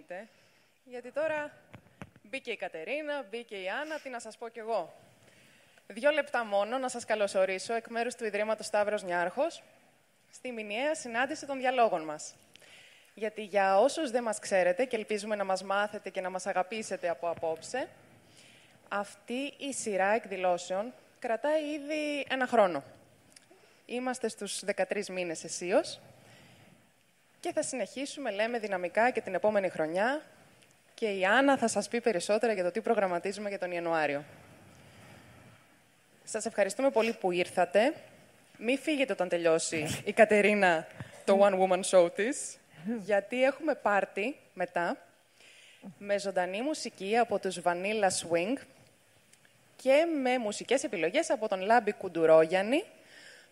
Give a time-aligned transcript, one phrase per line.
[0.00, 0.28] εννοείται.
[0.84, 1.50] Γιατί τώρα
[2.22, 4.94] μπήκε η Κατερίνα, μπήκε η Άννα, τι να σας πω κι εγώ.
[5.86, 9.62] Δύο λεπτά μόνο να σας καλωσορίσω εκ μέρους του Ιδρύματος Σταύρος Νιάρχος
[10.30, 12.34] στη μηνιαία συνάντηση των διαλόγων μας.
[13.14, 17.08] Γιατί για όσους δεν μας ξέρετε και ελπίζουμε να μας μάθετε και να μας αγαπήσετε
[17.08, 17.88] από απόψε,
[18.88, 22.82] αυτή η σειρά εκδηλώσεων κρατάει ήδη ένα χρόνο.
[23.86, 26.00] Είμαστε στους 13 μήνες εσείως
[27.40, 30.22] και θα συνεχίσουμε, λέμε, δυναμικά και την επόμενη χρονιά
[30.94, 34.24] και η Άννα θα σας πει περισσότερα για το τι προγραμματίζουμε για τον Ιανουάριο.
[36.24, 37.94] Σας ευχαριστούμε πολύ που ήρθατε.
[38.58, 40.86] Μην φύγετε όταν τελειώσει η Κατερίνα
[41.24, 42.58] το One Woman Show της,
[43.04, 44.96] γιατί έχουμε πάρτι μετά
[45.98, 48.56] με ζωντανή μουσική από τους Vanilla Swing
[49.76, 52.84] και με μουσικές επιλογές από τον Λάμπη Κουντουρόγιαννη,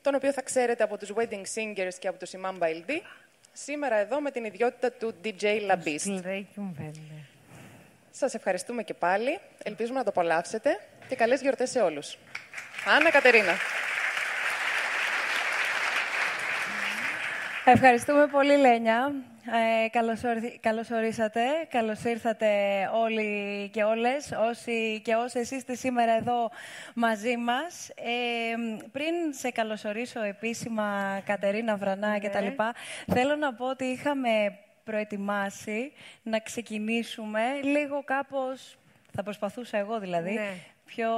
[0.02, 3.00] τον οποίο θα ξέρετε από τους Wedding Singers και από τους Imam Baildi,
[3.64, 6.20] σήμερα εδώ με την ιδιότητα του DJ Labist.
[8.10, 9.38] Σας ευχαριστούμε και πάλι.
[9.62, 12.18] Ελπίζουμε να το απολαύσετε και καλές γιορτές σε όλους.
[12.96, 13.52] Άννα Κατερίνα.
[17.64, 19.12] Ευχαριστούμε πολύ, Λένια.
[19.52, 20.20] Ε, καλώς,
[20.60, 21.40] καλώς ορίσατε.
[21.68, 22.48] Καλώς ήρθατε
[22.94, 26.50] όλοι και όλες, όσοι και όσες είστε σήμερα εδώ
[26.94, 27.88] μαζί μας.
[27.88, 28.54] Ε,
[28.92, 32.18] πριν σε καλωσορίσω επίσημα, Κατερίνα Βρανά ναι.
[32.18, 32.74] και τα λοιπά,
[33.06, 38.78] θέλω να πω ότι είχαμε προετοιμάσει να ξεκινήσουμε λίγο κάπως,
[39.12, 40.50] θα προσπαθούσα εγώ δηλαδή, ναι
[40.94, 41.10] πιο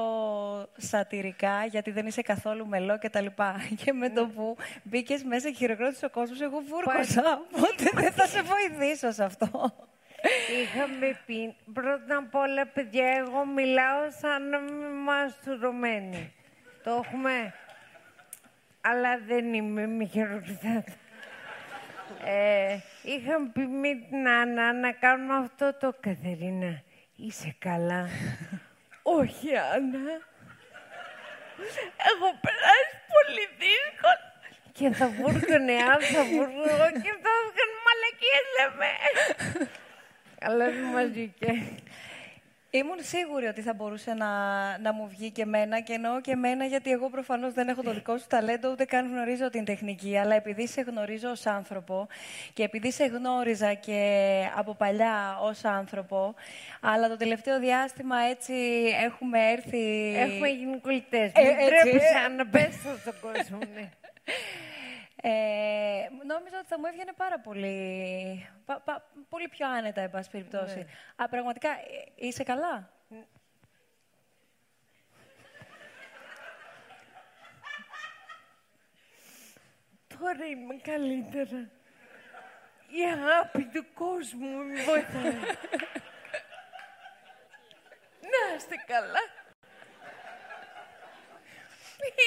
[0.77, 3.57] σατυρικά, γιατί δεν είσαι καθόλου μελό και τα λοιπά.
[3.85, 7.41] Και με το που μπήκες μέσα και χειροκρότησε ο κόσμος, εγώ βούρκωσα.
[7.57, 9.73] Οπότε δεν θα σε βοηθήσω σε αυτό.
[10.63, 16.33] Είχαμε πει, πρώτα απ' όλα, παιδιά, εγώ μιλάω σαν να είμαι μαστουρωμένη.
[16.83, 17.55] Το έχουμε.
[18.81, 20.93] Αλλά δεν είμαι, μη χειροκροτάτε.
[22.25, 26.83] Ε, είχαμε πει με την Άννα να κάνουμε αυτό το Καθερίνα.
[27.17, 28.09] Είσαι καλά.
[29.03, 30.17] Όχι, Άννα.
[32.11, 34.29] Έχω περάσει πολύ δύσκολα.
[34.73, 38.91] Και θα βούρκωνε, αν θα βούρκωνε και θα βγουν μαλακίες, λέμε.
[40.41, 41.51] Αλλά δεν μας βγήκε.
[42.71, 44.29] Ήμουν σίγουρη ότι θα μπορούσε να,
[44.79, 47.93] να μου βγει και εμένα και εννοώ και εμένα γιατί εγώ προφανώς δεν έχω το
[47.93, 52.09] δικό σου ταλέντο ούτε καν γνωρίζω την τεχνική αλλά επειδή σε γνωρίζω ως άνθρωπο
[52.53, 54.01] και επειδή σε γνώριζα και
[54.57, 56.35] από παλιά ως άνθρωπο
[56.81, 58.55] αλλά το τελευταίο διάστημα έτσι
[59.05, 60.15] έχουμε έρθει...
[60.17, 61.33] Έχουμε γίνει κολλητές.
[61.35, 61.43] Ε,
[62.27, 63.89] Μην να πέσω στον κόσμο, ναι.
[65.23, 68.49] Ε, νόμιζα ότι θα μου έβγαινε πάρα πολύ,
[69.29, 70.77] πολύ πιο άνετα, εν πάση περιπτώσει.
[70.77, 70.85] Ναι.
[71.17, 72.91] Α, πραγματικά, ε, είσαι καλά;
[80.19, 81.71] Τώρα είμαι καλύτερα.
[82.89, 85.33] Η αγάπη του κόσμου με βοηθάει.
[88.33, 89.21] Να είστε καλά.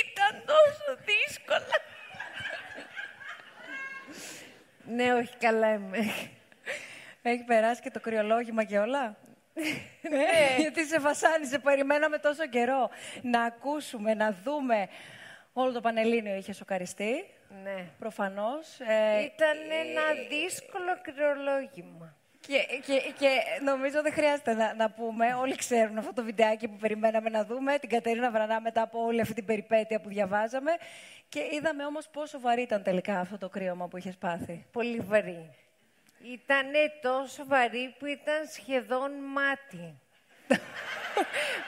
[0.03, 1.92] Ήταν τόσο δύσκολα.
[4.87, 5.97] Ναι, όχι, καλά είμαι.
[7.21, 9.15] Έχει περάσει και το κρυολόγημα και όλα.
[10.09, 12.89] ναι, γιατί σε βασάνισε, περιμέναμε τόσο καιρό
[13.21, 14.87] να ακούσουμε, να δούμε.
[15.53, 17.25] Όλο το Πανελλήνιο είχε σοκαριστεί.
[17.63, 17.85] Ναι.
[17.99, 18.79] Προφανώς.
[18.79, 22.15] Ε, Ήταν ένα δύσκολο κρυολόγημα.
[22.47, 23.29] Και, και, και
[23.63, 27.77] νομίζω δεν χρειάζεται να, να πούμε, όλοι ξέρουν αυτό το βιντεάκι που περιμέναμε να δούμε,
[27.79, 30.71] την Κατερίνα Βρανά μετά από όλη αυτή την περιπέτεια που διαβάζαμε.
[31.29, 34.65] Και είδαμε όμως πόσο βαρύ ήταν τελικά αυτό το κρύωμα που είχες πάθει.
[34.71, 35.49] Πολύ βαρύ.
[36.23, 36.71] Ήταν
[37.01, 39.99] τόσο βαρύ που ήταν σχεδόν μάτι.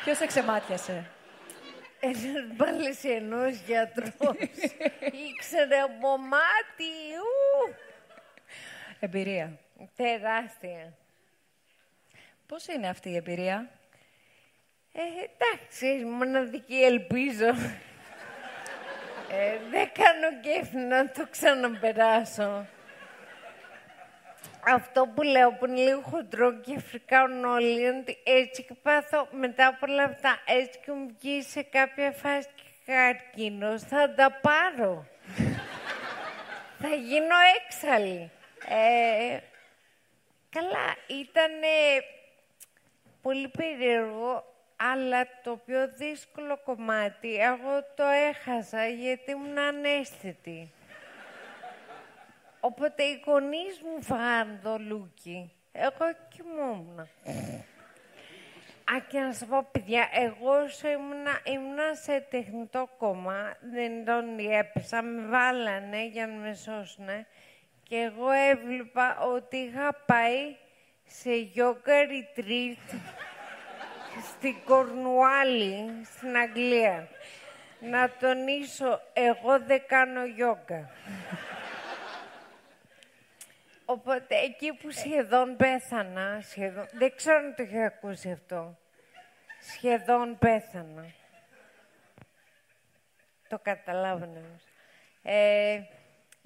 [0.03, 1.09] Ποιος εξεμάτιασε.
[1.99, 4.37] Ένας μπαλαισιανός γιατρός.
[5.29, 6.93] Ήξερε από μάτι.
[8.99, 9.59] Εμπειρία.
[9.95, 10.93] Τεράστια.
[12.47, 13.69] Πώς είναι αυτή η εμπειρία;
[14.93, 17.47] Ε, εντάξει, μοναδική ελπίζω.
[19.31, 22.67] ε, δεν κάνω κέφι να το ξαναπεράσω.
[24.67, 29.27] Αυτό που λέω που είναι λίγο χοντρό και φρικάουν όλοι είναι ότι έτσι και πάθω
[29.31, 34.39] μετά από όλα αυτά, έτσι και μου βγει σε κάποια φάση και καρκίνος, θα τα
[34.41, 35.05] πάρω.
[36.81, 37.35] θα γίνω
[37.65, 38.31] έξαλλη.
[38.67, 39.37] Ε,
[40.55, 41.51] Καλά, ήταν
[43.21, 44.43] πολύ περίεργο,
[44.75, 50.71] αλλά το πιο δύσκολο κομμάτι εγώ το έχασα γιατί ήμουν ανέστητη.
[52.59, 55.51] Οπότε οι γονείς μου φάγαν το λούκι.
[55.71, 56.99] Εγώ κοιμόμουν.
[58.93, 64.39] Α, και να σας πω, παιδιά, εγώ όσο ήμουνα, ήμουνα σε τεχνητό κόμμα, δεν τον
[64.39, 67.27] έπεσα, με βάλανε για να με σώσουνε.
[67.87, 70.55] Και εγώ έβλεπα ότι είχα πάει
[71.05, 72.99] σε yoga retreat
[74.21, 77.07] στην Κορνουάλη, στην Αγγλία.
[77.79, 80.83] Να τονίσω, εγώ δεν κάνω yoga.
[83.85, 88.77] Οπότε εκεί που σχεδόν πέθανα, σχεδόν, δεν ξέρω αν το έχει ακούσει αυτό,
[89.59, 91.05] σχεδόν πέθανα.
[93.47, 94.63] Το καταλάβαινε όμως.
[95.23, 95.81] Ε,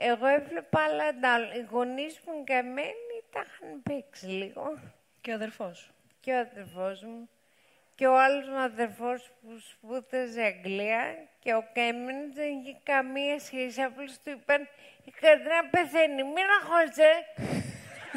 [0.02, 1.44] εγώ έβλεπα άλλα ντάλ.
[1.44, 4.80] Οι γονείς μου και εμένα τα είχαν παίξει λίγο.
[5.22, 5.92] Και ο αδερφός.
[6.20, 7.30] Και ο αδερφός μου.
[7.96, 13.82] Και ο άλλος μου αδερφός που σπούδαζε Αγγλία και ο Κέμιν δεν είχε καμία σχέση.
[13.82, 14.68] Απλώς του είπαν
[15.06, 17.12] η Κατρίνα πεθαίνει, μην αγχώσαι.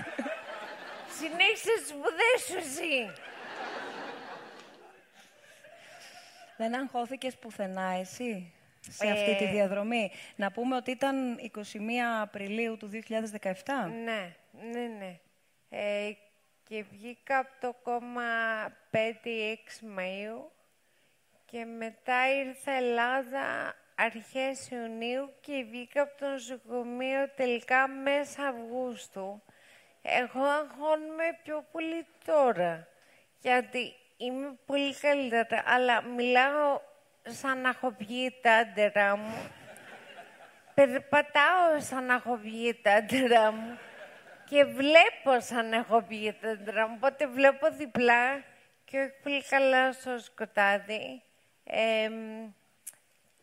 [1.19, 3.13] Συνέχισε τις σπουδές σου εσύ.
[6.57, 8.53] Δεν αγχώθηκες πουθενά εσύ;
[8.89, 9.51] Σε αυτή τη Ε.
[9.51, 10.11] διαδρομή.
[10.37, 13.91] Να πούμε ότι ήταν 21 Απριλίου του 2017.
[14.05, 14.37] Ναι,
[14.73, 15.19] ναι, ναι.
[15.69, 16.13] Ε,
[16.69, 18.23] και βγήκα από το κόμμα
[18.91, 20.51] 5-6 Μαΐου
[21.45, 29.43] και μετά ήρθα Ελλάδα αρχές Ιουνίου και βγήκα από το νοσοκομείο τελικά μέσα Αυγούστου.
[30.03, 32.89] Εγώ αγχώνομαι πιο πολύ τώρα,
[33.41, 36.81] γιατί είμαι πολύ καλύτερα, αλλά μιλάω
[37.29, 39.51] σαν να έχω βγει τα άντερα μου.
[40.75, 43.79] Περπατάω σαν να έχω βγει τα άντερα μου
[44.49, 46.95] και βλέπω σαν να έχω βγει τα άντερα μου.
[46.97, 48.43] Οπότε βλέπω διπλά
[48.85, 51.23] και όχι πολύ καλά στο σκοτάδι.
[51.65, 52.53] Εμ,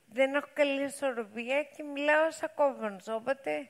[0.05, 3.07] δεν έχω καλή ισορροπία και μιλάω σαν κόβονος.
[3.07, 3.69] Οπότε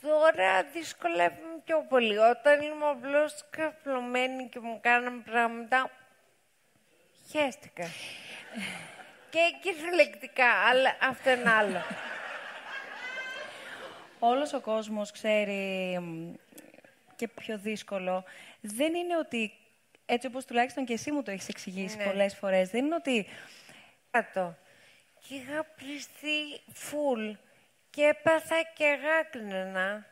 [0.00, 2.18] τώρα δυσκολεύομαι πιο πολύ.
[2.18, 5.90] Όταν είμαι απλώς καπλωμένη και μου κάναν πράγματα,
[7.30, 7.86] χαίστηκα.
[9.30, 11.82] και κυριολεκτικά, αλλά αυτό είναι άλλο.
[14.18, 16.32] Όλος ο κόσμος ξέρει μ,
[17.16, 18.24] και πιο δύσκολο.
[18.60, 19.52] Δεν είναι ότι,
[20.06, 22.04] έτσι όπως τουλάχιστον και εσύ μου το έχεις εξηγήσει Ναι.
[22.04, 23.26] πολλές φορές, δεν είναι ότι
[24.10, 24.56] κάτω.
[25.28, 27.30] Και είχα πληστεί φουλ
[27.90, 30.06] και έπαθα και γάκρυνα.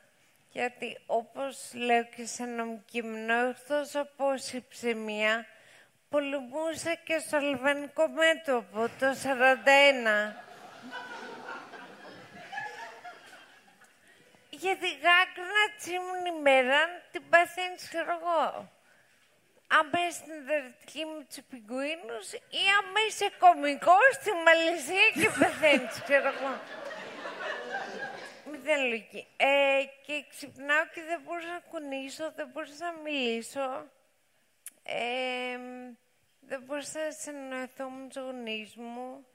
[0.50, 4.25] Γιατί όπως λέω και σε νομικείμενο, εκτός από
[4.69, 5.47] ψημία,
[6.08, 10.34] πολεμούσα και στο αλβανικό μέτωπο το 41.
[14.50, 16.78] Γιατί γάκρυνα τσίμουν ημέρα
[17.12, 18.69] την παθαίνεις, ξέρω εγώ
[19.76, 22.26] άμα είσαι στην δερτική με τους πιγκουίνους
[22.61, 26.52] ή άμα είσαι κωμικός στη Μαλαισία και πεθαίνεις, ξέρω εγώ.
[28.50, 29.26] Μηδέν λογική.
[29.37, 33.66] Ε, και ξυπνάω και δεν μπορούσα να κουνήσω, δεν μπορούσα να μιλήσω.
[34.90, 35.58] Ε,
[36.40, 39.26] δεν μπορούσα να συνεννοηθώ με τους γονείς μου.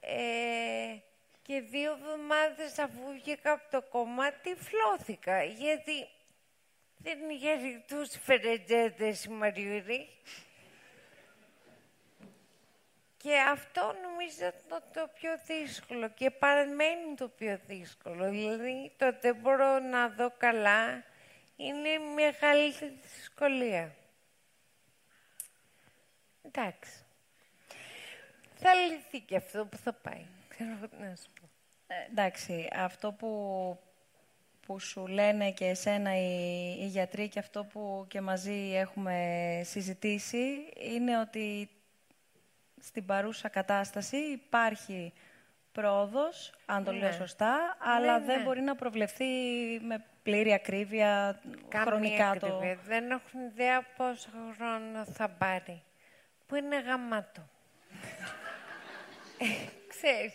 [0.00, 0.96] Ε,
[1.42, 5.42] και δύο εβδομάδες αφού βγήκα από το κόμμα, τυφλώθηκα.
[5.42, 6.08] Γιατί
[6.96, 10.08] δεν είχε ρηκτούς φερετζέτες η Μαριουρή.
[13.16, 18.30] Και αυτό νομίζω το, το πιο δύσκολο και παραμένει το πιο δύσκολο.
[18.30, 21.04] Δηλαδή το δεν μπορώ να δω καλά
[21.56, 23.94] είναι η μεγαλύτερη δυσκολία.
[26.46, 27.04] Εντάξει.
[28.54, 30.26] Θα λυθεί και αυτό που θα πάει.
[30.48, 31.48] Ξέρω εγώ τι να σου πω.
[31.86, 33.28] Ε, εντάξει, αυτό που,
[34.66, 40.72] που σου λένε και εσένα οι, οι γιατροί και αυτό που και μαζί έχουμε συζητήσει
[40.80, 41.70] είναι ότι
[42.80, 45.12] στην παρούσα κατάσταση υπάρχει
[45.72, 47.14] πρόοδος, αν το λέω Ναι.
[47.14, 48.44] σωστά, αλλά Ναι, δεν ναι.
[48.44, 49.24] μπορεί να προβλεφθεί
[49.80, 51.40] με πλήρη ακρίβεια
[51.74, 52.46] χρονικά το...
[52.46, 52.78] ακρίβεια.
[52.84, 55.82] Δεν έχουν ιδέα πόσο χρόνο θα πάρει.
[56.46, 57.48] Που είναι γαμάτο.
[59.38, 59.46] ε,
[59.88, 60.32] ξέρεις,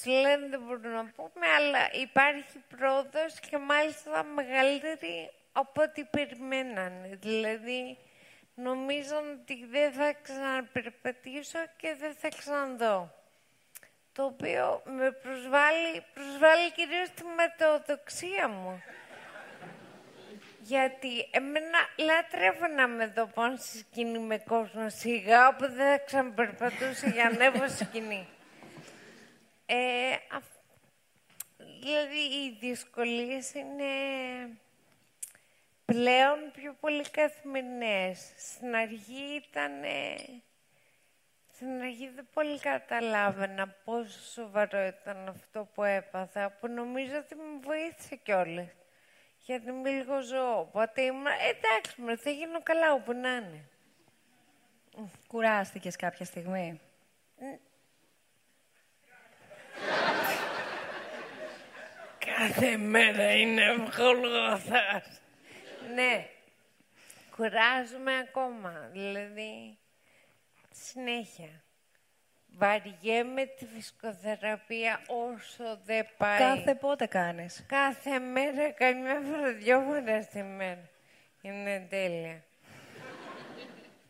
[0.00, 7.18] σου λένε δεν μπορούμε να πούμε, αλλά υπάρχει πρόοδος και μάλιστα μεγαλύτερη από ό,τι περιμένανε.
[7.20, 7.98] Δηλαδή,
[8.54, 13.14] νομίζαν ότι δεν θα ξαναπερπατήσω και δεν θα ξαναδώ.
[14.12, 18.82] Το οποίο με προσβάλλει, προσβάλλει κυρίως τη μετεοδοξία μου.
[20.64, 25.98] Γιατί εμένα λάτρευα να με δω πάνω στη σκηνή με κόσμο σιγά, όπου δεν θα
[26.04, 28.28] ξαναπερπατούσα για να ανέβω στη σκηνή.
[29.66, 30.60] Ε, αυ-
[31.80, 33.84] δηλαδή, οι δυσκολίες είναι
[35.84, 38.32] πλέον πιο πολύ καθημερινές.
[38.36, 39.72] Στην αρχή ήταν...
[41.54, 47.60] Στην αρχή δεν πολύ καταλάβαινα πόσο σοβαρό ήταν αυτό που έπαθα, που νομίζω ότι με
[47.62, 48.66] βοήθησε κιόλας.
[49.44, 50.58] Γιατί είμαι λίγο ζώο.
[50.60, 53.64] Οπότε ήμουν, «Ε, εντάξει, μωρέ, θα γίνω καλά όπου να είναι.
[55.26, 56.80] Κουράστηκες κάποια στιγμή;
[62.18, 65.20] Κάθε μέρα είναι ευχολγοθάς.
[65.94, 66.28] ναι,
[67.36, 68.88] κουράζομαι ακόμα.
[68.92, 69.78] Δηλαδή,
[70.72, 71.62] συνέχεια.
[72.58, 76.38] Βαριέμαι τη φυσικοθεραπεία όσο δεν πάει.
[76.38, 77.64] Κάθε πότε κάνεις.
[77.68, 80.88] Κάθε μέρα, καμιά φορά, δυο φορές τη μέρα.
[81.42, 82.42] Είναι τέλεια.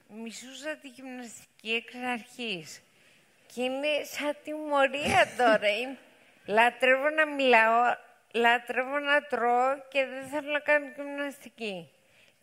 [0.08, 2.82] Μισούσα τη γυμναστική εξ αρχής.
[3.46, 5.68] Και είναι σαν τιμωρία τώρα.
[5.80, 5.98] Είναι...
[6.46, 7.96] Λατρεύω να μιλάω,
[8.32, 11.90] λατρεύω να τρώω και δεν θέλω να κάνω γυμναστική.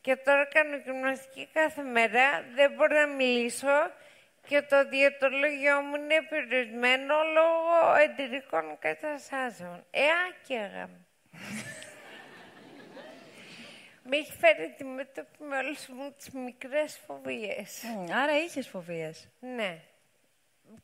[0.01, 3.91] Και τώρα κάνω γυμναστική κάθε μέρα, δεν μπορώ να μιλήσω
[4.50, 9.86] και το διαιτολόγιο μου είναι περιορισμένο λόγω εντυρικών καταστάσεων.
[9.91, 10.89] Ε, άκαιγα.
[14.03, 17.84] Με έχει φέρει αντιμέτωπη με όλες μου τις μικρές φοβίες.
[17.84, 19.27] Μμ, Άρα είχες φοβίες.
[19.39, 19.79] Ναι.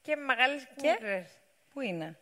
[0.01, 1.39] Και μεγάλες και, Και; μικρές.
[1.73, 2.19] Πού είναι;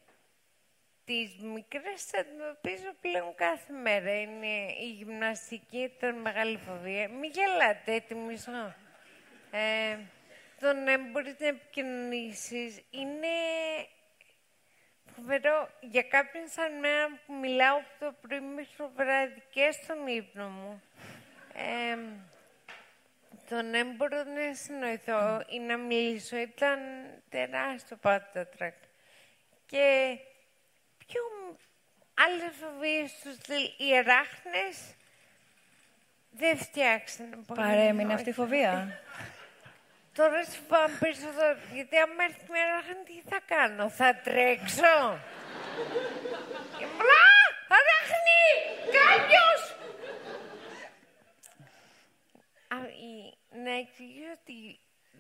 [1.06, 4.20] Τις μικρές τις αντιμετωπίζω πλέον κάθε μέρα.
[4.22, 7.10] Είναι η γυμναστική, ήταν μεγάλη φοβία.
[7.10, 8.76] Μην γελάτε, έτοιμοι μισό.
[9.52, 9.98] Ε,
[10.64, 13.28] το να μπορείς να επικοινωνήσεις είναι
[15.16, 20.08] φοβερό για κάποιον σαν μένα που μιλάω από το πρωί μέχρι το βράδυ και στον
[20.08, 20.84] ύπνο μου.
[21.54, 21.98] Ε,
[23.50, 26.80] το να μπορώ να συνοηθώ ή να μιλήσω ήταν
[27.30, 28.74] τεράστιο πάντα τρακ.
[29.66, 30.18] Και
[30.98, 31.22] πιο
[32.14, 34.96] άλλες φοβίες τους στυλ, οι αράχνες
[36.32, 37.60] δεν φτιάξανε πολύ.
[37.60, 38.40] Παρέμεινε αυτή η Όχι.
[38.40, 39.00] φοβία.
[40.16, 45.20] Τώρα σου πάμε περισσότερο, γιατί άμα έρθει μια αράχνη, τι θα κάνω, θα τρέξω.
[46.78, 47.26] Και μπλα,
[47.78, 48.42] αράχνη,
[48.98, 49.62] κάποιος.
[52.68, 54.80] Α, η- να εξηγήσω ότι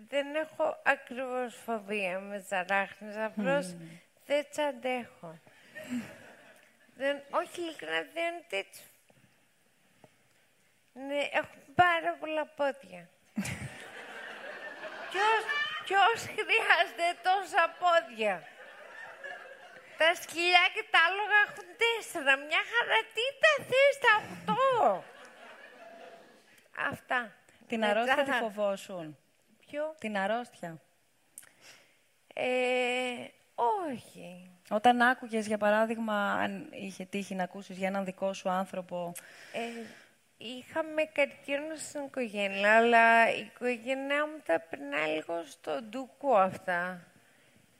[0.09, 3.75] δεν έχω ακριβώς φοβία με τις αράχνες, απλώς
[4.25, 5.39] δεν τις αντέχω.
[6.95, 8.83] δεν, όχι ειλικρινά, δεν τέτοιο.
[10.93, 13.09] Ναι, έχουν πάρα πολλά πόδια.
[15.13, 15.41] Ποιος,
[15.85, 18.35] ποιος χρειάζεται τόσα πόδια.
[19.97, 22.33] Τα σκυλιά και τα άλογα έχουν τέσσερα.
[22.47, 25.03] Μια χαρά τι τα θες τα οκτώ;
[26.91, 27.31] Αυτά.
[27.67, 29.17] Την Μετά αρρώστια τη θα- φοβόσουν.
[29.67, 30.81] Ποιο; Την αρρώστια.
[32.33, 33.27] Ε,
[33.89, 34.51] όχι.
[34.69, 39.11] Όταν άκουγες, για παράδειγμα, αν είχε τύχει να ακούσεις για έναν δικό σου άνθρωπο,
[39.53, 39.59] Ε,
[40.47, 47.07] είχαμε καρκίνο στην οικογένεια, αλλά η οικογένειά μου τα περνάει λίγο στο ντούκου αυτά.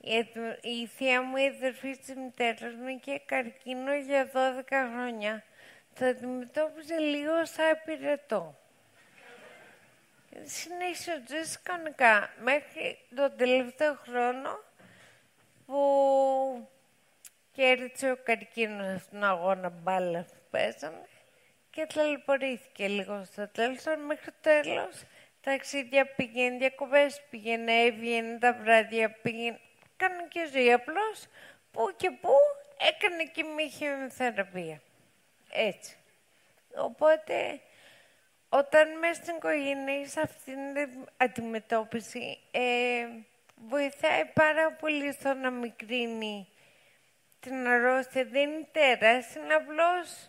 [0.00, 5.44] Γιατί η θεία μου, η αδερφή της μητέρας μου, είχε καρκίνο για 12 χρόνια.
[5.98, 8.58] Το αντιμετώπιζε λίγο σαν πυρετό.
[10.44, 14.60] Συνέχισε ο ζωής κανονικά μέχρι τον τελευταίο χρόνο
[15.66, 16.68] που
[17.52, 21.06] κέρδισε ο καρκίνος στον αγώνα μπάλα που παίζαμε
[21.74, 25.02] και ταλαιπωρήθηκε λίγο στο τέλος, αλλά μέχρι το τέλος
[25.40, 29.60] ταξίδια πήγαινε, διακοπές πήγαινε, έβγαινε τα βράδια πήγαινε,
[29.96, 31.26] έκανε και ζωή απλώς
[31.70, 32.32] που και που
[32.78, 34.80] έκανε και μη χημειοθεραπεία.
[35.52, 35.96] Έτσι.
[36.76, 37.60] Οπότε,
[38.48, 43.06] όταν μέσα στην οικογένεια είσαι αυτήν την αντιμετώπιση, ε,
[43.68, 46.48] βοηθάει πάρα πολύ στο να μικρύνει
[47.40, 48.24] την αρρώστια.
[48.24, 50.28] Δεν είναι τέρας, είναι απλώς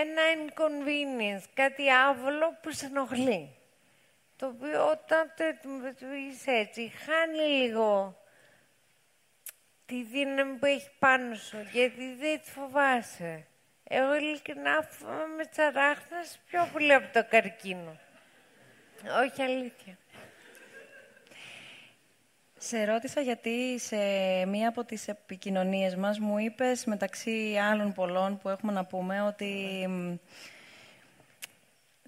[0.00, 3.56] ένα inconvenience, κάτι άβολο που σε ενοχλεί.
[4.36, 8.18] Το οποίο όταν το αντιμετωπίζεις έτσι, χάνει λίγο
[9.86, 13.46] τη δύναμη που έχει πάνω σου, γιατί δεν τη φοβάσαι.
[13.84, 17.98] Εγώ ειλικρινά φοβάμαι με τις αράχνες πιο πολύ από το καρκίνο.
[19.22, 19.98] Όχι αλήθεια.
[22.66, 23.96] Σε ρώτησα γιατί σε
[24.46, 29.84] μία από τις επικοινωνίες μας μου είπες, μεταξύ άλλων πολλών που έχουμε να πούμε, ότι
[29.88, 30.14] μ,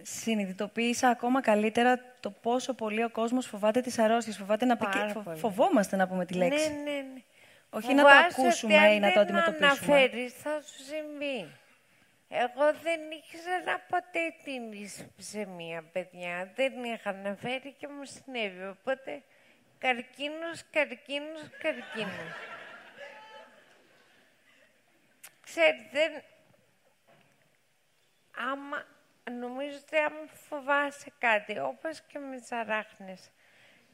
[0.02, 4.36] συνειδητοποίησα ακόμα καλύτερα το πόσο πολύ ο κόσμος φοβάται τις αρρώστιες.
[4.36, 5.38] Φοβάται να πει και- Πάρα φο- πολύ.
[5.38, 6.68] φοβόμαστε να πούμε τη λέξη.
[6.68, 7.20] Ναι, ναι, ναι.
[7.70, 9.96] Όχι να το Φοβάσαι ακούσουμε ότι αν ή να το δεν αντιμετωπίσουμε.
[9.96, 11.46] αναφέρεις, θα σου συμβεί.
[12.28, 16.50] Εγώ δεν ήξερα ποτέ την ισψεμία, παιδιά.
[16.54, 18.66] Δεν είχα αναφέρει και μου συνέβη.
[18.66, 19.22] Οπότε,
[19.78, 22.34] καρκίνος, καρκίνος, καρκίνος.
[25.40, 26.24] Ξέρετε,
[28.36, 28.84] άμα,
[29.30, 33.30] νομίζω ότι άμα φοβάσαι κάτι, όπως και με τις αράχνες,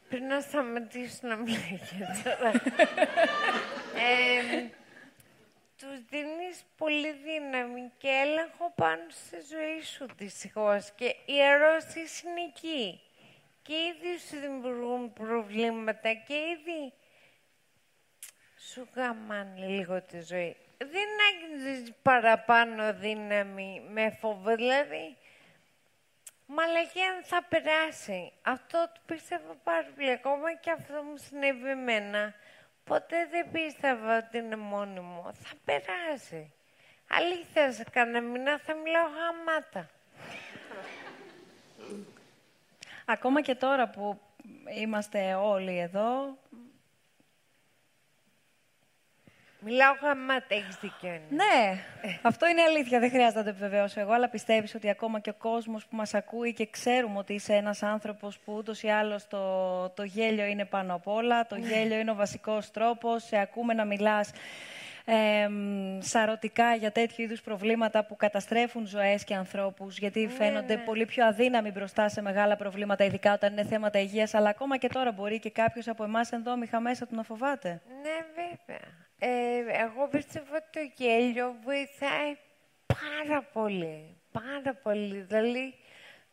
[0.08, 2.78] πριν να σταματήσω να μιλάω για τις αράχνες.
[4.06, 4.70] ε,
[5.76, 12.40] τους δίνεις πολύ δύναμη και έλεγχο πάνω στη ζωή σου δυστυχώς και οι αρρώστιες είναι
[12.48, 13.00] εκεί.
[13.62, 16.92] Και ήδη σου δημιουργούν προβλήματα και ήδη
[18.56, 20.56] σου γαμάνε λίγο τη ζωή.
[20.78, 25.16] Δεν έχεις παραπάνω δύναμη με φόβο, δηλαδή
[26.54, 28.32] Μαλακία θα περάσει.
[28.42, 30.10] Αυτό το πίστευα πάρα πολύ.
[30.10, 32.34] Ακόμα και αυτό μου συνέβη εμένα.
[32.84, 35.30] Ποτέ δεν πίστευα ότι είναι μόνιμο.
[35.32, 36.52] Θα περάσει.
[37.08, 39.90] Αλήθεια, σε κανένα μήνα θα μιλάω γαμάτα.
[43.06, 44.20] Ακόμα και τώρα που
[44.80, 46.38] είμαστε όλοι εδώ,
[49.64, 51.08] Μιλάω γαμάτα, έχεις δίκιο.
[51.08, 51.22] είναι.
[51.30, 51.82] Ναι,
[52.22, 53.00] αυτό είναι αλήθεια.
[53.00, 56.14] Δεν χρειάζεται να το επιβεβαιώσω εγώ, αλλά πιστεύεις ότι ακόμα και ο κόσμος που μας
[56.14, 60.64] ακούει και ξέρουμε ότι είσαι ένας άνθρωπος που ούτως ή άλλως το, το γέλιο είναι
[60.64, 61.46] πάνω απ' όλα.
[61.46, 63.24] Το γέλιο είναι ο βασικός τρόπος.
[63.24, 64.30] Σε ακούμε να μιλάς
[65.04, 65.48] ε,
[65.98, 71.70] σαρωτικά για τέτοιου είδους προβλήματα που καταστρέφουν ζωές και ανθρώπους, γιατί φαίνονται πολύ πιο αδύναμοι
[71.70, 74.34] μπροστά σε μεγάλα προβλήματα, ειδικά όταν είναι θέματα υγείας.
[74.34, 77.80] Αλλά ακόμα και τώρα μπορεί και κάποιος από εμάς ενδόμηχα μέσα του να φοβάται.
[78.02, 79.00] Ναι, βέβαια.
[79.18, 82.36] Ε, εγώ πιστεύω ότι το γέλιο βοηθάει
[82.86, 84.16] πάρα πολύ.
[84.32, 85.20] Πάρα πολύ.
[85.20, 85.74] Δηλαδή,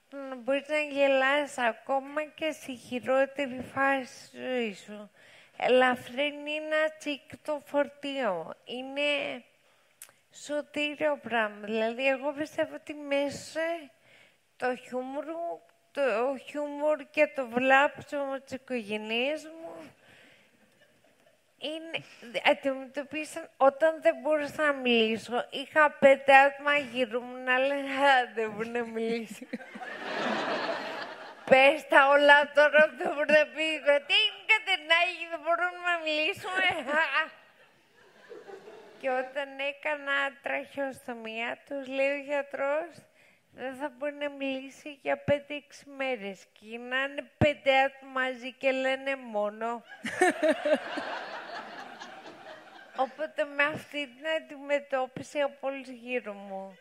[0.09, 5.09] να μπορείς να γελάς ακόμα και στη χειρότερη φάση της ζωής σου.
[5.61, 8.53] Ελαφρύνει ένα τσικ το φορτίο.
[8.65, 9.43] Είναι
[10.31, 11.59] σωτήριο πράγμα.
[11.61, 13.61] Δηλαδή, εγώ πιστεύω ότι μέσα
[14.57, 15.25] το χιούμορ,
[15.91, 19.91] το χιούμορ και το βλάψιμο της οικογένειας μου
[21.57, 22.03] είναι,
[22.51, 25.47] αντιμετωπίσαν όταν δεν μπορούσα να μιλήσω.
[25.49, 29.47] Είχα πέντε άτομα γύρω μου να λένε «Α, δεν μπορεί να μιλήσει».
[31.49, 33.69] Πες τα όλα τώρα δεν μπορεί να πει.
[34.59, 36.65] Τι κατενάγει, δεν μπορούμε να μιλήσουμε.
[38.99, 42.91] Και όταν έκανα τραχιοστομία, τους λέει ο γιατρός,
[43.51, 46.45] δεν θα μπορεί να μιλήσει για πέντε-έξι μέρες.
[46.53, 49.83] Και είναι πέντε άτομα μαζί και λένε μόνο.
[53.05, 56.77] Οπότε με αυτή την αντιμετώπιση από όλους γύρω μου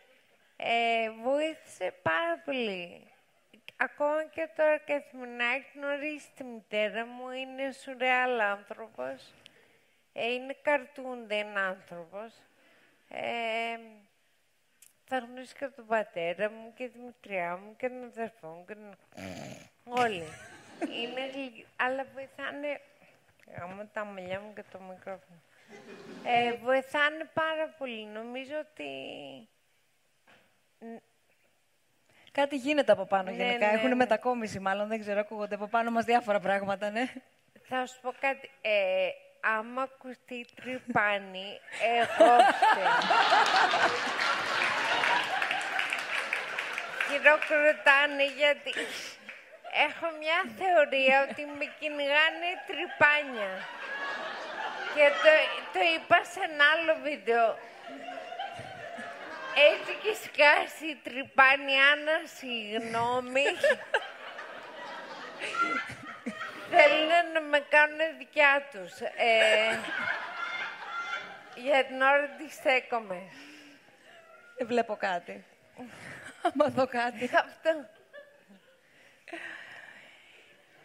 [0.57, 3.13] ε, βοήθησε πάρα πολύ.
[3.81, 9.33] Ακόμα και τώρα καθημερινά έχει γνωρίσει τη μητέρα μου, είναι σουρεάλ άνθρωπος.
[10.13, 12.33] Ε, είναι καρτούν, δεν είναι άνθρωπος.
[13.09, 13.79] Ε,
[15.05, 18.75] θα γνωρίσει και τον πατέρα μου και τη μητριά μου και τον αδερφό μου και
[18.75, 18.97] τον...
[19.85, 20.25] Όλοι.
[21.03, 22.81] είναι γλυκοί, αλλά βοηθάνε...
[23.59, 25.41] Γάμω τα μαλλιά μου και το μικρόφωνο.
[26.25, 28.05] Ε, βοηθάνε πάρα πολύ.
[28.05, 28.91] Νομίζω ότι...
[32.33, 33.67] Κάτι γίνεται από πάνω Ναι, γενικά.
[33.67, 33.95] ναι, Έχουν ναι.
[33.95, 37.05] μετακόμιση, μάλλον δεν ξέρω, ακούγονται από πάνω μας διάφορα πράγματα, ναι.
[37.69, 38.51] Θα σου πω κάτι.
[38.61, 39.09] Ε,
[39.57, 41.61] άμα ακουστεί τρυπάνι,
[41.99, 42.93] εγώ φταίω.
[47.09, 48.73] Χειροκροτάνε γιατί
[49.87, 53.53] έχω μια θεωρία ότι με κυνηγάνε τρυπάνια.
[54.95, 55.33] Και το,
[55.75, 57.45] το είπα σε ένα άλλο βίντεο.
[59.67, 63.45] Έτσι και σκάσει τρυπάνι, Άννα, συγγνώμη.
[66.71, 69.01] Θέλουν να με κάνουν δικιά τους.
[69.01, 69.79] Ε,
[71.55, 73.23] για την ώρα τη στέκομαι.
[74.57, 75.45] Δεν βλέπω κάτι.
[76.43, 77.25] Άμα δω κάτι.
[77.25, 77.71] Αυτό.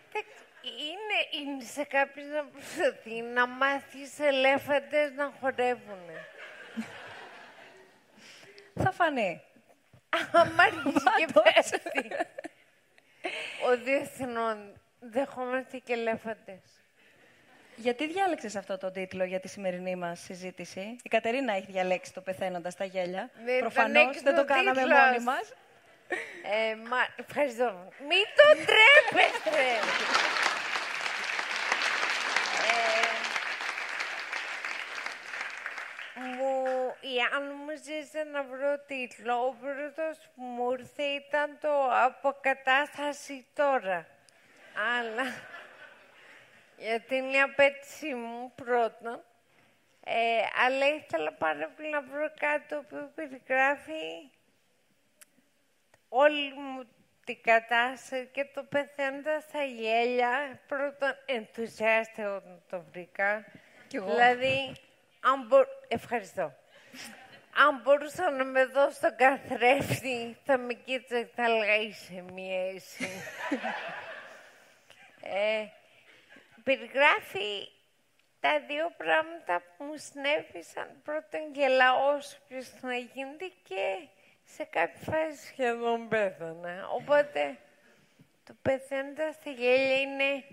[0.09, 6.09] Εντάξει, Είναι, είναι σε κάποιους να προσθεθεί να μάθεις ελέφαντες να χορεύουν.
[8.75, 9.41] Θα φανεί.
[10.31, 12.12] Άμα αρχίσει και πέφτει.
[13.71, 16.59] Ο διεθνών δεχόμαστε και ελέφαντες.
[17.75, 22.21] Γιατί διάλεξες αυτό το τίτλο για τη σημερινή μας συζήτηση; Η Κατερίνα έχει διαλέξει το
[22.21, 23.29] πεθαίνοντας στα γέλια.
[23.43, 24.99] Ναι, ήταν Προφανώς έξω δεν το ο κάναμε τίτλος.
[24.99, 25.53] μόνοι μας.
[26.43, 27.88] Ε, μα, ευχαριστώ.
[27.99, 29.65] Μην το τρέπεστε!
[36.15, 36.72] ε, μου, η
[37.33, 44.07] αν μου ζήτησε να βρω τίτλο, ο πρώτος που μου ήρθε ήταν το «Αποκατάσταση τώρα».
[44.97, 45.23] Αλλά,
[46.77, 49.23] γιατί είναι η απέτησή μου πρώτον,
[50.05, 54.29] ε, αλλά ήθελα πάρα πολύ να βρω κάτι το οποίο περιγράφει
[56.09, 56.87] όλη μου
[57.25, 60.59] την κατάσταση και το πεθαίνοντας στα γέλια.
[60.67, 63.45] Πρώτον, ενθουσιάστηκα όταν το βρήκα.
[63.87, 64.05] Κι εγώ.
[64.09, 64.75] Δηλαδή,
[65.19, 65.57] αν μπο...
[65.87, 66.53] ευχαριστώ.
[67.56, 72.71] Αν μπορούσα να με δω στον καθρέφτη, θα με κοίταζε και θα έλεγα είσαι μία
[72.71, 73.10] εσύ.
[75.21, 75.67] ε,
[76.63, 77.67] περιγράφει
[78.39, 81.01] τα δύο πράγματα που μου συνέβησαν.
[81.03, 84.08] Πρώτον, γελάω όσο πιο να γίνεται και
[84.43, 86.88] σε κάποια φάση σχεδόν πέθανα.
[86.88, 87.58] Οπότε,
[88.43, 90.43] το πεθαίνοντα στη γέλια είναι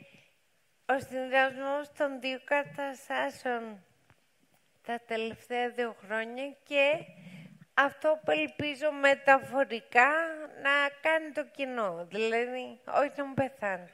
[0.87, 3.85] ο συνδυασμός των δύο καταστάσεων
[4.87, 6.93] τα τελευταία δύο χρόνια και
[7.75, 10.09] αυτό που ελπίζω μεταφορικά
[10.63, 10.71] να
[11.11, 12.07] κάνει το κοινό.
[12.11, 13.93] Δηλαδή, όχι να μου πεθάνετε.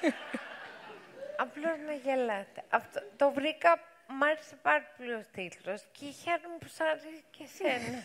[1.44, 2.62] Απλώς να γελάτε.
[2.70, 7.42] Αυτό, το βρήκα, μ' άρεσε πάρα πολύ ο τίτλος και χαίρομαι που σ' άρεσε και
[7.44, 7.98] εσένα.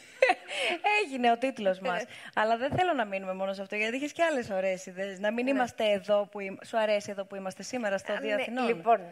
[1.03, 2.03] Έγινε ο τίτλος μας.
[2.39, 5.19] Αλλά δεν θέλω να μείνουμε μόνο σε αυτό, γιατί έχει και άλλες ωραίες ιδέες.
[5.19, 8.35] Να μην είμαστε εδώ που ειμ- σου αρέσει εδώ που είμαστε σήμερα στο Ναι, Δία
[8.35, 8.67] Αθηνών.
[8.67, 9.11] λοιπόν,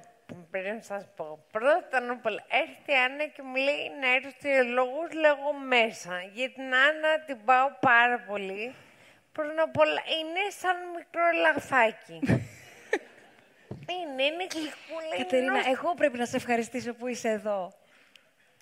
[0.51, 1.45] πρέπει να σας πω.
[1.51, 6.21] Πρώτα απ' όλα, έρχεται η Άννα και μου λέει να έρθει λόγους, λέγω μέσα.
[6.33, 8.75] Για την Άννα την πάω πάρα πολύ.
[9.31, 12.19] Πρώτα απ' όλα, είναι σαν μικρό λαφάκι.
[13.93, 15.07] είναι, είναι γλυκούλα.
[15.15, 15.75] είναι Κατερίνα, νόστιμο.
[15.77, 17.73] εγώ πρέπει να σε ευχαριστήσω που είσαι εδώ.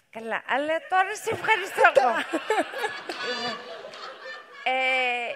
[0.10, 2.10] Καλά, αλλά τώρα σε ευχαριστώ εγώ.
[2.10, 3.54] Λοιπόν,
[4.74, 5.36] ε,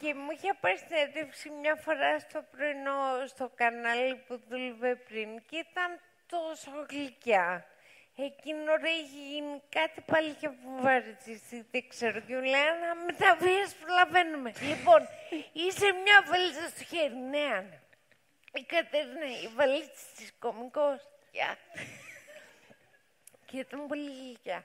[0.00, 5.56] και μου είχε πάρει συνέντευξη μια φορά στο πρωινό στο κανάλι που δούλευε πριν και
[5.56, 7.66] ήταν τόσο γλυκιά.
[8.16, 12.20] Εκείνο ρε είχε γίνει κάτι πάλι είχε βαρετσιστεί, δεν ξέρω.
[12.20, 14.52] Και μου λέει, να με τα βίες προλαβαίνουμε.
[14.60, 15.08] λοιπόν,
[15.52, 17.82] είσαι μια βαλίτσα στο χέρι, ναι, Άννα.
[18.52, 21.08] Η Κατερίνα, η βαλίτσα της κομικός.
[21.32, 21.58] Γεια.
[23.46, 24.64] Και ήταν πολύ γλυκιά.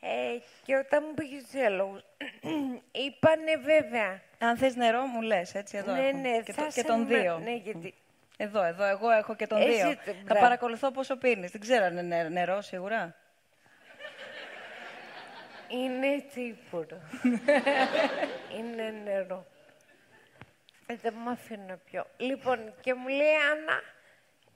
[0.00, 2.00] Ε, και όταν μου πήγες στους διαλόγους,
[3.06, 4.20] είπανε βέβαια.
[4.38, 6.18] Αν θες νερό, μου λες, έτσι, εδώ ναι, έχω.
[6.18, 7.38] ναι, και, θα το, και σε τον με- δύο.
[7.38, 7.94] Ναι, γιατί
[8.36, 9.90] Εδώ, εδώ, εγώ έχω και τον Εσύ δύο.
[9.90, 10.40] το- Θα μπράβο.
[10.40, 11.50] παρακολουθώ πόσο πίνεις.
[11.50, 13.14] Δεν ξέρω αν είναι νε- νερό, σίγουρα.
[15.68, 17.00] είναι τσίπουρο.
[18.58, 19.46] είναι νερό.
[20.86, 22.06] Ε, δεν μου αφήνω να πιω.
[22.16, 23.82] Λοιπόν, και μου λέει Άννα,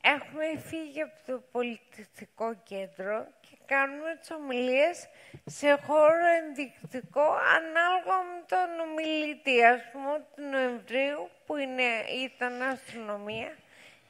[0.02, 5.08] έχουμε φύγει από το πολιτιστικό κέντρο και κάνουμε τις ομιλίες
[5.44, 9.64] σε χώρο ενδεικτικό ανάλογα με τον ομιλητή.
[9.64, 11.82] Ας πούμε, του Νοεμβρίου, που είναι,
[12.24, 13.56] ήταν αστυνομία,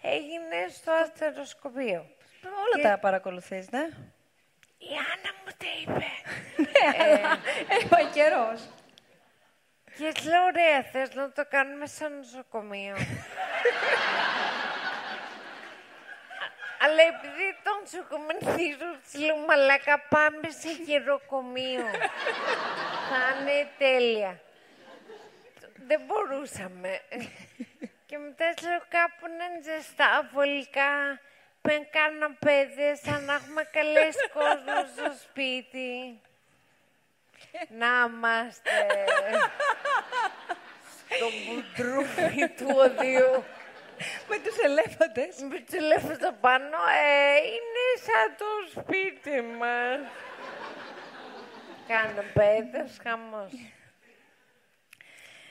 [0.02, 2.06] έγινε στο αστεροσκοπείο.
[2.44, 3.82] Όλα Και- τα παρακολουθείς, ναι;
[4.78, 6.06] Η Άννα μου τα είπε.
[7.94, 8.68] Έχει καιρός.
[9.98, 12.96] Και της λέω, ωραία, θες να το κάνουμε σαν νοσοκομείο.
[16.82, 21.84] Α- Αλλά επειδή τον νοσοκομείο της λέω, μαλάκα, πάμε σε γεροκομείο.
[23.10, 24.40] Θα είναι τέλεια.
[25.86, 27.00] Δεν μπορούσαμε.
[28.06, 31.20] Και μετά της λέω κάπου να είναι ζεστά, βολικά,
[31.62, 36.20] με καναπέδες, σαν να έχουμε καλέσει κόσμος στο σπίτι.
[37.68, 38.70] Να είμαστε
[41.14, 43.44] στο μπουντρούμι του οδείου.
[44.28, 45.36] Με τους ελέφαντες.
[45.50, 50.00] Με τηλέφωνο πάνω, ε, είναι σαν το σπίτι μας.
[51.88, 53.52] Καναπέδες, χαμός.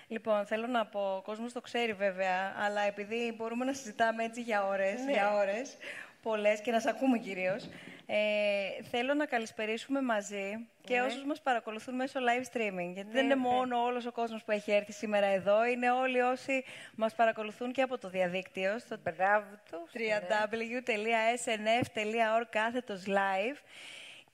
[0.08, 4.42] Λοιπόν, θέλω να πω, ο κόσμος το ξέρει βέβαια, αλλά επειδή μπορούμε να συζητάμε έτσι
[4.42, 5.12] για ώρες, Ναι.
[5.12, 5.78] για ώρες,
[6.22, 7.70] πολλές και να σε ακούμε κυρίως,
[8.06, 11.02] ε, θέλω να καλησπερίσουμε μαζί και Ναι.
[11.02, 12.92] όσους μας παρακολουθούν μέσω live streaming.
[12.94, 13.42] Γιατί Ναι, δεν είναι ναι.
[13.42, 16.64] μόνο όλος ο κόσμος που έχει έρθει σήμερα εδώ, είναι όλοι όσοι
[16.96, 19.94] μας παρακολουθούν και από το διαδίκτυο, στο Μπράβο τους.
[19.94, 20.20] ναι.
[21.42, 23.58] www.snf.org κάθετος live.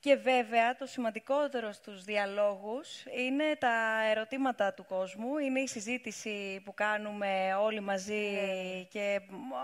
[0.00, 6.74] Και βέβαια το σημαντικότερο στους διαλόγους είναι τα ερωτήματα του κόσμου, είναι η συζήτηση που
[6.74, 8.20] κάνουμε όλοι μαζί
[8.90, 9.20] και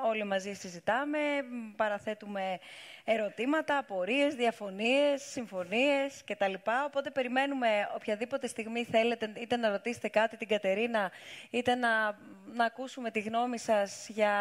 [0.07, 1.19] όλοι μαζί συζητάμε,
[1.77, 2.59] παραθέτουμε
[3.05, 6.55] ερωτήματα, απορίες, διαφωνίες, συμφωνίες κτλ.
[6.87, 11.11] Οπότε περιμένουμε οποιαδήποτε στιγμή θέλετε είτε να ρωτήσετε κάτι την Κατερίνα,
[11.51, 12.19] είτε να,
[12.53, 14.35] να ακούσουμε τη γνώμη σας για,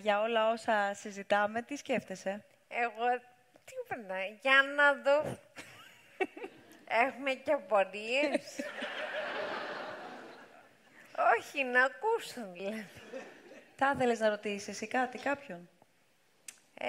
[0.00, 1.62] για όλα όσα συζητάμε.
[1.62, 3.20] Τι σκέφτεσαι; Εγώ,
[3.64, 5.38] τίποτα, για να δω.
[7.06, 8.60] Έχουμε και απορίες.
[11.38, 12.86] Όχι, να ακούσουν, δηλαδή.
[13.76, 15.68] Θα ήθελες να ρωτήσεις εσύ κάτι, κάποιον;
[16.74, 16.86] Ε,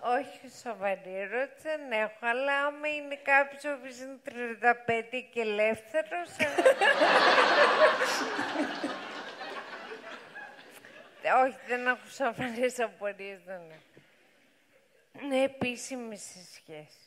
[0.00, 6.28] όχι σοβαρή ερώτηση δεν έχω, αλλά άμα είναι κάποιος ο οποίος είναι 35 και ελεύθερος...
[11.28, 14.02] ε, όχι, δεν έχω σοβαρές απορίες, δεν έχω.
[15.22, 16.98] Είναι επίσημη σε σχέση.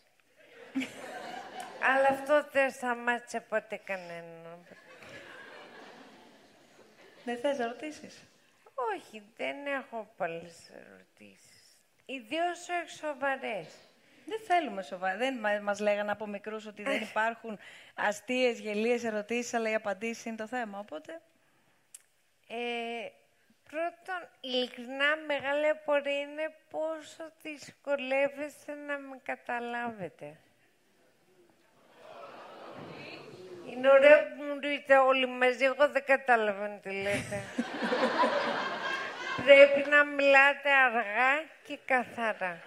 [1.81, 4.67] αλλά αυτό δεν σταμάτησε ποτέ κανέναν.
[7.25, 8.23] Δεν θες να ρωτήσεις.
[8.95, 11.77] Όχι, δεν έχω πολλές ερωτήσεις.
[12.05, 13.67] Ιδίως όχι σοβαρές.
[14.25, 15.17] Δεν θέλουμε σοβαρά.
[15.17, 17.60] Δεν μα- μας λέγανε από μικρούς ότι δεν υπάρχουν
[17.95, 20.79] αστείες, γελίες ερωτήσεις, αλλά οι απαντήσεις είναι το θέμα.
[20.79, 21.21] Οπότε,
[22.47, 23.10] Ε,
[23.71, 30.36] πρώτον, ειλικρινά μεγάλη απορία είναι πόσο δυσκολεύεστε να με καταλάβετε.
[33.71, 37.43] Είναι ωραίο που μου το είτε όλοι μαζί, εγώ δεν καταλαβαίνω τι λέτε.
[39.45, 42.62] Πρέπει να μιλάτε αργά και καθαρά.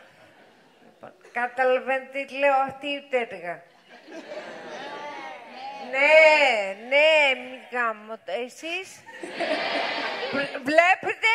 [1.33, 3.63] Καταλαβαίνετε τι λέω, αυτή η πτέρυγα.
[5.91, 8.17] Ναι, ναι, μη γάμω.
[8.17, 8.33] το.
[8.45, 10.14] Εσείς; Βλ-
[10.65, 11.33] βλέπετε.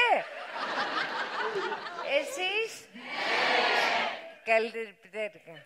[2.19, 2.87] Εσείς;
[4.45, 5.63] Καλύτερη πτέρυγα.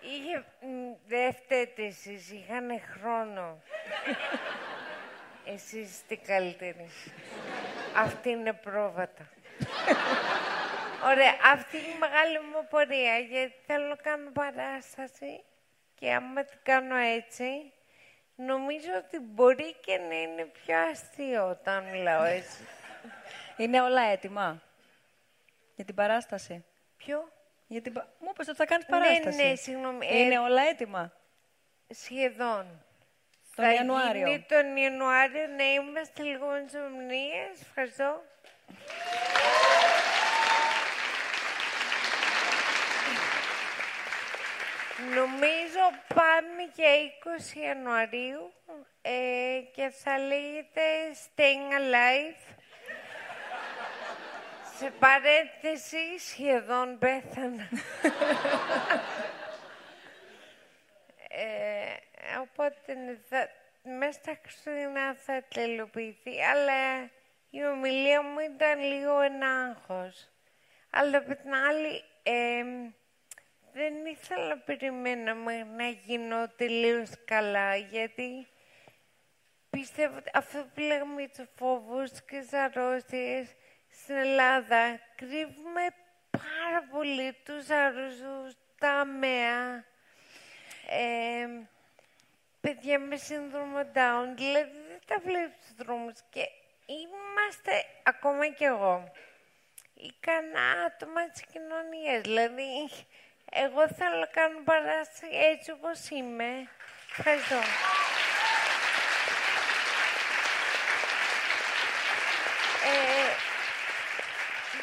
[0.00, 3.62] Είχε, μ, δεν φταίτε εσείς, είχανε χρόνο.
[5.44, 6.90] Εσείς είστε καλύτεροι.
[7.96, 9.28] Αυτή είναι πρόβατα.
[11.04, 15.44] Ωραία, αυτή είναι η μεγάλη μου πορεία, γιατί θέλω να κάνω παράσταση
[15.94, 17.72] και άμα την κάνω έτσι,
[18.46, 22.58] νομίζω ότι μπορεί και να είναι πιο αστείο όταν μιλάω έτσι.
[23.56, 24.62] Είναι όλα έτοιμα;
[25.76, 26.64] Για την παράσταση;
[26.96, 27.32] Ποιο;
[27.66, 27.92] Για την...
[27.92, 29.42] πα- Μου είπες ότι θα κάνεις Ναι, παράσταση.
[29.42, 30.06] ναι, συγγνώμη.
[30.10, 31.12] Ε, Είναι όλα έτοιμα;
[31.88, 32.84] Σχεδόν.
[33.56, 34.26] Τον Θα Ιανουάριο.
[34.26, 36.46] γίνει τον Ιανουάριο να είμαστε λίγο
[36.96, 37.60] μνήες.
[37.60, 38.22] Ευχαριστώ.
[45.08, 45.84] Νομίζω
[46.14, 46.88] πάμε για
[47.54, 48.52] 20 Ιανουαρίου
[49.02, 50.80] ε, και θα λέγεται
[51.12, 52.54] Staying Alive.
[54.78, 57.68] Σε παρένθεση σχεδόν πέθανα.
[61.32, 63.48] Ε, οπότε ναι, θα,
[63.98, 67.10] μέσα στα Χριστούγεννα θα τελειοποιηθεί, αλλά
[67.50, 70.28] η ομιλία μου ήταν λίγο ένα άγχος.
[70.90, 72.64] Αλλά από την άλλη, ε,
[73.72, 78.48] δεν ήθελα να περιμένω μέχρι να γίνω τελείως καλά, γιατί
[79.70, 83.54] πιστεύω ότι αυτό που λέγαμε για τους φόβους και τις αρρώστιες
[83.90, 85.86] στην Ελλάδα, κρύβουμε
[86.30, 89.84] πάρα πολύ τους αρρώστους, τα αμαία,
[90.88, 91.48] ε,
[92.60, 96.48] παιδιά με σύνδρομο Down, δηλαδή δεν τα βλέπεις στους δρόμους και
[96.86, 99.12] είμαστε, ακόμα κι εγώ,
[99.94, 102.20] ικανά άτομα της κοινωνίας.
[102.20, 102.90] Δηλαδή,
[103.50, 106.68] εγώ θέλω να κάνω παράσταση έτσι όπως είμαι.
[107.16, 107.56] Ευχαριστώ.
[112.90, 113.28] Ε,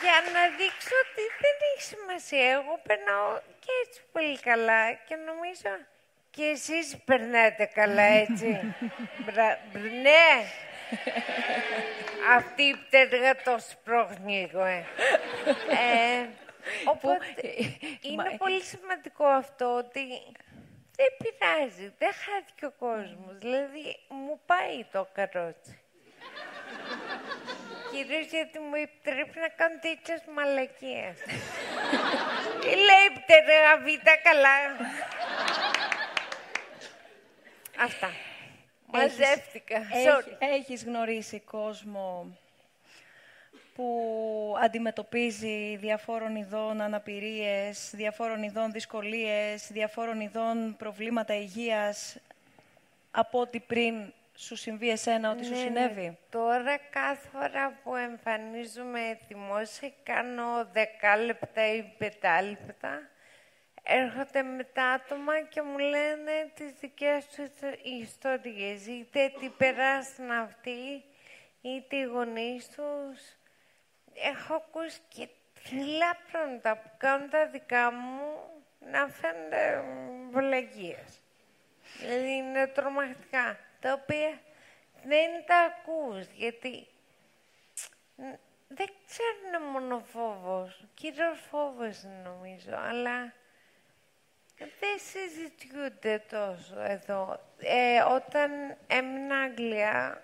[0.02, 2.52] για να δείξω ότι δεν έχει σημασία.
[2.52, 5.72] Εγώ περνάω και έτσι πολύ καλά και νομίζω
[6.32, 8.76] και εσείς περνάτε καλά έτσι.
[9.24, 9.60] Μπρα...
[9.72, 10.26] μπρ- Ναι.
[12.36, 14.86] Αυτή η πτέρυγα το σπρώχνει λίγο, ε.
[15.70, 16.28] ε
[16.86, 17.54] οπότε
[18.02, 20.08] είναι πολύ σημαντικό αυτό ότι
[20.96, 23.38] δεν πειράζει, δεν χάθηκε ο κόσμος.
[23.38, 25.80] Δηλαδή, μου πάει το καρότσι.
[27.92, 31.18] Κυρίως γιατί μου επιτρέπει να κάνω τέτοιες μαλακίες.
[32.62, 34.56] Τι λέει πτερέα β' καλά.
[37.80, 38.10] Αυτά.
[38.86, 39.76] Μαζεύτηκα.
[39.80, 40.32] Sorry.
[40.40, 42.38] Έχ- έχεις γνωρίσει κόσμο
[43.78, 52.18] που αντιμετωπίζει διαφόρων ειδών αναπηρίες, διαφόρων ειδών δυσκολίες, διαφόρων ειδών προβλήματα υγείας
[53.12, 55.64] από ό,τι πριν σου συμβεί εσένα, ό,τι σου Ναι, ναι.
[55.64, 56.18] συνέβη.
[56.30, 63.10] Τώρα κάθε φορά που εμφανίζομαι δημόσια κάνω δεκάλεπτα ή πεντάλεπτα.
[63.84, 67.46] Έρχονται μετά άτομα και μου λένε τις δικές τους
[68.02, 68.88] ιστορίες.
[68.88, 71.04] Είτε τι περάσαν αυτοί,
[71.62, 73.38] είτε οι γονείς τους.
[74.24, 75.28] Έχω ακούσει και
[75.64, 78.22] τρελά πράγματα που κάνουν τα δικά μου
[78.80, 79.84] να φαίνονται
[80.32, 81.22] βλαγίες.
[82.00, 84.40] Δηλαδή είναι τρομακτικά, τα οποία
[85.04, 86.88] δεν τα ακούς, γιατί
[88.16, 93.34] ν- δεν ξέρουν μόνο φόβος, κύριος φόβος είναι, νομίζω, αλλά
[94.58, 97.40] δεν συζητιούνται τόσο εδώ.
[97.60, 100.24] Ε, όταν έμεινα Αγγλία,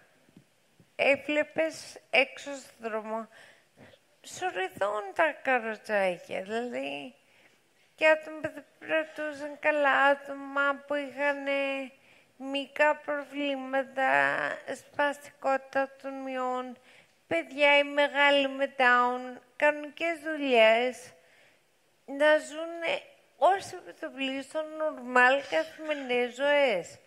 [0.95, 3.27] έβλεπες έξω στον δρόμο
[4.23, 7.13] σωριδών τα καροτσάκια, δηλαδή
[7.95, 11.45] και άτομα που δεν περνούσαν καλά, άτομα που είχαν
[12.38, 14.12] μικρά προβλήματα,
[14.75, 16.77] σπαστικότητα των μειών,
[17.27, 21.13] παιδιά οι μεγάλοι με down, κανονικές δουλειές,
[22.05, 23.01] να ζουν
[23.38, 26.97] όσο το πλήστο νορμάλ καθημερινές ζωές.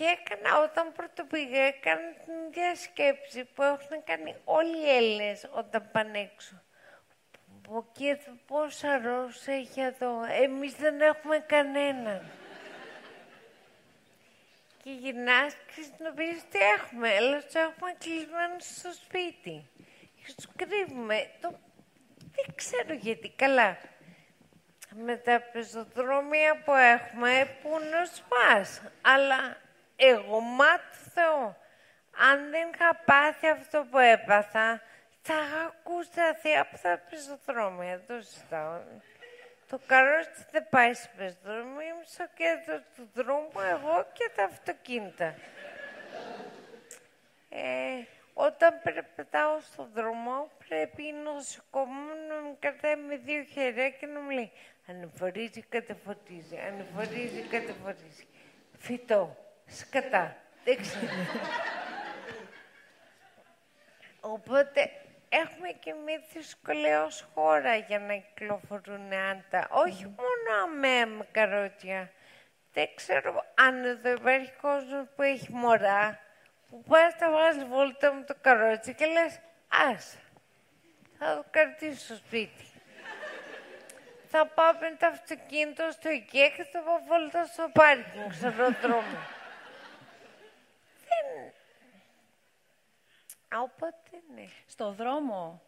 [0.00, 5.48] Και έκανα, όταν πρώτο πήγα, έκανα την ίδια σκέψη που έχουν κάνει όλοι οι Έλληνες
[5.50, 6.62] όταν πάνε έξω.
[7.62, 10.24] Πω και εδώ πόσα ροζ έχει εδώ.
[10.42, 12.30] Εμείς δεν έχουμε κανέναν.
[14.82, 19.68] και γυρνάς και συνειδητοποιείς τι έχουμε; Αλλά τους έχουμε κλεισμένους στο σπίτι.
[20.16, 21.30] Και τους κρύβουμε.
[21.40, 21.58] Το...
[22.16, 23.30] Δεν ξέρω γιατί.
[23.36, 23.78] Καλά.
[24.94, 28.82] Με τα πεζοδρόμια που έχουμε, που να σπάς.
[29.00, 29.68] Αλλά
[30.00, 31.56] εγώ, μα του Θεού,
[32.30, 34.82] αν δεν είχα πάθει αυτό που έπαθα,
[35.22, 35.34] Θα
[35.66, 36.08] ακούσει
[36.40, 38.80] θεία από τα πεζοδρόμια, το ζητάω.
[39.68, 45.34] Το καρότσι δεν πάει στο πεζοδρόμιο, είμαι στο κέντρο του δρόμου, εγώ και τα αυτοκίνητα.
[47.48, 47.60] Ε,
[48.34, 54.20] όταν περπατάω στον δρόμο, πρέπει η νοσοκόμα να με κρατάει με δύο χέρια και να
[54.20, 54.52] μου λέει
[54.86, 58.26] ανεφορίζει, κατεφορίζει, ανεφορίζει, κατεφορίζει.
[58.78, 59.36] Φυτό,
[59.70, 61.12] σκατά, δεν ξέρω.
[64.20, 64.90] Οπότε
[65.28, 69.68] έχουμε και μια δυσκολία ως χώρα για να κυκλοφορούν άντα.
[69.70, 72.10] Όχι μόνο αμαία με καρότια.
[72.72, 76.18] Δεν ξέρω αν εδώ υπάρχει κόσμος που έχει μωρά,
[76.68, 79.40] που πας τα βάζει βόλτα με το καρότσι και λες,
[79.90, 80.16] ας,
[81.18, 82.64] θα το κρατήσω στο σπίτι.
[84.30, 89.18] θα πάω με το αυτοκίνητο στο IKEA και θα πάω βόλτα στο πάρκινγκ, στον δρόμο.
[93.54, 94.44] Οπότε, ναι.
[94.66, 95.62] Στο δρόμο,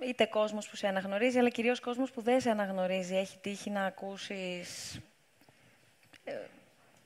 [0.00, 3.16] είτε κόσμος που σε αναγνωρίζει, αλλά κυρίως κόσμος που δεν σε αναγνωρίζει.
[3.16, 5.00] Έχει τύχει να ακούσεις
[6.24, 6.32] ε,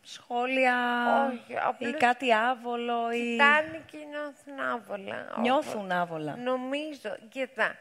[0.02, 0.76] σχόλια
[1.32, 3.30] Όχι, απλώς ή κάτι άβολο ή...
[3.30, 5.34] Κοιτάνε και νιώθουν άβολα.
[5.40, 6.36] Νιώθουν άβολα.
[6.36, 7.76] Νομίζω, κοίτα,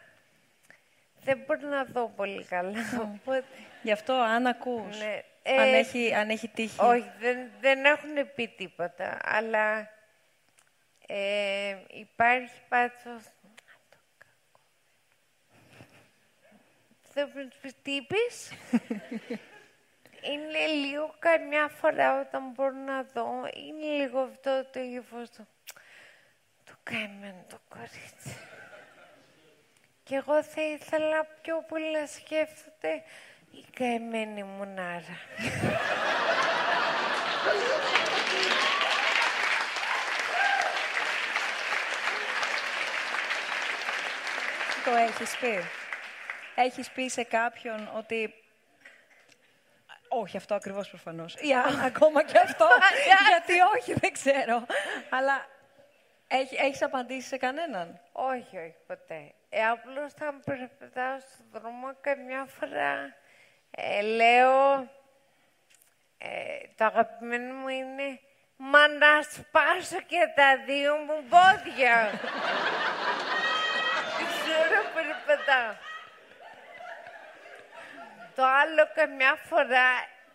[1.24, 2.80] δεν μπορώ να δω πολύ καλά.
[3.02, 3.44] Οπότε,
[3.82, 5.24] Γι' αυτό αν ακούς, ναι.
[5.60, 6.82] αν, Ε, έχει, αν έχει τύχει.
[6.82, 9.90] Όχι, δεν, δεν έχουν πει τίποτα, αλλά
[11.08, 13.24] ε, υπάρχει πάντως...
[17.14, 18.52] Δεν μου πεις τι είπες;
[20.22, 25.48] είναι λίγο καμιά φορά όταν μπορώ να δω, είναι λίγο αυτό το ύφος του.
[26.64, 28.38] Το καημένο το κορίτσι.
[30.04, 33.04] Και εγώ θα ήθελα πιο πολύ να σκέφτονται
[33.52, 35.18] η καημένη μουνάρα.
[44.86, 45.60] Το έχεις πει;
[46.56, 48.34] Έχεις πει σε κάποιον ότι...
[50.08, 51.36] Όχι, αυτό ακριβώς προφανώς.
[51.36, 52.68] Ή α, ακόμα και αυτό,
[53.30, 54.66] γιατί όχι, δεν ξέρω.
[55.10, 55.46] Αλλά
[56.28, 59.34] έχει, έχεις απαντήσει σε κανέναν; Όχι, όχι, ποτέ.
[59.50, 63.16] Ε, απλώς θα περπατάω στον δρόμο καμιά φορά
[63.72, 64.90] ε, λέω
[66.18, 68.20] ε, το αγαπημένο μου είναι
[68.58, 72.10] «Μα να σπάσω και τα δύο μου πόδια».
[74.96, 75.74] Ξέρω περπατάω.
[78.36, 79.90] Το άλλο καμιά φορά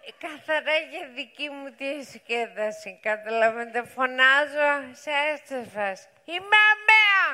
[0.07, 2.99] ε, καθαρά για δική μου τη διασκέδαση.
[3.03, 6.09] Καταλαβαίνετε, φωνάζω σε έστεφας.
[6.25, 7.27] Είμαι αμαία!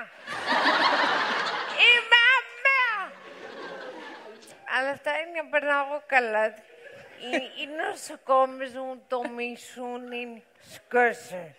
[1.87, 3.13] Είμαι αμαία!
[4.77, 6.47] Αλλά αυτά είναι να περνάω εγώ καλά.
[6.47, 10.43] Οι, οι νοσοκόμες μου το μισούν, είναι
[10.75, 11.55] σκάσε.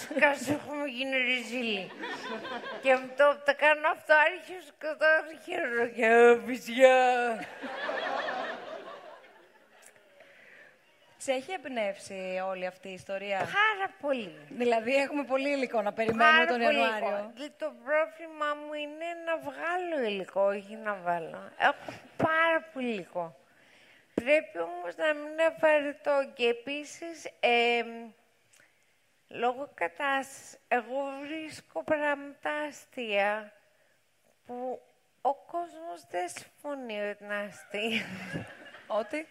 [0.00, 1.90] Σκάσε, έχουμε γίνει ριζίλι.
[2.82, 5.86] και με το που τα κάνω αυτό, άρχισε και το αρχίζω.
[5.96, 6.94] Και παιδιά.
[11.16, 14.38] Σε έχει εμπνεύσει όλη αυτή η ιστορία; Πάρα πολύ.
[14.48, 17.06] Δηλαδή, έχουμε πολύ υλικό να περιμένουμε Πάρα τον πολύ Ιανουάριο.
[17.08, 17.30] υλικό.
[17.34, 21.50] Δηλαδή, Το πρόβλημά μου είναι να βγάλω υλικό, όχι να βάλω.
[21.58, 23.36] Έχω πάρα πολύ υλικό.
[24.14, 26.30] Πρέπει όμως να μην είναι απαραίτητο.
[26.34, 27.86] Και επίσης, εμ,
[29.34, 33.52] λόγω κατάστασης, εγώ βρίσκω πράγματα αστεία
[34.46, 34.80] που
[35.20, 38.06] ο κόσμος δεν συμφωνεί ότι είναι αστεία.
[38.86, 39.28] Ότι;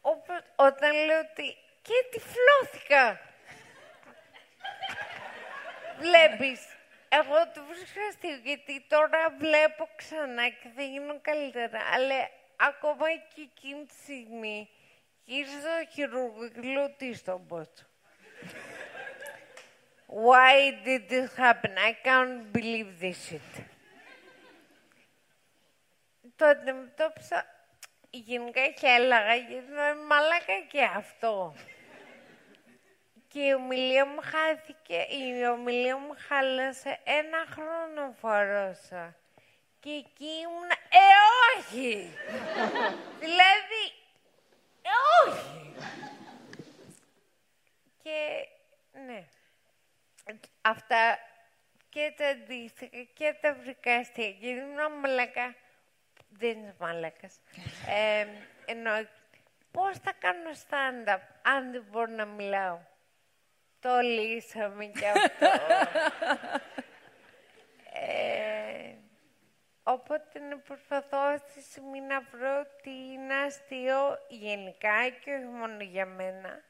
[0.00, 3.20] Όπως όταν λέω ότι και τυφλώθηκα.
[5.98, 6.60] Βλέπεις,
[7.08, 11.80] εγώ το βρίσκω αστείο γιατί τώρα βλέπω ξανά και θα γίνω καλύτερα.
[11.94, 14.70] Αλλά ακόμα και εκείνη τη στιγμή
[15.24, 17.90] γύρισα στο χειρούργο και λέω τι στον πότσο.
[20.12, 21.72] Why did this happen?
[21.78, 23.64] I can't believe this shit.
[26.36, 27.46] Το αντιμετώπισα
[28.10, 31.54] γενικά γέλαγα γιατί ήταν μαλάκα και αυτό.
[33.28, 39.16] Και η ομιλία μου χάθηκε, η ομιλία μου χάλασε ένα χρόνο φορώσα.
[39.80, 41.08] Και εκεί ήμουν, ε
[41.56, 42.10] όχι!
[43.20, 43.84] δηλαδή,
[44.82, 45.74] ε όχι!
[48.02, 48.48] Και
[49.06, 49.24] ναι,
[50.60, 51.18] αυτά
[51.88, 54.26] και τα αντίστοιχα και τα βρικάστια.
[54.26, 55.54] Γιατί ήμουν μαλακά.
[56.28, 57.40] Δεν είναι μαλάκας.
[57.98, 58.26] ε,
[58.64, 59.06] εννοώ,
[59.70, 62.78] πώς θα κάνω stand-up αν δεν μπορώ να μιλάω;
[63.80, 65.46] Το λύσαμε κι αυτό.
[67.92, 68.94] ε,
[69.82, 75.82] οπότε να προσπαθώ αυτή τη στιγμή να βρω τι είναι αστείο γενικά και όχι μόνο
[75.82, 76.62] για μένα.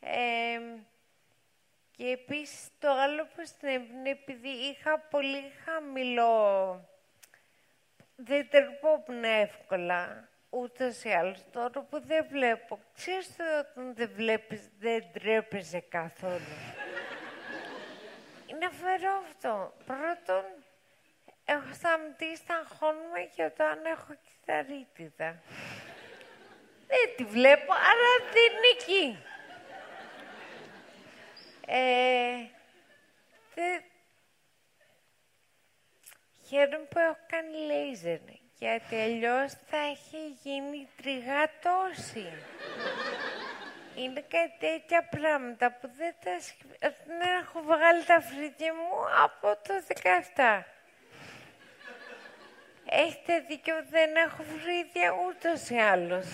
[0.00, 0.60] Ε,
[1.96, 6.80] Και επίσης το άλλο που συνέβαινε, επειδή είχα πολύ χαμηλό...
[8.18, 11.44] Δεν τρεπόμουν εύκολα, ούτως ή άλλως.
[11.52, 16.56] Τώρα που δεν βλέπω, ξέρεις το όταν δεν βλέπεις, δεν τρέπεσαι καθόλου.
[18.46, 19.74] Είναι φερό αυτό.
[19.86, 20.44] Πρώτον,
[21.44, 25.42] έχω σταματήσει να αγχώνουμε και όταν έχω κυταρίτιδα.
[26.86, 29.18] δεν τη βλέπω, άρα δεν είναι εκεί.
[31.66, 32.46] Ε,
[33.54, 33.80] δε...
[36.48, 38.18] Χαίρομαι που έχω κάνει λέιζερ,
[38.58, 42.32] γιατί αλλιώς θα έχει γίνει τριγατόση.
[43.96, 46.30] Είναι κάτι τέτοια πράγματα που δεν τα
[46.78, 48.90] δεν έχω βγάλει τα φρύδια μου
[49.24, 49.74] από το
[50.34, 50.62] 17.
[52.88, 56.26] Έχετε δίκιο, δεν έχω φρύδια ούτως ή άλλως.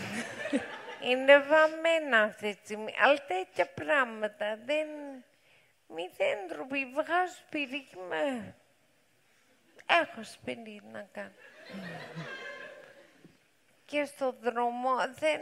[1.02, 2.94] Είναι βαμμένα αυτή τη στιγμή.
[3.02, 4.86] Αλλά τέτοια πράγματα δεν...
[5.86, 6.92] Μηδέν ντροπή.
[6.94, 8.54] Βγάζω σπίτι και με...
[9.86, 11.32] Έχω σπίτι να κάνω.
[13.84, 15.40] και στο δρόμο δεν...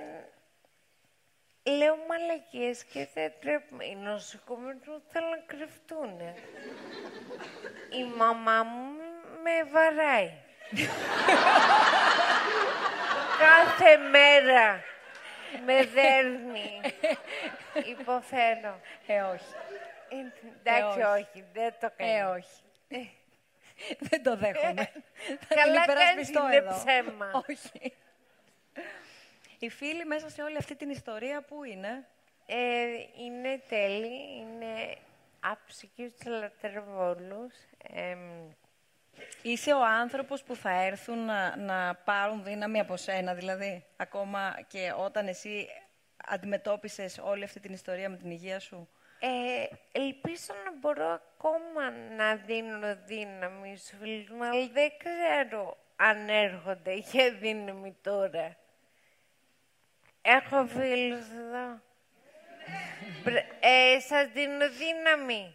[1.62, 3.84] Λέω μαλακίες και δεν τρέπουμε.
[3.84, 6.20] Οι νοσοκομείοι μου θέλουν να κρυφτούν.
[7.90, 8.92] Η μαμά μου
[9.42, 10.32] με βαράει.
[13.44, 14.84] Κάθε μέρα
[15.64, 16.80] με δέρνει.
[17.98, 18.80] Υποφέρω.
[19.06, 19.44] Ε, όχι.
[20.62, 21.22] Εντάξει, Ε, όχι.
[21.22, 21.44] όχι.
[21.52, 22.30] δεν το Ε, κάνω.
[22.30, 22.62] όχι.
[23.98, 24.90] Δεν το δέχομαι.
[25.48, 26.70] Θα Καλά την κάνεις, υπερασπιστώ είναι εδώ.
[26.84, 27.44] ψέμα.
[27.48, 27.92] Όχι.
[29.58, 32.06] Οι φίλοι μέσα σε όλη αυτή την ιστορία πού είναι;
[32.46, 32.84] Ε,
[33.24, 34.96] είναι τέλει, είναι
[35.40, 37.54] άψυχοι τους λατρευόλους.
[37.92, 38.18] Εμ,
[39.42, 44.92] Είσαι ο άνθρωπος που θα έρθουν να, να πάρουν δύναμη από σένα, δηλαδή, ακόμα και
[44.96, 45.68] όταν εσύ
[46.26, 48.88] αντιμετώπισες όλη αυτή την ιστορία με την υγεία σου.
[49.22, 56.28] Ε, ελπίζω να μπορώ ακόμα να δίνω δύναμη στους φίλους μου, αλλά δεν ξέρω αν
[56.28, 58.56] έρχονται για δύναμη τώρα.
[60.22, 61.80] Έχω φίλους εδώ.
[63.22, 65.54] Μπρε- Ε, σας δίνω δύναμη.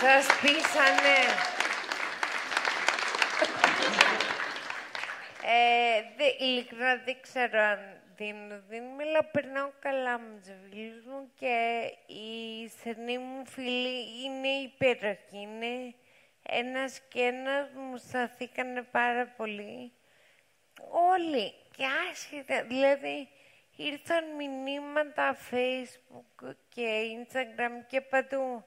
[0.00, 1.16] Σας πείσανε.
[5.42, 7.78] Ε, δε, ειλικρινά δεν ξέρω αν
[8.16, 14.48] δίνω δύναμη, αλλά περνάω καλά με τους φίλους μου και οι στενοί μου φίλοι είναι
[14.48, 15.40] υπέροχοι.
[15.40, 15.94] Είναι
[16.42, 19.92] ένας και ένας που μου σταθήκανε πάρα πολύ.
[21.12, 23.28] Όλοι και άσχετα, δηλαδή
[23.80, 28.64] ήρθαν μηνύματα facebook και instagram και παντού.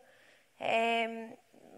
[0.58, 1.08] Ε,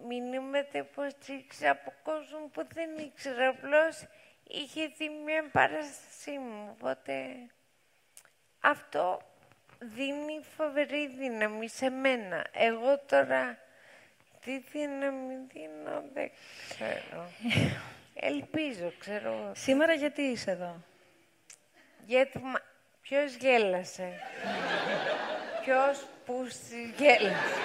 [0.08, 4.06] μηνύματα υποστήριξη από κόσμο που δεν ήξερα, απλώς
[4.44, 7.14] είχε δει μια παράστασή μου, οπότε
[8.60, 9.22] αυτό
[9.80, 12.48] δίνει φοβερή δύναμη σε μένα.
[12.52, 13.58] Εγώ τώρα
[14.40, 16.32] τι δύναμη δίνω δεν
[16.70, 17.32] ξέρω.
[18.32, 19.32] Ελπίζω, ξέρω.
[19.32, 19.52] εγώ.
[19.56, 20.84] Σήμερα γιατί είσαι εδώ;
[22.06, 22.60] Γιατί μα...
[23.10, 24.22] ποιος γέλασε;
[25.64, 26.48] ποιος που
[26.98, 27.56] γέλασε;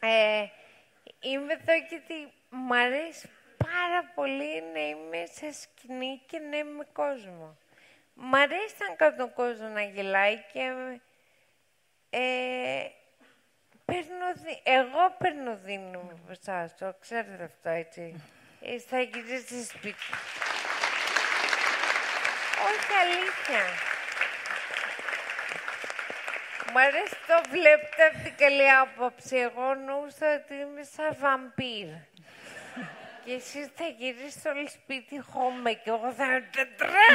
[0.00, 0.44] Ε,
[1.20, 6.86] είμαι εδώ γιατί μ' αρέσει πάρα πολύ να είμαι σε σκηνή και να είμαι με
[6.92, 7.56] κόσμο.
[8.14, 10.72] Μ' αρέσει να κάνω τον κόσμος να γελάει και
[12.10, 12.86] ε,
[13.84, 18.22] παίρνω δι- εγώ παίρνω δύναμη από εσάς, το ξέρετε αυτό έτσι.
[18.62, 19.94] Ε, θα γυρίσει σπίτι.
[22.68, 23.64] Όχι αλήθεια.
[26.72, 29.36] Μ' αρέσει το βλέπετε από την καλή άποψη.
[29.36, 31.88] Εγώ νοούσα ότι είμαι σαν βαμπύρ.
[33.24, 37.10] και εσείς θα γυρίσετε όλοι σπίτι χώμε και εγώ θα είμαι τετρά.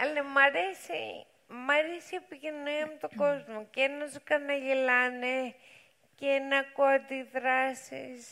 [0.00, 4.54] Αλλά μ' αρέσει, μ' αρέσει η επικοινωνία με τον κόσμο και να σου κάνω να
[4.54, 5.54] γελάνε
[6.14, 8.26] και να ακούω αντιδράσεις.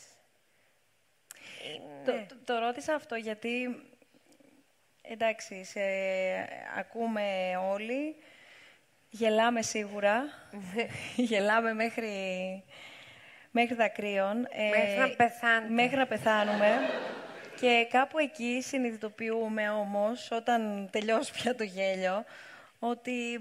[2.05, 2.26] Το, Είναι...
[2.28, 3.82] το, το ρώτησα αυτό γιατί,
[5.03, 5.80] εντάξει, σε
[6.78, 7.22] ακούμε
[7.70, 8.16] όλοι,
[9.11, 10.24] γελάμε σίγουρα,
[11.16, 12.11] γελάμε μέχρι,
[13.50, 14.46] μέχρι δακρύων.
[14.50, 15.72] ε, Μέχρι να πεθάνετε.
[15.72, 16.78] Μέχρι να πεθάνουμε.
[17.61, 22.24] Και κάπου εκεί συνειδητοποιούμε όμως, όταν τελειώσει πια το γέλιο,
[22.78, 23.38] ότι...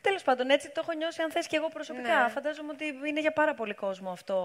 [0.00, 2.22] Τέλος πάντων, έτσι το έχω νιώσει αν θες και εγώ προσωπικά.
[2.22, 2.28] Ναι.
[2.28, 4.36] Φαντάζομαι ότι είναι για πάρα πολύ κόσμο αυτό.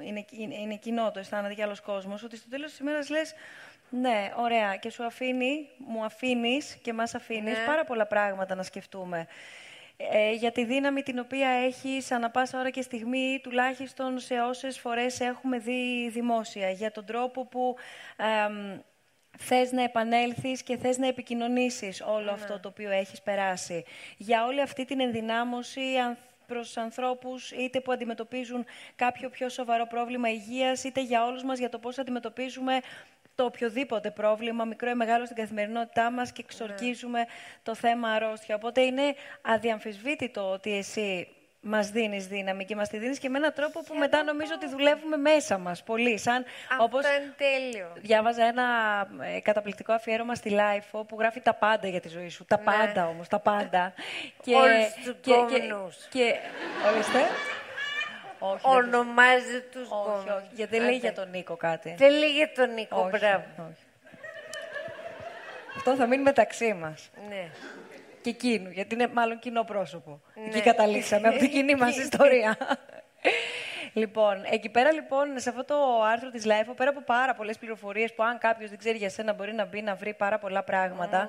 [0.00, 2.22] Είναι, είναι, είναι κοινό το αισθάνεται για άλλος κόσμος.
[2.22, 3.34] Ότι στο τέλος της ημέρας λες,
[3.90, 7.64] ναι, ωραία, και σου αφήνει, μου αφήνεις και μας αφήνεις Ναι.
[7.64, 9.26] πάρα πολλά πράγματα να σκεφτούμε.
[9.96, 14.78] Ε, για τη δύναμη την οποία έχεις ανά πάσα ώρα και στιγμή, τουλάχιστον σε όσες
[14.78, 16.70] φορές έχουμε δει δημόσια.
[16.70, 17.76] Για τον τρόπο που
[18.16, 18.78] εμ,
[19.38, 23.84] θες να επανέλθεις και θες να επικοινωνήσεις όλο αυτό το οποίο έχεις περάσει.
[24.16, 26.16] Για όλη αυτή την ενδυνάμωση αν-
[26.46, 28.64] προς ανθρώπους είτε που αντιμετωπίζουν
[28.96, 32.80] κάποιο πιο σοβαρό πρόβλημα υγείας, είτε για όλους μας για το πώς αντιμετωπίζουμε
[33.36, 37.26] το οποιοδήποτε πρόβλημα, μικρό ή μεγάλο στην καθημερινότητά μας και εξορκίζουμε
[37.62, 38.54] το θέμα αρρώστια.
[38.54, 41.28] Οπότε είναι αδιαμφισβήτητο ότι εσύ
[41.60, 44.68] μας δίνεις δύναμη και μας τη δίνεις και με έναν τρόπο που μετά νομίζω ότι
[44.68, 46.18] δουλεύουμε μέσα μας πολύ.
[46.18, 47.92] Σαν, Αυτό όπως είναι τέλειο.
[47.96, 48.64] διάβαζα ένα
[49.36, 52.44] ε, καταπληκτικό αφιέρώμα στη LiFO που γράφει τα πάντα για τη ζωή σου.
[52.44, 52.64] Τα Ναι.
[52.64, 53.92] πάντα όμως, τα πάντα.
[54.46, 55.96] Όλους τους και, και, γκόμενους.
[56.10, 56.34] και,
[56.92, 57.18] ορίστε.
[58.38, 60.36] Όχι, δεν- Ονομάζει τους όχι, κόμματα.
[60.36, 61.94] όχι, γιατί δεν λέει για τον Νίκο κάτι.
[61.98, 63.44] Δεν λέει για τον Νίκο, Όχι, μπράβο.
[63.58, 63.84] όχι.
[65.76, 67.10] Αυτό θα μείνει μεταξύ μας.
[67.28, 67.48] Ναι.
[68.20, 70.20] Και εκείνου, γιατί είναι μάλλον κοινό πρόσωπο.
[70.46, 70.62] Εκεί Ναι.
[70.62, 72.56] καταλήξαμε από την κοινή μας ιστορία.
[73.92, 78.14] λοιπόν, εκεί πέρα λοιπόν, σε αυτό το άρθρο της Life, πέρα από πάρα πολλές πληροφορίες
[78.14, 81.28] που αν κάποιος δεν ξέρει για σένα μπορεί να μπει να βρει πάρα πολλά πράγματα,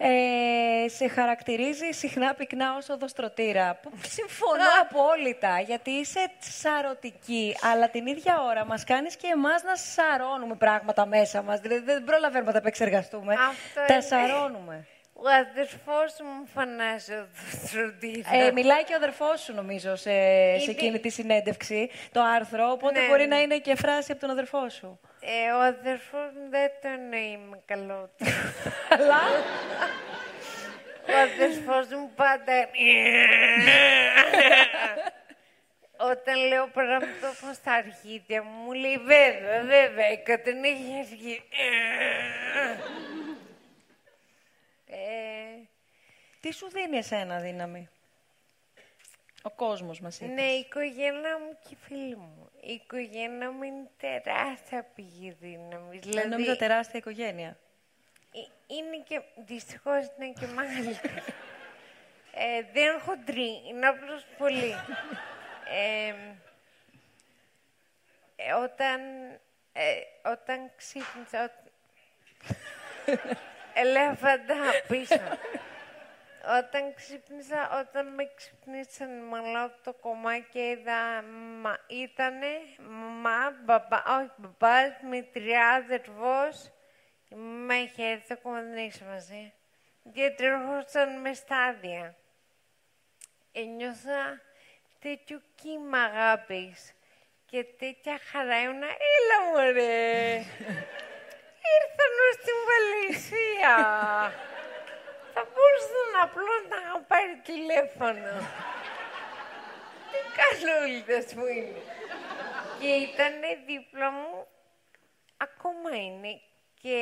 [0.00, 3.74] ε, σε χαρακτηρίζει συχνά πυκνά ως οδοστρωτήρα.
[3.82, 9.76] Που συμφωνώ απόλυτα, γιατί είσαι σαρωτική, αλλά την ίδια ώρα μας κάνεις και εμάς να
[9.76, 11.60] σαρώνουμε πράγματα μέσα μας.
[11.60, 13.34] Δηλαδή δεν προλαβαίνουμε να τα επεξεργαστούμε.
[13.34, 14.02] Αυτό τα είναι.
[14.02, 14.86] σαρώνουμε.
[15.20, 17.28] Ο αδερφός μου φανάζει ο
[17.66, 18.34] φροντίδα.
[18.34, 22.70] Ε, μιλάει και ο αδερφός σου, νομίζω, σε, σε Είναι- εκείνη τη συνέντευξη, το άρθρο.
[22.70, 23.34] Οπότε Ναι, μπορεί ναι.
[23.34, 25.00] να είναι και φράση από τον αδερφό σου.
[25.20, 28.32] Ε, ο αδερφός μου δεν το εννοεί με καλό τρόπο.
[29.02, 29.20] Αλλά;
[31.08, 32.52] Ο αδερφός μου πάντα...
[36.00, 41.40] Όταν λέω πράγματα όπως στα αρχίδια μου, μου λέει βέβαια, βέβαια, η Κατερίνα έχει αρχίδια.
[44.90, 44.96] Ε,
[46.40, 47.88] Τι σου δίνει εσένα δύναμη;
[49.42, 50.32] Ο κόσμος μας είπε.
[50.32, 52.50] ναι, η οικογένεια μου και οι φίλοι μου.
[52.60, 56.00] Η οικογένεια μου είναι τεράστια πηγή δύναμης.
[56.00, 56.28] Δηλαδή...
[56.28, 57.58] Νόμιζα τεράστια οικογένεια.
[58.32, 61.22] Ε, Είναι και, δυστυχώς είναι και μεγαλύτερη.
[62.32, 64.72] ε, δεν είναι χοντρή, είναι απλώς πολύ.
[65.74, 66.14] ε,
[68.36, 69.00] ε, όταν,
[69.72, 71.44] ε, όταν ξύπνησα...
[71.44, 71.50] Ό,
[73.74, 74.54] Ελέφαντα
[74.88, 75.20] πίσω.
[76.58, 81.22] Όταν ξύπνησα, όταν με ξυπνήσαν μάλλον από το κομμάτι και είδα,
[81.60, 82.48] μα, ήτανε
[82.78, 86.70] μαμά, μπαμπά, όχι μπαμπάς, μητριά, αδερφός,
[87.66, 89.52] με είχε έρθει, ακόμα δεν έχει σημασία.
[90.02, 92.14] Γιατί ερχόταν με στάδια.
[93.52, 94.40] Ένιωθα
[95.00, 96.92] τέτοιο κύμα αγάπης
[97.46, 100.42] και τέτοια χαρά ήμουνα, έλα μωρέ,
[101.76, 103.76] ήρθαν στη Βαλαισία.
[105.34, 108.32] Θα μπορούσαν απλώς να πάρει τηλέφωνο.
[110.10, 111.82] Τι καλούλιδες που είναι.
[112.80, 113.32] Και ήταν
[113.66, 114.46] δίπλα μου,
[115.36, 116.40] ακόμα είναι.
[116.80, 116.98] Και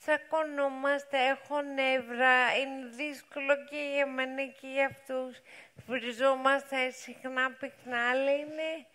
[0.00, 5.40] τσακωνόμαστε, έχω νεύρα, είναι δύσκολο και για μένα και για αυτούς.
[5.86, 8.86] Βριζόμαστε συχνά πυκνά, αλλά είναι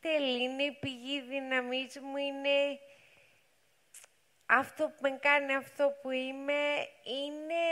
[0.00, 2.78] τέλει, είναι η πηγή δύναμής μου, είναι
[4.46, 6.62] αυτό που με κάνει αυτό που είμαι
[7.04, 7.64] είναι,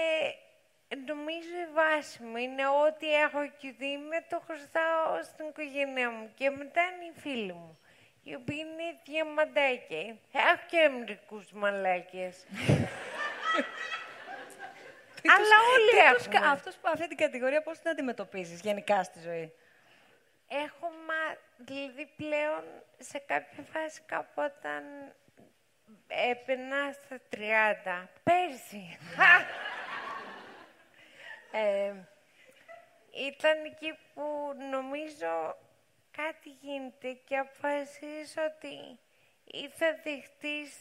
[1.07, 2.37] νομίζω, η βάση μου.
[2.37, 6.33] Είναι ό,τι έχω και δει με το χρωστάω στην οικογένειά μου.
[6.35, 7.79] Και μετά είναι οι φίλοι μου,
[8.23, 9.99] οι οποίοι είναι διαμαντάκια.
[10.33, 12.45] Έχω και μερικούς μαλάκες.
[15.25, 16.51] Αλλά όλοι Τι τους κα- έχουμε.
[16.51, 19.53] αυτούς που αυτή την κατηγορία πώς την αντιμετωπίζεις γενικά στη ζωή;
[20.49, 21.37] Έχω μα...
[21.57, 22.64] Δηλαδή πλέον
[22.99, 24.83] σε κάποια φάση κάπου όταν
[26.30, 28.09] έπαιρνα στα 30.
[28.22, 28.99] Πέρσι.
[31.53, 31.93] ε,
[33.28, 35.57] ήταν εκεί που νομίζω
[36.11, 38.99] κάτι γίνεται και αποφασίζεις ότι
[39.45, 40.76] ή θα δεχτείς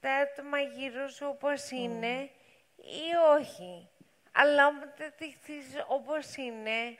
[0.00, 2.30] τα άτομα γύρω σου όπως είναι
[2.76, 3.88] ή όχι.
[4.32, 6.96] Αλλά όταν τα δεχτείς όπως είναι,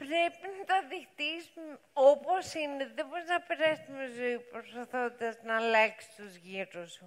[0.00, 1.60] πρέπει να τα δεχτείς μ,
[1.92, 2.84] όπως είναι.
[2.96, 7.06] Δεν μπορείς να περάσεις με ζωή προσπαθώντας να αλλάξεις τους γύρω σου.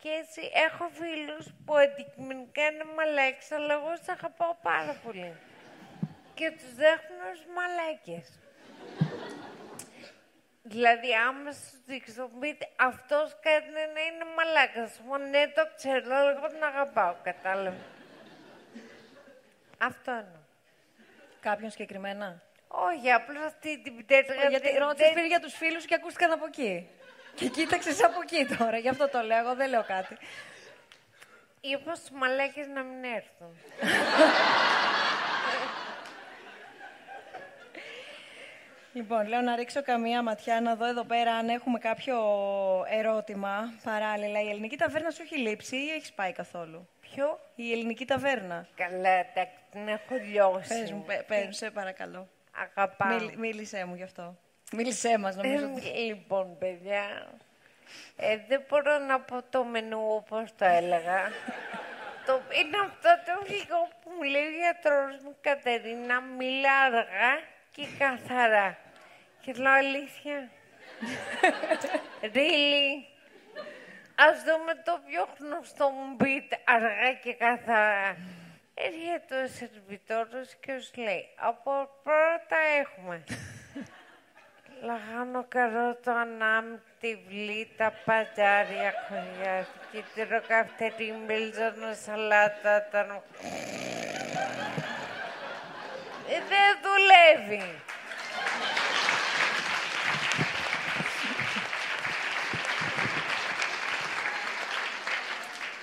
[0.00, 5.32] Και έτσι έχω φίλους που αντικειμενικά είναι μαλάκες, αλλά εγώ τους αγαπάω πάρα πολύ.
[6.34, 8.26] Και τους δέχομαι ως μαλάκες.
[10.62, 14.90] Δηλαδή, άμα σου δείξω, πείτε, αυτός κάτι να είναι μαλάκας.
[14.90, 17.80] Θα Σου πω, ναι, το ξέρω, αλλά εγώ τον αγαπάω, κατάλαβες.
[19.78, 20.43] Αυτό εννοώ.
[21.48, 24.34] Κάποιον συγκεκριμένα; Όχι, απλώς αυτή την πιτέτρα.
[24.48, 26.88] Γιατί ρώτησες πριν για τους φίλους σου και ακούστηκαν από εκεί.
[27.34, 28.76] Και κοίταξες από εκεί τώρα.
[28.78, 29.38] Γι' αυτό το λέω.
[29.38, 30.16] Εγώ δεν λέω κάτι.
[31.60, 33.56] Είπα στους μαλάκες να μην έρθουν.
[38.92, 42.16] Λοιπόν, λέω να ρίξω καμία ματιά να δω εδώ πέρα αν έχουμε κάποιο
[42.88, 44.40] ερώτημα παράλληλα.
[44.42, 48.66] Η ελληνική ταβέρνα σου έχει λείψει ή έχεις πάει καθόλου; Ποιο; Η ελληνική ταβέρνα.
[48.74, 50.68] Καλά, εντάξει, την έχω λιώσει.
[50.80, 52.28] Πες μου, πε- πες μου, σε παρακαλώ.
[52.56, 53.08] Αγαπάω.
[53.18, 54.36] Μίλ- μίλησέ μου γι' αυτό.
[54.72, 55.64] Μίλησέ μας, νομίζω.
[55.74, 57.28] ότι- Ε, λοιπόν, παιδιά,
[58.16, 61.28] ε, δεν μπορώ να πω το μενού όπως το έλεγα.
[62.26, 67.32] το, είναι αυτό το λίγο που μου λέει ο γιατρός μου, Κατερίνα, μίλα αργά
[67.74, 68.76] και καθαρά.
[69.40, 70.48] Και λέω αλήθεια.
[72.34, 73.13] really;
[74.16, 78.16] Ας δούμε το πιο γνωστό μου beat, αργά και καθαρά.
[78.74, 83.24] Έρχεται ο σερβιτόρος και σου λέει, από πρώτα έχουμε
[84.82, 93.22] Λαγάνο καρότο ανάμεικτη βλήτα, πατζάρια, χωριά, κίτρο καυτερή, μέλζονο, σαλάτα, τα...
[96.28, 97.83] Ε, δεν δουλεύει.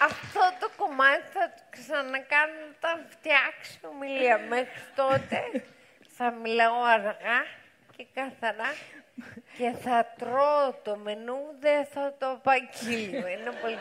[0.02, 4.38] Αυτό το κομμάτι θα το ξανακάνω όταν φτιάξει ομιλία.
[4.38, 5.64] Μέχρι τότε
[6.18, 7.40] θα μιλάω αργά
[7.96, 8.74] και καθαρά
[9.58, 13.28] και θα τρώω το μενού, δεν θα το πακίλιο.
[13.28, 13.78] Είναι πολύ...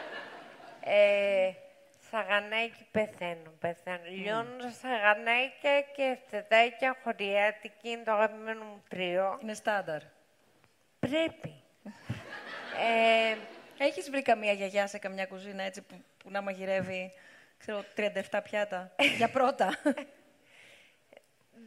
[0.85, 1.53] Ε,
[2.11, 4.05] σαγανάκι πεθαίνω, πεθαίνω.
[4.05, 9.39] Λιώνω σαγανάκια και φτεδάκια χωριάτικη είναι το αγαπημένο μου τρίο.
[9.43, 10.01] Είναι στάνταρ.
[10.99, 11.62] Πρέπει.
[12.87, 13.37] ε,
[13.83, 17.12] Έχεις βρει καμία γιαγιά σε καμιά κουζίνα έτσι που, που να μαγειρεύει,
[17.59, 19.68] ξέρω, 37 πιάτα για πρώτα.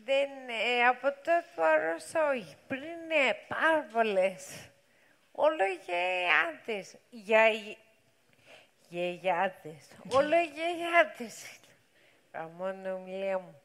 [0.05, 2.55] Δεν, ε, από τότε που άρρωσα, όχι.
[2.67, 2.81] Πριν
[3.29, 4.69] ε, πάρα πολλές.
[5.31, 6.95] Όλο γιαγιάδες.
[7.09, 7.43] Για,
[8.89, 9.87] γιαγιάδες.
[10.09, 11.59] Όλο γιαγιάδες.
[12.31, 13.61] Καμόνο ομιλία μου.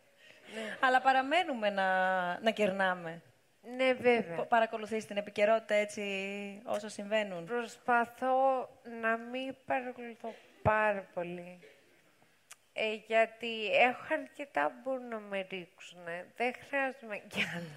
[0.80, 1.88] Αλλά παραμένουμε να,
[2.40, 3.22] να κερνάμε.
[3.76, 4.36] Ναι, βέβαια.
[4.36, 6.02] Πο- Παρακολουθείς την επικαιρότητα έτσι
[6.64, 7.44] όσο συμβαίνουν.
[7.44, 8.68] Προσπαθώ
[9.00, 10.34] να μην παρακολουθώ
[10.68, 11.58] πάρα πολύ.
[12.72, 13.52] Ε, γιατί
[13.88, 16.04] έχω αρκετά που μπορούν να με ρίξουν.
[16.36, 17.74] Δεν χρειάζομαι κι άλλο.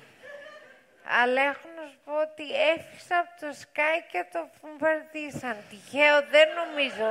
[1.20, 5.56] Αλλά έχω να σου πω ότι έφυγα από το Sky και το βομβαρδίσαν.
[5.70, 7.10] Τυχαίο δεν νομίζω.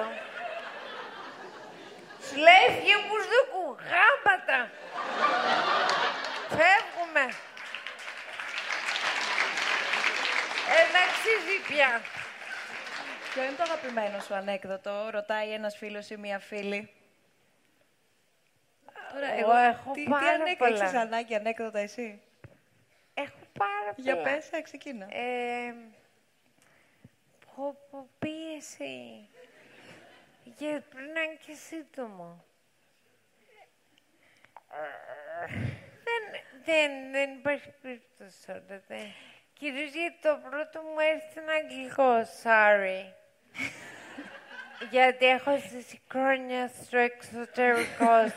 [2.25, 4.61] Σου λέει φύγε μπουρδούκου, γάμπατα.
[6.57, 7.25] Φεύγουμε.
[10.73, 11.91] Ε, δεν αξίζει πια.
[13.35, 16.91] Ποιο είναι το αγαπημένο σου ανέκδοτο, ρωτάει ένας φίλος ή μία φίλη.
[19.13, 20.85] Τώρα, Εγώ έχω τι, τι πάρα ανέκδοτο, πολλά.
[20.85, 22.23] έχεις ανάγκη ανέκδοτα εσύ;
[23.15, 24.29] Έχω πάρα Για πολλά.
[24.29, 25.07] πες, ε, ξεκίνα.
[25.11, 25.75] Ε,
[27.57, 29.29] πω, πω, πίεση.
[30.45, 32.45] Γιατί πρέπει να είναι και σύντομο.
[36.05, 38.63] δεν, δεν, δεν υπάρχει περίπτωση τώρα.
[38.89, 39.13] Δεν.
[39.53, 42.13] Κυρίως γιατί το πρώτο μου έρθει είναι αγγλικό,
[42.43, 43.13] sorry.
[44.91, 48.33] Γιατί έχω ζήσει χρόνια στο εξωτερικό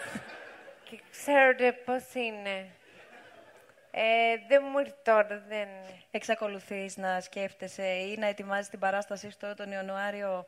[0.84, 2.68] και ξέρετε πώς είναι.
[3.92, 5.68] Ε, δεν μου ήρθε τώρα, δεν...
[6.12, 10.46] Εξακολουθείς να σκέφτεσαι ή να ετοιμάζεις την παράστασή σου τώρα τον Ιανουάριο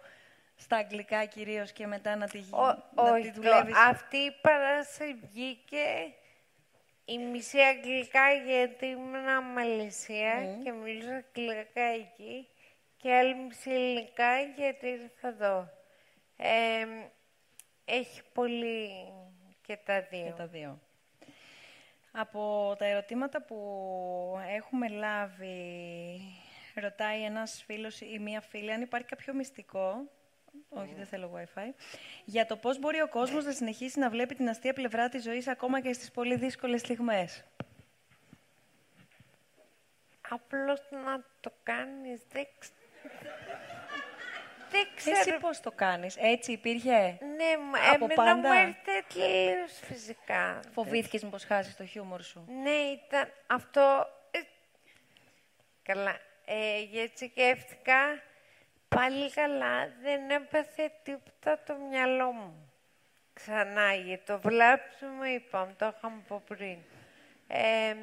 [0.56, 4.18] στα αγγλικά κυρίως και μετά να τη, γι- Ό, να όχι, τη το- δουλεύεις; αυτή
[4.18, 6.14] η παράσταση βγήκε
[7.06, 12.48] η μισή αγγλικά γιατί ήμουν Μαλαισία και μιλούσα αγγλικά εκεί
[12.98, 15.70] και άλλη μισή ελληνικά γιατί ήρθα εδώ.
[16.38, 16.86] Ε,
[17.86, 18.90] έχει πολύ
[19.62, 20.26] και τα δύο.
[20.26, 20.80] Και τα δύο.
[22.12, 23.58] Από τα ερωτήματα που
[24.48, 26.20] έχουμε λάβει,
[26.76, 30.10] ρωτάει ένας φίλος ή μία φίλη αν υπάρχει κάποιο μυστικό,
[30.70, 31.74] όχι δεν θέλω Wi-Fi,
[32.26, 35.48] για το πώς μπορεί ο κόσμος να συνεχίσει να βλέπει την αστεία πλευρά της ζωής
[35.48, 37.44] ακόμα και στις πολύ δύσκολες στιγμές.
[40.30, 42.74] Απλώς να το κάνεις, δεν, ξ-
[44.72, 45.18] δεν ξέρω.
[45.20, 50.60] Εσύ πώς το κάνεις, έτσι υπήρχε, Ναι, μου- από εμένα πάντα; μου ήρθε τελείως φυσικά.
[50.74, 54.08] φοβήθηκες μήπως χάσεις το χιούμορ σου; Ναι, ήταν αυτό.
[54.32, 54.40] ε,
[55.84, 56.18] καλά.
[56.46, 58.22] Ε, γιατί σκέφτηκα
[58.88, 62.70] πάλι καλά, δεν έπαθε τίποτα το μυαλό μου.
[63.34, 66.78] Ξανά, γιατί το βλάψιμο είπαμε, το είχαμε από πριν.
[67.48, 67.96] Ε,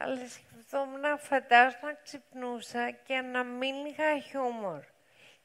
[0.00, 4.80] αλλά σκεφτόμουν να φαντάζομαι να ξυπνούσα και να μην είχα χιούμορ.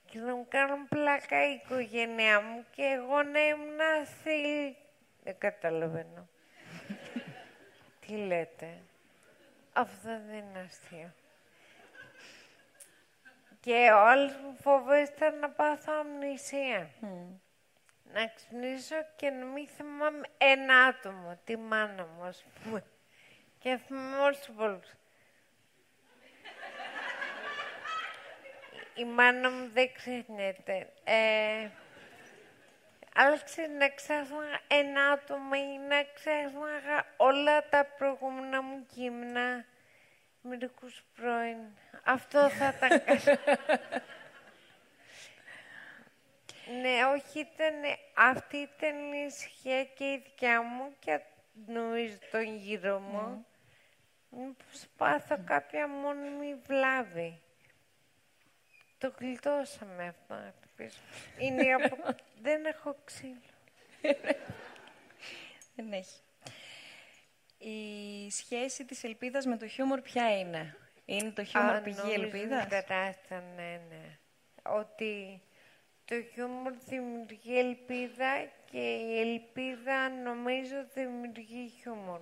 [0.06, 4.78] Και να μου κάνουν πλάκα η οικογένειά μου και εγώ να ήμουν άθλη.
[5.24, 6.28] Δεν καταλαβαίνω.
[8.00, 8.78] Τι λέτε;
[9.74, 11.14] Αυτό δεν είναι αστείο.
[13.60, 16.90] Και ο άλλος μου φόβος ήταν να πάθω αμνησία.
[18.14, 22.84] Να ξυπνήσω και να μην θυμάμαι ένα άτομο, τη μάνα μου, ας πούμε.
[23.64, 24.94] Και θυμάμαι όλους τους υπόλοιπους.
[28.96, 30.88] η μάνα μου δεν ξεχνιέται.
[31.04, 31.70] Ε,
[33.16, 33.40] αλλά
[33.80, 39.66] να ξέχνα ένα άτομο ή να ξέχνα όλα τα προηγούμενα μου κείμενα
[40.42, 41.58] μερικούς πρώην.
[42.04, 43.02] Αυτό θα ήταν
[46.82, 47.74] Ναι, όχι, ήταν,
[48.14, 51.20] αυτή ήταν η ησυχία και η δικιά μου και
[51.66, 53.46] νομίζω τον γύρο μου.
[53.46, 53.53] Mm.
[54.38, 57.42] Μήπως πάθω κάποια μόνιμη βλάβη.
[58.98, 60.54] Το γλιτώσαμε αυτό να
[61.38, 61.98] Είναι από...
[62.42, 63.40] Δεν έχω ξύλο.
[65.76, 66.22] Δεν έχει.
[67.58, 72.68] Η σχέση της ελπίδας με το χιούμορ ποια είναι; Είναι το χιούμορ πηγή ελπίδας;
[73.30, 74.18] ναι, ναι.
[74.64, 75.42] Ότι
[76.06, 82.22] το χιούμορ δημιουργεί ελπίδα και η ελπίδα νομίζω δημιουργεί χιούμορ.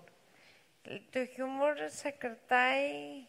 [1.11, 3.25] Το χιούμορ σε κρατάει...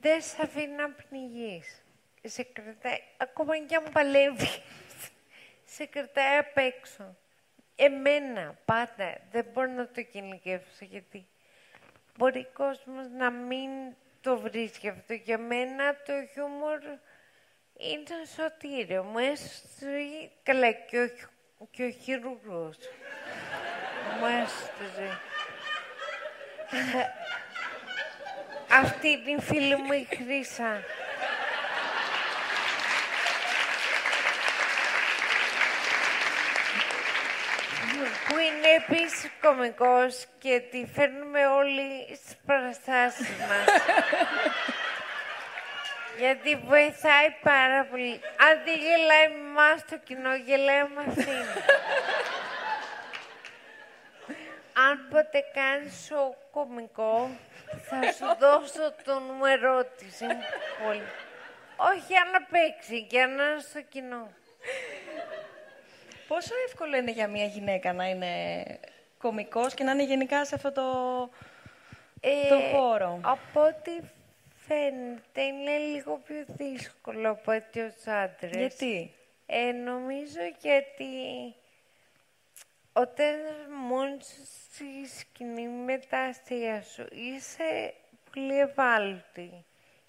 [0.00, 1.82] Δεν σε αφήνει να πνιγείς.
[2.22, 4.60] Σε κρατάει, ακόμα και αν παλεύεις,
[5.64, 7.16] σε κρατάει απ' έξω.
[7.76, 11.26] Εμένα, πάντα, δεν μπορώ να το κυνηγεύσω, γιατί
[12.16, 13.70] μπορεί ο κόσμος να μην
[14.20, 15.12] το βρίσκει αυτό.
[15.12, 16.80] Για μένα το χιούμορ
[17.76, 19.02] είναι σωτήριο.
[19.02, 21.08] Μου έστει καλά και ο,
[21.70, 22.76] και ο χειρουργός.
[24.18, 25.08] Μου έστει.
[28.82, 30.82] Αυτή είναι η φίλη μου η Χρύσα.
[38.28, 43.64] που είναι επίσης κωμικός και τη φέρνουμε όλοι στις παραστάσεις μας.
[46.18, 48.20] Γιατί βοηθάει πάρα πολύ.
[48.46, 51.26] Αν δεν γελάει με εμάς το κοινό, γελάει με αυτήν.
[54.76, 57.30] Αν ποτέ κάνεις ο κωμικό,
[57.88, 60.20] θα σου δώσω το νούμερό της.
[60.84, 61.02] πολύ.
[61.76, 64.28] Όχι για να παίξει, για να είναι στο κοινό.
[66.28, 68.64] Πόσο εύκολο είναι για μια γυναίκα να είναι
[69.18, 70.82] κωμικός και να είναι γενικά σε αυτό το,
[72.20, 73.90] ε, το χώρο; Από ό,τι
[74.66, 78.56] φαίνεται είναι λίγο πιο δύσκολο από ότι ως άντρες.
[78.56, 79.14] Γιατί;
[79.46, 81.04] Ε, νομίζω γιατί
[82.96, 83.34] όταν
[83.88, 84.24] μόνος
[84.64, 87.94] στη σκηνή με τα αστεία σου είσαι
[88.32, 89.64] πολύ ευάλωτη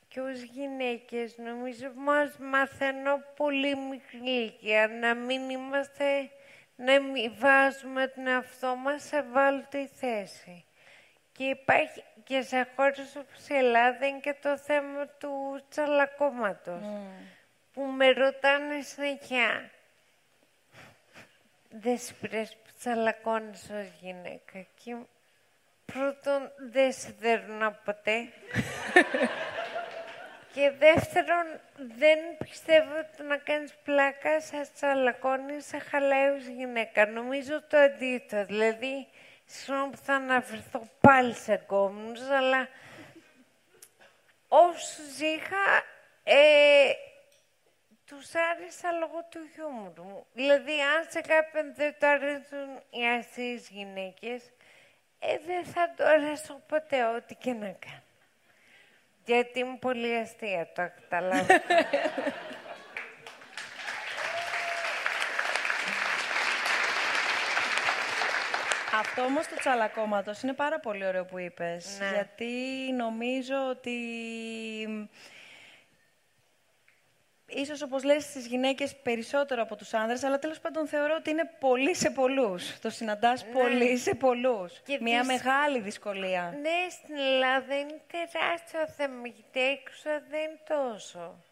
[0.08, 6.30] και ως γυναίκες νομίζω μας μαθαίνω πολύ μικρή ηλικία να μην είμαστε,
[6.76, 10.66] να μην βάζουμε την αυτό μας σε βάλτη θέση.
[11.32, 16.82] Και υπάρχει και σε χώρες όπως η Ελλάδα είναι και το θέμα του τσαλακώματος.
[16.84, 17.26] Mm.
[17.74, 19.70] Που με ρωτάνε συνέχεια.
[21.70, 22.28] Δεν σου που
[22.80, 24.66] τσαλακώνεις ως γυναίκα.
[24.84, 24.96] Και
[25.86, 27.16] πρώτον δεν σε
[27.86, 28.18] ποτέ.
[30.56, 31.46] Και δεύτερον,
[31.98, 37.08] δεν πιστεύω ότι να κάνεις πλάκα σε τσαλακώνεις σε χαλαίους γυναίκα.
[37.08, 38.46] Νομίζω το αντίθετο.
[38.46, 39.08] Δηλαδή,
[39.46, 42.68] συγγνώμη που θα αναφερθώ πάλι σε κόμμους, αλλά
[44.48, 45.84] όσους είχα,
[46.24, 46.92] ε,
[48.06, 50.26] τους άρεσα λόγω του χιούμορ μου.
[50.34, 54.44] Δηλαδή, αν σε κάποιον δεν το αρέσουν οι αστείες γυναίκες,
[55.20, 58.04] ε, δεν θα το αρέσω ποτέ, ό,τι και να κάνω.
[59.26, 61.46] Γιατί είμαι πολύ αστεία, το καταλάβω.
[69.00, 71.98] Αυτό όμως του τσαλακώματος είναι πάρα πολύ ωραίο που είπες.
[72.00, 72.10] Ναι.
[72.14, 72.54] Γιατί
[72.96, 73.98] νομίζω ότι
[77.56, 81.50] ίσως όπως λες στις γυναίκες περισσότερο από τους άνδρες, αλλά τέλος πάντων θεωρώ ότι είναι
[81.60, 82.80] πολύ σε πολλούς.
[82.80, 83.52] Το συναντάς ναι.
[83.52, 84.82] πολύ σε πολλούς.
[85.00, 86.58] Μια μεγάλη δυσκολία.
[86.62, 91.44] Ναι, στην Ελλάδα είναι τεράστιο θέμα, γιατί έξω δεν είναι τόσο.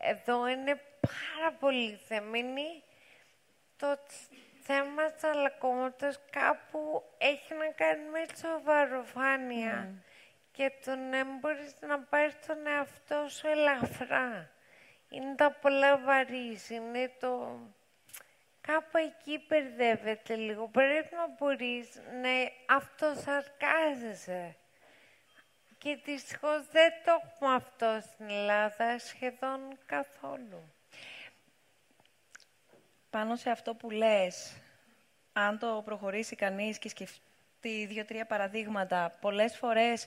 [0.00, 2.82] Εδώ είναι πάρα πολύ θεμένη.
[3.76, 3.98] Το
[4.62, 9.88] θέμα της αλακώματος κάπου έχει να κάνει με τη σοβαροφάνεια.
[9.88, 10.02] Mm.
[10.52, 14.50] Και το να μπορείς να πάρεις τον εαυτό σου ελαφρά
[15.12, 17.58] είναι τα πολλά βαρύς, είναι το...
[18.60, 20.68] Κάπου εκεί μπερδεύεται λίγο.
[20.68, 24.56] Πρέπει να μπορείς να αυτοσαρκάζεσαι.
[25.78, 30.72] Και δυστυχώς δεν το έχουμε αυτό στην Ελλάδα σχεδόν καθόλου.
[33.10, 34.56] Πάνω σε αυτό που λες,
[35.32, 40.06] αν το προχωρήσει κανείς και σκεφτεί δύο-τρία παραδείγματα, πολλές φορές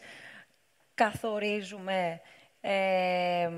[0.93, 2.21] καθορίζουμε
[2.61, 3.49] ε,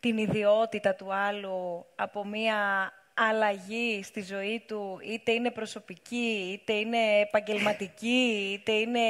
[0.00, 7.20] την ιδιότητα του άλλου από μία αλλαγή στη ζωή του, είτε είναι προσωπική, είτε είναι
[7.20, 9.00] επαγγελματική, είτε είναι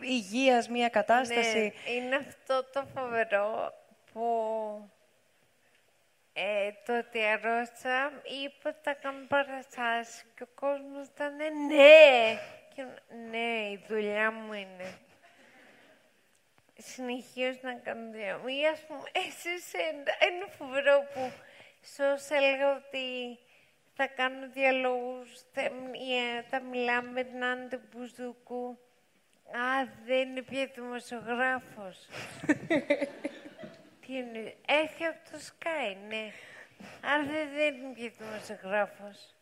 [0.00, 3.72] υγείας μια κατάσταση; Ναι, είναι αυτό το φοβερό
[4.12, 4.24] που
[6.32, 8.12] ε, το ότι αρρώστησα
[8.44, 11.36] είπε ότι θα κάνω παραστάσεις και ο κόσμος ήταν
[11.66, 12.38] ναι.
[12.74, 12.84] Και,
[13.30, 14.98] ναι, η δουλειά μου είναι.
[16.80, 18.48] Συνεχίζω να κάνω δουλειά μου.
[18.48, 21.32] Ή ας πούμε, εσείς είναι φοβερό που
[22.16, 23.38] σε έλεγα ότι
[23.94, 28.78] θα κάνω διαλόγους, θα, ε, θα μιλάμε με την Άντε Μπουζούκου.
[29.50, 32.08] Α, δεν είναι πια δημοσιογράφος.
[34.00, 36.32] Τι είναι, έχει από το Sky, ναι.
[37.04, 37.24] Άρα
[37.56, 39.34] δεν είναι πια δημοσιογράφος.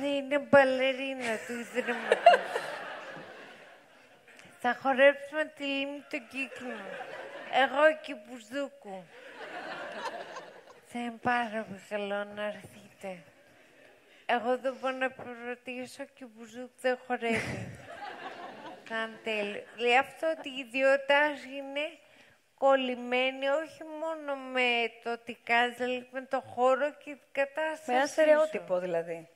[0.00, 2.81] Ναι, είναι μπαλερίνα του Ιδρύματος.
[4.62, 6.76] Θα χορέψουμε τη λίμνη του κύκλου.
[7.62, 9.04] Εγώ και Μπουζούκου.
[10.86, 13.22] Θα είναι πάρα πολύ καλό να έρθετε.
[14.26, 17.78] Εγώ δεν μπορώ να προτίσω και ο Μπουζούκ δεν χορεύει.
[18.84, 19.62] Θα είναι τέλειο.
[19.76, 21.24] Λέει αυτό ότι η ιδιότητά
[21.56, 21.84] είναι
[22.54, 27.96] κολλημένη όχι μόνο με το τι κάνεις, δηλαδή με το χώρο και την κατάσταση Με
[27.96, 29.28] ένα στερεότυπο δηλαδή.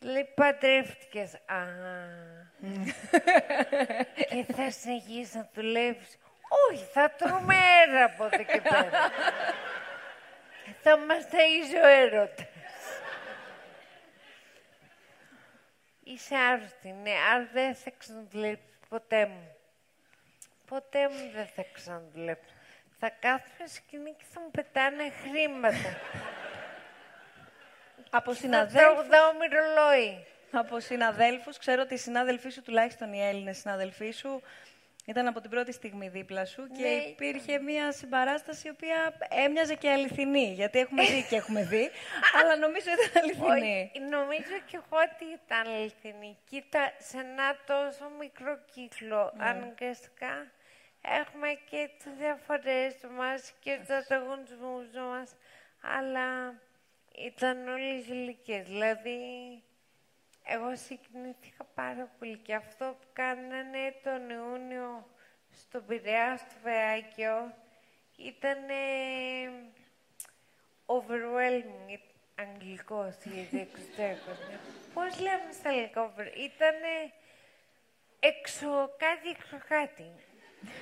[0.00, 1.34] Λέει παντρεύτηκες.
[1.34, 1.62] Α.
[4.42, 6.18] και θα συνεχίσει να δουλεύεις.
[6.70, 8.90] Όχι, θα τρώμε αέρα από εδώ και πέρα.
[10.82, 12.46] θα μας ταΐζει ο έρωτας.
[16.04, 19.56] Είσαι άρρωστη, ναι, άρα δεν θα ξαναδουλέψεις ποτέ μου.
[20.66, 22.54] Ποτέ μου δεν θα ξαναδουλέψω.
[22.98, 25.98] Θα κάθομαι σκηνή και θα μου πετάνε χρήματα.
[28.10, 30.26] Από Θα συναδέλφους, τραγουδάω μυρολόι.
[30.58, 34.42] Από συναδέλφους, ξέρω ότι οι συνάδελφοί σου, τουλάχιστον οι Έλληνες συναδελφοί σου,
[35.06, 36.88] ήταν από την πρώτη στιγμή δίπλα σου και Ναι.
[36.88, 40.52] υπήρχε μια συμπαράσταση η οποία έμοιαζε και αληθινή.
[40.52, 41.90] Γιατί έχουμε δει και έχουμε δει,
[42.40, 43.90] αλλά νομίζω ήταν αληθινή.
[43.94, 46.38] Όχι, νομίζω και εγώ ότι ήταν αληθινή.
[46.48, 50.50] Κοίτα, σε ένα τόσο μικρό κύκλο, αναγκαστικά,
[51.22, 55.30] έχουμε και τις διαφορές μας και τους ανταγωνισμούς μας,
[55.96, 56.54] αλλά
[57.28, 58.66] ήταν όλες ηλικίες.
[58.66, 59.18] Δηλαδή,
[60.44, 65.06] εγώ συγκινήθηκα πάρα πολύ και αυτό που κάνανε τον Ιούνιο
[65.50, 67.54] στον Πειραιά, στο Βεάκιο,
[68.16, 68.58] ήταν
[70.86, 74.38] overwhelming, αγγλικός ή εξωτερικός.
[74.94, 76.26] Πώς λέμε στα αγγλικά over...
[76.36, 77.12] Ήτανε
[78.20, 80.12] έξω κάτι, έξω κάτι.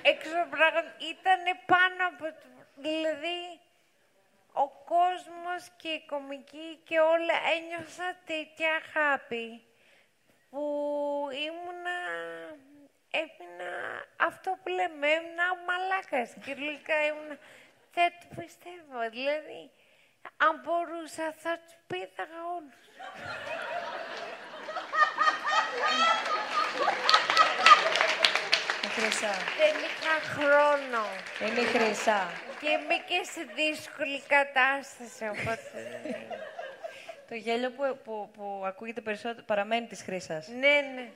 [0.01, 2.47] Έξω πράγμα, ήτανε πάνω από το...
[2.75, 3.59] Δηλαδή,
[4.53, 9.63] ο κόσμος και η κομική και όλα ένιωσα τέτοια αγάπη
[10.49, 10.63] που
[11.47, 11.97] ήμουνα,
[13.11, 13.71] έμεινα
[14.17, 16.33] αυτό που λέμε, έμεινα μαλάκας.
[16.43, 17.37] Κυριολεκτικά ήμουνα,
[17.93, 19.09] δεν το πιστεύω.
[19.09, 19.71] Δηλαδή,
[20.37, 22.83] αν μπορούσα θα τους πήδαγα όλους.
[28.93, 29.33] Η Χρυσά.
[29.61, 31.03] Δεν είχα χρόνο.
[31.41, 32.31] Είναι η Χρυσά.
[32.61, 35.71] Και είμαι και σε δύσκολη κατάσταση, οπότε...
[37.29, 40.47] Το γέλιο που, που, που ακούγεται περισσότερο παραμένει της Χρύσας.
[40.47, 41.07] ναι, ναι.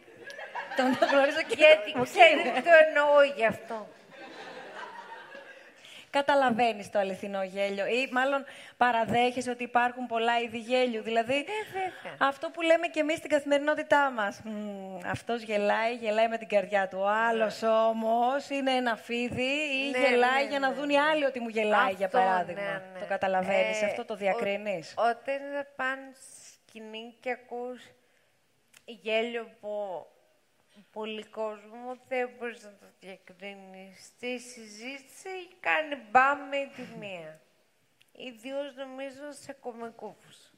[0.75, 2.61] Τον γνωρίζω και Γιατί Οκ, ξέρετε ναι.
[2.61, 3.87] το εννοώ γι' αυτό.
[6.09, 8.45] Καταλαβαίνεις το αληθινό γέλιο ή μάλλον
[8.77, 11.01] παραδέχεσαι ότι υπάρχουν πολλά είδη γέλιου.
[11.01, 12.17] Δηλαδή, Ναι, βέβαια.
[12.29, 14.41] αυτό που λέμε και εμείς στην καθημερινότητά μας.
[14.43, 16.97] Μμμ, αυτός γελάει, γελάει με την καρδιά του.
[17.01, 20.93] Ο άλλος όμως είναι ένα φίδι ή Ναι, γελάει ναι, για να ναι, δουν ναι.
[20.93, 22.61] οι άλλοι ότι μου γελάει, για Αυτό, παράδειγμα.
[22.61, 22.99] ναι, ναι.
[22.99, 27.81] Το καταλαβαίνεις, Ε, αυτό το ο- διακρίνεις; Όταν θα πάνε στη σκηνή και ακούς
[28.85, 30.05] γέλιο από
[30.91, 34.05] πολύ κόσμο, δεν μπορείς να το διακρίνεις.
[34.05, 37.41] Στη συζήτηση κάνει μπαμ με τη μία.
[38.11, 40.51] Ιδίως νομίζω σε κομικούς.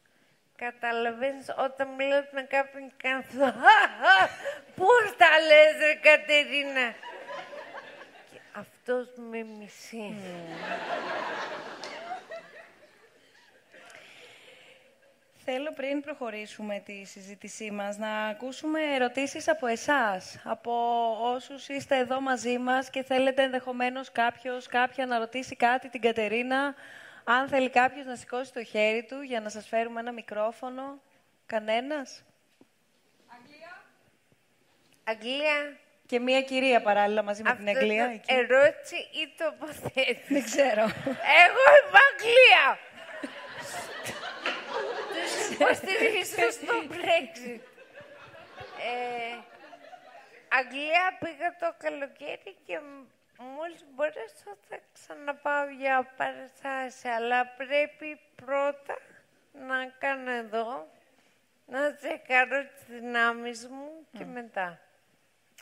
[0.55, 3.37] Καταλαβαίνεις όταν μιλάς με κάποιον και κάνει αυτό.
[3.37, 4.29] «Χαχα,
[4.75, 6.91] Πώς τα λες ρε Κατερίνα;
[8.31, 10.15] Και αυτός με μισεί.
[15.51, 20.71] Θέλω πριν προχωρήσουμε τη συζήτησή μας να ακούσουμε ερωτήσεις από εσάς, από
[21.21, 26.75] όσους είστε εδώ μαζί μας και θέλετε ενδεχομένως κάποιος, κάποια να ρωτήσει κάτι την Κατερίνα.
[27.23, 31.01] Αν θέλει κάποιος να σηκώσει το χέρι του για να σας φέρουμε ένα μικρόφωνο.
[31.45, 32.23] Κανένας;
[35.03, 35.77] Αγγλία.
[36.05, 38.05] Και μία κυρία παράλληλα μαζί με Αυτό την Αγγλία.
[38.05, 38.33] το εκεί.
[38.33, 40.81] ερώτηση ή τοποθέτηση; Δεν ξέρω.
[41.43, 42.79] Εγώ είμαι Αγγλία.
[45.59, 47.59] Τους υποστηρίζω στο Brexit.
[48.79, 49.37] Ε,
[50.49, 52.79] Αγγλία πήγα το καλοκαίρι και
[53.37, 57.05] μόλις μπορέσω θα ξαναπάω για παραστάσεις.
[57.05, 58.97] Αλλά πρέπει πρώτα
[59.51, 60.87] να κάνω εδώ,
[61.65, 64.79] να τσεκάρω τις δυνάμεις μου και μετά.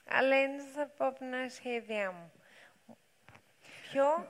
[0.09, 2.31] Αλλά είναι στα επόμενα σχέδιά μου.
[3.81, 4.27] Ποιο;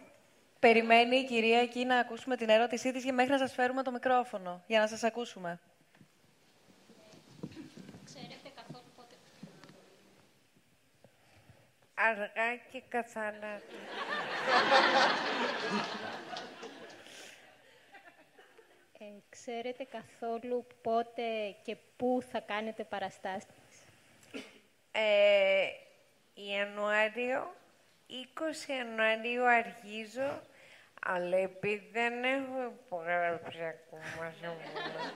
[0.60, 3.92] Περιμένει η κυρία εκεί να ακούσουμε την ερώτησή της και μέχρι να σας φέρουμε το
[3.92, 5.60] μικρόφωνο, για να σας ακούσουμε.
[8.06, 9.16] Ξέρετε καθόλου πότε...
[11.94, 13.62] Αργά και καθαρά.
[19.00, 23.48] Ε, ξέρετε καθόλου πότε και πού θα κάνετε παραστάσεις;
[24.92, 25.68] Ε,
[26.34, 27.54] Ιανουάριο,
[28.10, 30.42] 20 Ιανουαρίου αρχίζω,
[31.06, 35.12] αλλά επειδή δεν έχω υπογράψει ακόμα συμβόλαιο,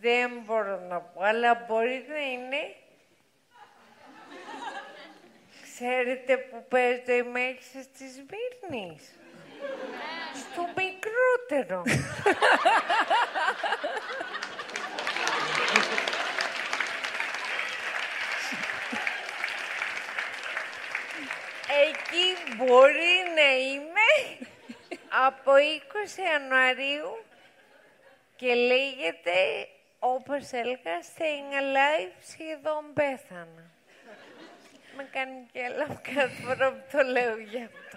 [0.00, 2.74] δεν μπορώ να πω, αλλά μπορεί να είναι.
[5.62, 9.14] Ξέρετε που παίζει το ημέρησες της Σμύρνης.
[10.34, 11.82] Στο μικρότερο.
[21.80, 24.10] Εκεί μπορεί να είμαι
[25.26, 27.24] από 20 Ιανουαρίου
[28.36, 29.68] και λέγεται,
[29.98, 33.64] όπως έλεγα, staying alive, σχεδόν πέθανα.
[34.96, 37.96] Με κάνει και έλα κάθε φορά που το λέω γι' αυτό.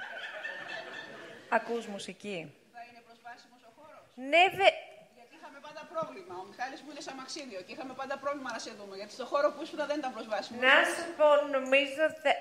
[1.50, 2.40] Ακούς μουσική.
[2.76, 4.68] Θα είναι προσβάσιμος ο χώρος; Ναι, βε...
[5.18, 6.34] Γιατί είχαμε πάντα πρόβλημα.
[6.44, 8.96] Ο Μιχάλης μου είναι σαν μαξίδιο και είχαμε πάντα πρόβλημα να σε δούμε.
[9.00, 10.56] Γιατί στο χώρο που ήσουν δεν ήταν προσβάσιμο.
[10.68, 12.34] Να σου πω, νομίζω θε...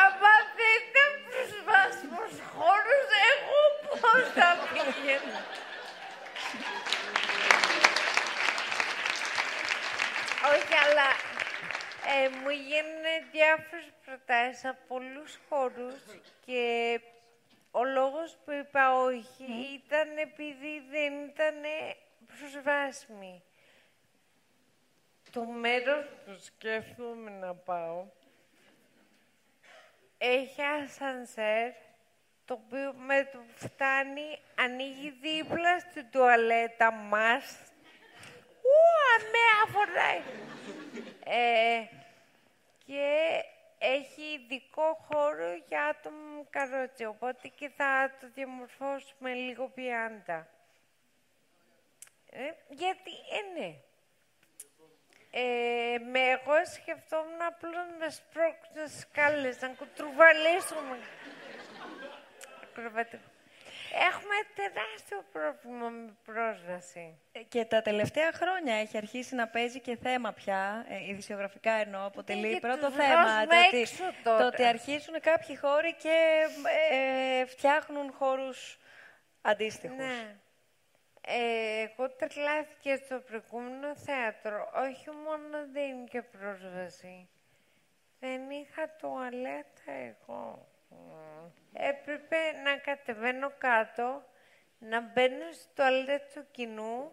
[0.00, 3.60] Άμα δεν ήταν προσβάσιμος χώρος, εγώ
[4.00, 5.40] πώς θα πήγαινα.
[10.52, 11.08] Όχι, αλλά
[12.14, 15.94] ε, μου γίνανε διάφορες προτάσεις από πολλούς χώρους
[16.46, 17.00] και
[17.70, 21.54] ο λόγος που είπα όχι ήταν επειδή δεν ήταν
[22.26, 23.42] προσβάσιμοι.
[25.32, 28.04] Το μέρος που σκέφτομαι να πάω
[30.18, 31.72] έχει ασανσέρ
[32.44, 37.58] το οποίο με το που φτάνει ανοίγει δίπλα στην τουαλέτα μας.
[38.62, 38.76] Ου,
[39.14, 40.22] αμέα φοράει.
[41.24, 41.84] Ε,
[42.86, 43.42] και
[43.78, 50.48] έχει ειδικό χώρο για άτομα με καρότσι, οπότε και θα το διαμορφώσουμε λίγο πιάντα.
[52.30, 53.74] Ε, γιατί, ε, ναι.
[55.34, 60.96] Ε, με εγώ σκεφτόμουν απλώς να σπρώξω σκάλες, να κουτρουβαλήσουμε.
[62.62, 63.22] Ακροβατικό.
[63.94, 67.18] Έχουμε τεράστιο πρόβλημα με πρόσβαση.
[67.32, 72.06] Ε, Και τα τελευταία χρόνια έχει αρχίσει να παίζει και θέμα πια, ε, ειδησιογραφικά εννοώ,
[72.06, 73.22] αποτελεί και πρώτο τους θέμα.
[73.22, 74.38] βγάζουμε Το ότι, έξω τώρα.
[74.38, 76.46] το ότι αρχίζουν κάποιοι χώροι και
[76.90, 78.78] ε, φτιάχνουν χώρους
[79.40, 79.96] αντίστοιχους.
[79.96, 80.36] Ναι.
[81.26, 84.70] Ε, εγώ τρελάθηκα στο προηγούμενο θέατρο.
[84.74, 87.28] Όχι μόνο δεν είχε πρόσβαση.
[88.20, 90.68] Δεν είχα τουαλέτα εγώ.
[90.88, 91.50] Μμ.
[91.72, 94.24] Έπρεπε να κατεβαίνω κάτω,
[94.78, 97.12] να μπαίνω στο τουαλέτα του κοινού,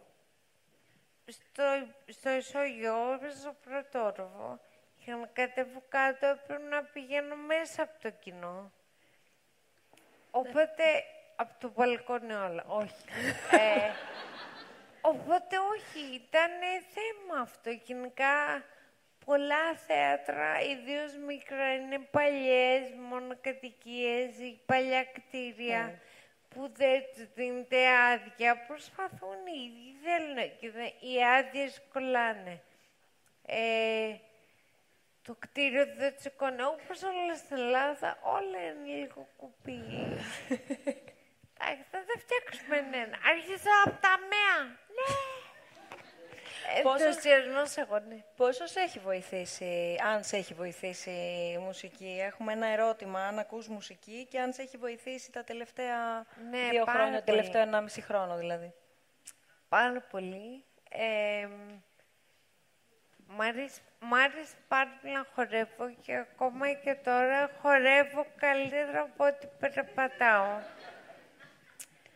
[1.27, 1.63] στο,
[2.07, 4.59] στο ισογειό, στο πρώτο όροφο.
[4.95, 8.71] Για να κατέβω κάτω έπρεπε να πηγαίνω μέσα από το κοινό.
[10.31, 10.83] Οπότε,
[11.41, 13.03] από το μπαλκόνι όλα, όχι.
[13.61, 13.91] ε,
[15.01, 16.51] οπότε όχι, ήταν
[16.93, 17.69] θέμα αυτό.
[17.69, 18.63] Γενικά,
[19.25, 25.99] πολλά θέατρα, ιδίως μικρά, είναι παλιές μονοκατοικίες ή παλιά κτίρια
[26.49, 28.65] που δεν τους δίνεται άδεια.
[28.67, 32.61] Προσπαθούν οι ίδιοι, θέλουν και δε- οι άδειες κολλάνε.
[33.45, 34.15] Ε,
[35.21, 36.61] το κτίριο δεν τσεκώνει.
[36.61, 39.81] Όπως όλα στην Ελλάδα, όλα είναι λίγο κουπί.
[41.71, 43.17] Εντάξει, θα τα φτιάξουμε ένα.
[43.31, 44.57] Άρχισα από τα ΜΕΑ.
[44.97, 46.81] Ναι.
[46.83, 48.23] Πόσο- Ενθουσιασμός εγώ, ναι.
[48.35, 51.09] Πόσος σε έχει βοηθήσει, αν σε έχει βοηθήσει
[51.53, 56.25] η μουσική; Έχουμε ένα ερώτημα, αν ακούς μουσική και αν σε έχει βοηθήσει τα τελευταία
[56.49, 57.37] Ναι, δύο πάρα χρόνια, το πολύ.
[57.37, 58.73] τελευταίο ενάμιση χρόνο δηλαδή.
[59.69, 60.63] Πάρα πολύ.
[60.89, 61.47] Ε,
[63.27, 69.25] μ' αρέσει, μ' αρέσει πάρα πολύ να χορεύω και ακόμα και τώρα χορεύω καλύτερα από
[69.25, 70.47] ό,τι περπατάω.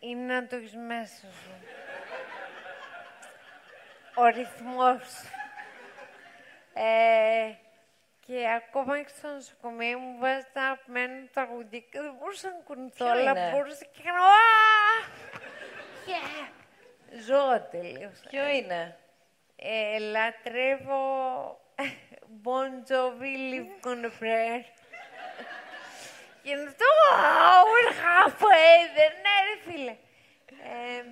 [0.05, 1.51] Είναι να το έχεις μέσα σου.
[4.15, 5.03] Ο ρυθμός.
[6.73, 7.53] Ε,
[8.25, 13.05] και ακόμα και στο νοσοκομείο μου βάζεις τα αγαπημένα τραγουδί και δεν μπορούσα να κουνηθώ,
[13.05, 15.07] Ποιο αλλά είναι; μπορούσα και έκανα «Ουα!»
[16.07, 16.49] Yeah!
[17.25, 18.19] Ζω τελείως.
[18.29, 18.97] Ποιο είναι;
[19.55, 20.97] Ε, λατρεύω
[22.43, 24.61] Bon Jovi, Live on a Prayer.
[26.43, 29.15] Και είναι αυτό, «Wow, we're halfway there».
[29.23, 29.95] Ναι, ρε φίλε.
[30.63, 31.03] Ε,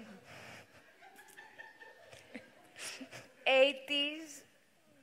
[3.43, 4.43] 80s,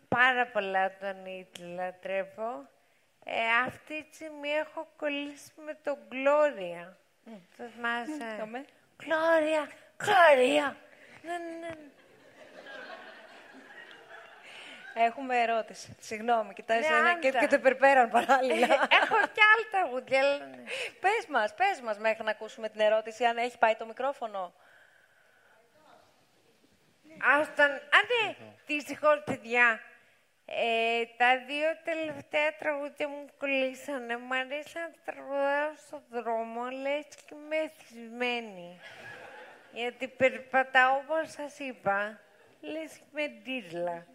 [0.09, 2.68] πάρα πολλά τον Ιτ λατρεύω.
[3.24, 6.93] Ε, αυτή τη στιγμή έχω κολλήσει με τον Gloria.
[7.57, 8.37] Το θυμάσαι.
[8.41, 8.64] Δούμε.
[9.03, 9.68] Gloria,
[10.05, 10.74] Gloria.
[11.22, 11.74] Ναι, ναι, ναι.
[15.07, 15.97] Έχουμε ερώτηση.
[16.01, 17.39] Συγγνώμη, κοιτάζεις Ναι, ένα και, άντα.
[17.39, 18.67] και το υπερπέραν παράλληλα.
[19.01, 20.21] Έχω κι άλλα τραγούδια.
[20.21, 20.63] αλλά ναι.
[21.01, 24.55] πες μας, πες μας μέχρι να ακούσουμε την ερώτηση, αν έχει πάει το μικρόφωνο.
[27.41, 28.35] Άσταν, α, ναι,
[28.67, 29.81] δυστυχώς, παιδιά.
[30.45, 34.17] Ε, τα δύο τελευταία τραγούδια μου κολλήσανε.
[34.17, 38.81] Μ' αρέσει να τραγουδάω στον δρόμο, λες και είμαι εθισμένη.
[39.73, 42.21] Γιατί περπατάω, όπως σας είπα,
[42.61, 44.07] λες και με ντύρλα.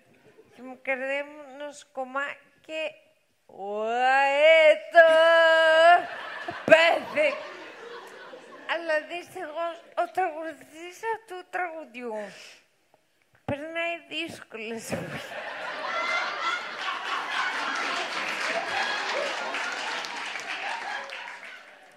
[0.55, 2.25] Και μου καρδεύουν ως κομμά
[2.65, 2.91] και...
[3.45, 5.09] Ουαέτο!
[6.65, 7.29] Πέθη!
[8.73, 12.13] Αλλά δυστυχώς ο τραγουδιστής αυτού του τραγουδιού
[13.45, 15.27] περνάει δύσκολες εποχές.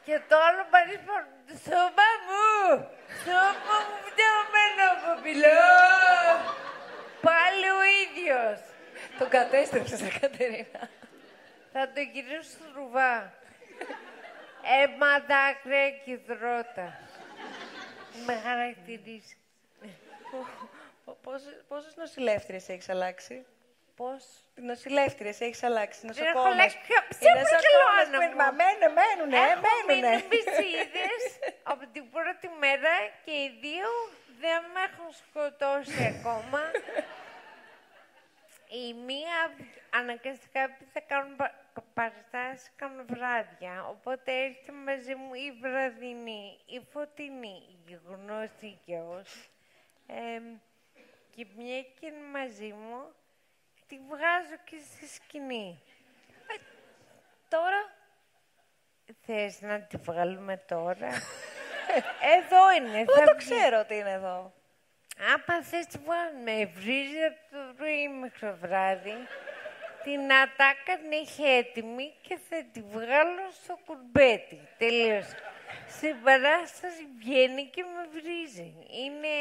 [0.04, 1.24] Και το άλλο παρίσπον,
[1.64, 2.88] σώμα μου,
[3.24, 6.65] σώμα μου φτιαγμένο από πυλό.
[7.20, 8.58] Πάλι ο ίδιος.
[9.18, 10.88] Τον κατέστρεψες, ρε Κατερίνα.
[11.72, 13.32] Θα το γυρίσω στο ρουβά.
[14.78, 16.98] Αίμα, δάκρυα και υδρότα.
[18.26, 19.36] Με χαρακτηρίζει.
[21.04, 23.46] Πο- πόσες- Πόσες νοσηλεύτριες έχεις αλλάξει;
[23.96, 26.52] Πώς; Νοσηλεύτριες έχεις αλλάξει, έχω νοσοκόμες.
[26.52, 28.36] αλλάξει πια- Οι σε νοσοκόμες Βαρκελόνα που- μου.
[28.42, 30.24] Μα μένουν, μένουνε, ε, Έχω μείνει μένουνε.
[30.28, 31.22] μπισίδες
[31.72, 32.94] από την πρώτη μέρα
[33.24, 33.88] και οι δύο
[34.40, 36.60] δεν με έχουν σκοτώσει ακόμα.
[38.68, 39.54] Η μία
[39.90, 41.54] αναγκαστικά επειδή θα κάνουν πα-
[41.94, 43.86] παραστάσεις, κάνουν βράδια.
[43.88, 49.50] Οπότε έρχεται μαζί μου η βραδινή, η φωτεινή, η γνωστή και ως.
[50.06, 50.44] Εμ,
[51.34, 53.14] και μια και είναι μαζί μου,
[53.86, 55.80] τη βγάζω και στη σκηνή.
[57.48, 57.94] Τώρα,
[59.26, 61.08] Θες να τη βγάλουμε τώρα;
[62.36, 62.98] Εδώ είναι.
[63.00, 63.50] εγώ θα το βγει.
[63.50, 64.52] ξέρω ότι είναι εδώ.
[65.32, 69.16] Άμα θες τη βγάλουμε, βρίζει από το πρωί μέχρι το βράδυ.
[70.02, 74.60] Την ατάκα την έχει έτοιμη και θα τη βγάλω στο κουρμπέτι.
[74.78, 75.26] Τελείως.
[75.88, 78.74] Στην παράσταση βγαίνει και με βρίζει.
[79.04, 79.34] Είναι...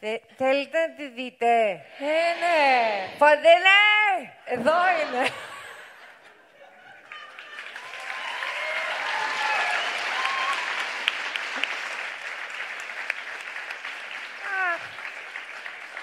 [0.00, 1.46] Θε- θέλετε να τη δείτε;
[1.98, 3.08] Ε, ναι.
[3.16, 3.82] Φαντελέ!
[4.44, 5.28] Εδώ είναι.
[14.72, 14.80] Αχ,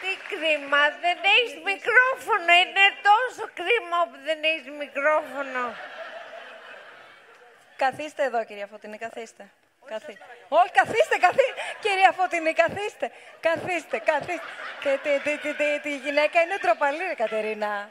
[0.01, 0.11] Τι
[0.59, 2.51] κρίμα, δεν έχεις μικρόφωνο.
[2.61, 5.63] Είναι τόσο κρίμα που δεν έχεις μικρόφωνο.
[7.83, 9.49] Καθίστε εδώ, κυρία Φωτεινή, καθίστε.
[9.85, 10.17] Καθί...
[10.49, 11.53] Όχι, καθίστε, καθίστε.
[11.79, 13.11] Κυρία Φωτεινή, καθίστε.
[13.39, 14.47] Καθίστε, καθίστε.
[14.83, 17.89] Και τη, τη, τη, τη, τη γυναίκα είναι ντροπαλή, ρε Κατερίνα.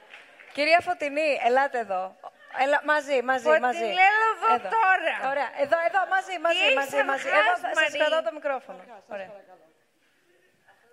[0.52, 2.16] Κυρία Φωτεινή, ελάτε εδώ.
[2.64, 3.84] Έλα, μαζί, μαζί, Φωτεινή, μαζί.
[3.84, 5.30] έλα εδώ τώρα.
[5.30, 7.28] Ωραία, εδώ, εδώ, μαζί, μαζί, έχεις μαζί, μαζί.
[7.28, 8.80] αργάς, Εδώ θα σας Μαρή; κρατάω το μικρόφωνο.
[9.14, 9.30] Ωραία.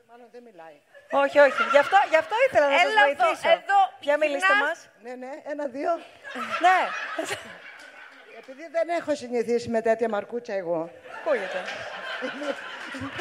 [0.09, 0.77] Μάλλον δεν μιλάει.
[1.11, 1.61] Όχι, όχι.
[1.71, 3.49] Γι' αυτό, γι' αυτό ήθελα να σας Έλα εδώ, βοηθήσω.
[3.49, 4.67] εδώ, Ποια μιλήστε γυρνάς.
[4.69, 4.79] μας.
[5.05, 5.91] Ναι, ναι, ένα-δύο.
[6.65, 6.79] Ναι,
[8.41, 10.79] Επειδή δεν έχω συνηθίσει με τέτοια μαρκούτσα εγώ.
[11.19, 11.59] ακούγεται.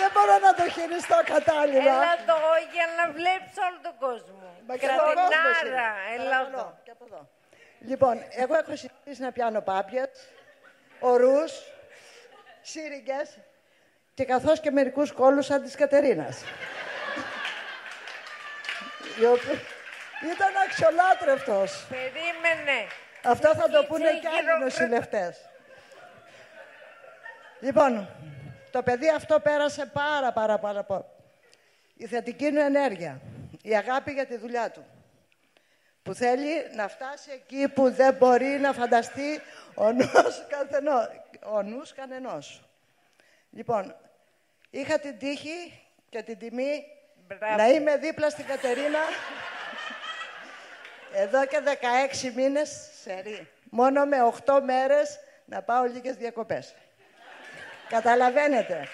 [0.00, 1.92] δεν μπορώ να το χειριστώ κατάλληλα.
[1.98, 2.38] Έλα εδώ
[2.74, 4.46] για να βλέπεις όλο τον κόσμο.
[4.66, 5.60] Μα και στον κόσμο εσύ.
[5.60, 6.78] Κρατινάρα, έλα Παρακαλώ, εδώ.
[6.84, 7.28] και από εδώ.
[7.90, 10.08] Λοιπόν, εγώ έχω συνηθίσει να πιάνω πάπιες,
[11.00, 11.52] ορούς,
[12.62, 13.38] σύριγγες
[14.14, 16.44] και καθώς και μερικούς κόλους σαν της Κατερίνας.
[19.20, 19.60] Η οποία
[20.34, 21.86] Ήταν αξιολάτρευτος.
[21.88, 22.86] Περίμενε.
[23.24, 25.36] Αυτό θα το πούνε Είσαι και άλλοι γύρω- νοσηλευτές.
[27.60, 28.08] Λοιπόν,
[28.70, 31.04] το παιδί αυτό πέρασε πάρα πάρα πάρα πολύ.
[31.96, 33.20] Η θετική του ενέργεια,
[33.62, 34.84] η αγάπη για τη δουλειά του,
[36.02, 39.40] που θέλει να φτάσει εκεί που δεν μπορεί να φανταστεί
[39.74, 41.08] ο νους, καθενός,
[41.44, 42.68] ο νους κανενός.
[43.50, 43.96] Λοιπόν,
[44.70, 46.84] είχα την τύχη και την τιμή
[47.26, 47.56] Μπράβο.
[47.56, 49.00] να είμαι δίπλα στην Κατερίνα
[51.12, 51.60] εδώ και
[52.24, 53.48] 16 μήνες σερί.
[53.70, 56.74] Μόνο με 8 μέρες να πάω λίγες διακοπές.
[57.88, 58.88] Καταλαβαίνετε.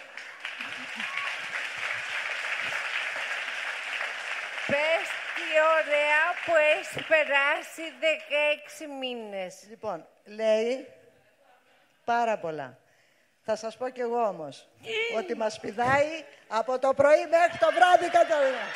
[4.66, 5.46] Πες τι
[5.78, 9.64] ωραία που έχεις περάσει 16 μήνες.
[9.68, 10.86] Λοιπόν, λέει
[12.04, 12.78] πάρα πολλά.
[13.44, 14.68] Θα σας πω κι εγώ όμως
[15.16, 16.24] ότι μας πηδάει
[16.58, 18.66] από το πρωί μέχρι το βράδυ, Κατερίνα.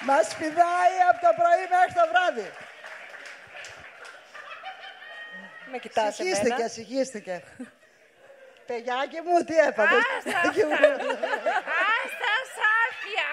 [0.00, 2.52] Μας πηδάει από το πρωί μέχρι το βράδυ.
[5.70, 6.68] Με κοιτάς Συγχύστηκε, εμένα.
[6.68, 7.42] συγχύστηκε.
[8.66, 10.72] Παιδιάκι μου, τι έπαθες; Άστα Παιδιάκι μου.
[12.00, 13.30] Άστα σάπια.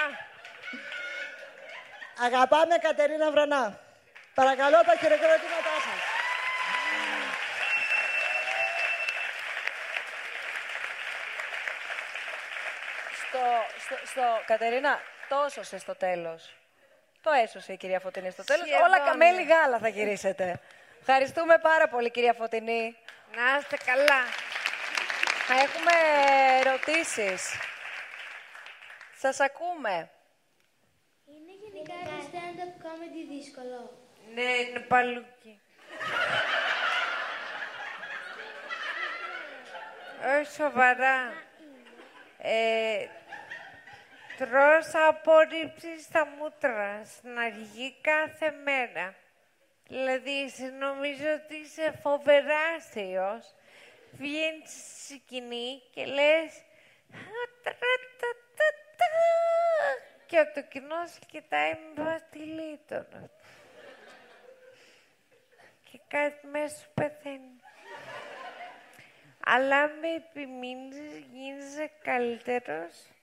[2.25, 3.79] Αγαπάμε Κατερίνα Βρανά.
[4.33, 5.99] Παρακαλώ τα χειροκροτήματά σας.
[13.85, 14.99] Στο, στο, στο, Κατερίνα,
[15.29, 16.55] το έσωσε στο τέλος.
[17.21, 18.67] Το έσωσε η κυρία Φωτεινή στο τέλος.
[18.67, 19.53] Σχεδόν, Όλα καμέλι ναι.
[19.53, 20.59] γάλα θα γυρίσετε.
[20.99, 22.97] Ευχαριστούμε πάρα πολύ, κυρία Φωτεινή.
[23.35, 24.23] Να είστε καλά.
[25.47, 25.91] Θα έχουμε
[26.59, 27.59] ερωτήσεις.
[29.17, 30.09] Σας ακούμε.
[31.25, 33.97] Είναι γενικά το stand-up comedy δύσκολο.
[34.33, 35.59] Ναι, είναι παλούκι.
[40.39, 41.33] Όχι σοβαρά.
[42.37, 43.07] Ε,
[44.37, 49.15] τρως απόρριψης στα μούτρα στην αρχή κάθε μέρα.
[49.87, 53.53] Δηλαδή, εσύ νομίζω ότι είσαι φοβερά αστείος.
[54.11, 56.63] Βγαίνεις στη σκηνή και λες
[57.63, 59.05] «Τρα-τα-τα-τα-τα».
[60.25, 63.29] και το κοινό σε κοιτάει με βαστιλίτονα.
[65.91, 67.59] Και κάτι μέσα σου πεθαίνει.
[69.45, 73.14] Αλλά με επιμείνεις, γίνεσαι καλύτερος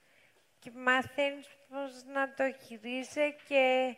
[0.63, 3.95] και μαθαίνεις πώς να το χειρίζεσαι και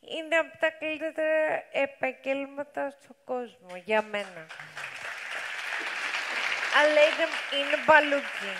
[0.00, 4.46] είναι από τα καλύτερα επαγγέλματα στον κόσμο, για μένα.
[6.78, 7.26] Αλλά είναι,
[7.58, 8.52] είναι μπαλούκι.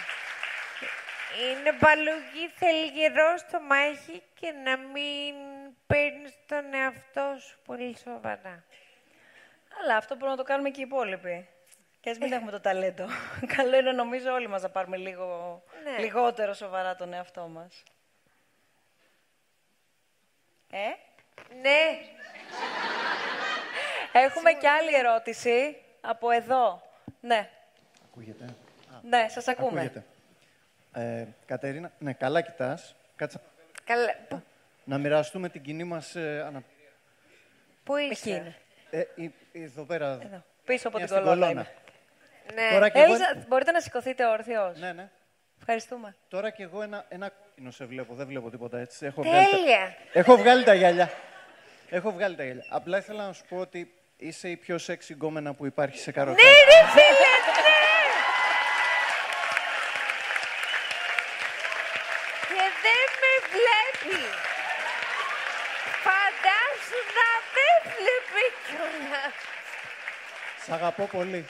[1.43, 5.35] Είναι μπαλούκι, θέλει γερό στο μάχη και να μην
[5.87, 8.65] παίρνεις τον εαυτό σου πολύ σοβαρά.
[9.81, 11.49] Αλλά αυτό μπορούμε να το κάνουμε και οι υπόλοιποι.
[12.01, 13.07] Και ας μην έχουμε το ταλέντο.
[13.57, 15.99] Καλό είναι νομίζω όλοι μας να πάρουμε λίγο, Ναι.
[15.99, 17.83] λιγότερο σοβαρά τον εαυτό μας.
[20.71, 20.89] Ε,
[21.61, 21.99] Ναι,
[24.13, 26.83] έχουμε και άλλη ερώτηση από εδώ.
[27.21, 27.51] Ναι,
[28.11, 28.45] Ακούγεται;
[29.03, 29.81] ναι, σας ακούμε.
[29.81, 30.05] Ακούγεται.
[30.95, 32.95] Ε, Κατερίνα, ναι, καλά κοιτάς.
[33.17, 33.41] Κάτσε
[33.85, 34.15] καλά.
[34.29, 34.43] Πού-
[34.85, 36.91] να μοιραστούμε την κοινή μας ε, αναπηρία.
[37.85, 38.57] Πού Εκεί είσαι; είναι.
[38.91, 40.07] Ε, ε, εδώ πέρα.
[40.23, 40.45] Εδώ.
[40.65, 41.67] Πίσω από μια την στην κολόνα κολόνα.
[42.53, 42.63] είμαι.
[42.63, 42.71] Ναι.
[42.73, 44.79] Τώρα και εγώ, Έλισσα, μπορείτε να σηκωθείτε όρθιος.
[44.79, 45.11] ναι, ναι.
[45.65, 46.17] Ευχαριστούμε.
[46.29, 48.15] Τώρα και εγώ ένα, ένα κόκκινο σε βλέπω.
[48.15, 49.07] Δεν βλέπω τίποτα έτσι.
[49.07, 49.57] Έχω βγάλει, τα...
[49.57, 49.97] Τέλεια.
[50.13, 51.13] Έχω βγάλει τα γυαλιά.
[51.91, 52.65] Έχω βγάλει τα γυαλιά.
[52.69, 56.49] Απλά ήθελα να σου πω ότι είσαι η πιο σεξι γκόμενα που υπάρχει σε καροτσάκι.
[56.49, 57.35] Ναι, ρε φίλε,
[57.67, 57.81] ναι.
[62.49, 64.21] Και δεν με βλέπει.
[66.07, 69.35] Φαντάσου να με βλέπει κιόλας.
[70.65, 71.47] Σ' αγαπώ πολύ.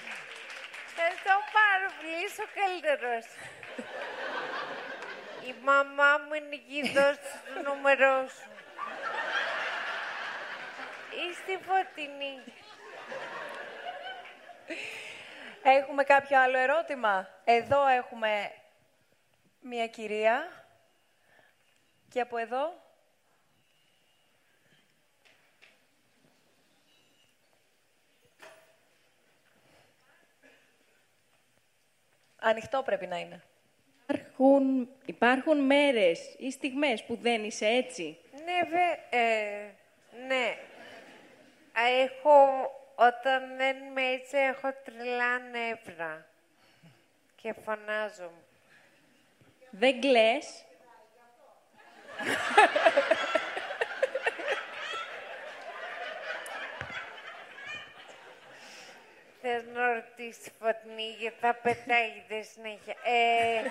[0.94, 3.24] Ευχαριστώ πάρα πολύ, είσαι ο καλύτερος.
[5.46, 7.20] Η μαμά μου είναι εκεί, δώσε
[7.54, 8.50] το νούμερό σου.
[11.28, 12.42] Είστε φωτεινή.
[15.62, 18.52] Έχουμε κάποιο άλλο ερώτημα; Εδώ έχουμε
[19.60, 20.66] μία κυρία.
[22.08, 22.80] Και από εδώ.
[32.44, 33.42] Ανοιχτό πρέπει να είναι.
[34.42, 39.70] Υπάρχουν, υπάρχουν μέρες ή στιγμές που δεν είσαι έτσι; Ναι, βε, ε,
[40.26, 40.56] ναι.
[41.72, 46.26] Α, Έχω, όταν δεν είμαι έτσι, έχω τρελά νεύρα.
[47.36, 48.32] Και φωνάζω.
[49.70, 50.64] Δεν κλαις;
[59.40, 62.94] Θες να ρωτήσεις φωτεινή, γιατί θα πετάγεται συνέχεια.
[63.04, 63.70] Ε,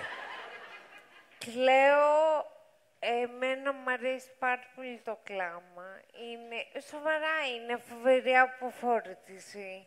[1.44, 2.50] κλαίω,
[2.98, 6.00] εμένα μου αρέσει πάρα πολύ το κλάμα.
[6.22, 9.86] Είναι, σοβαρά είναι φοβερή αποφόρτιση.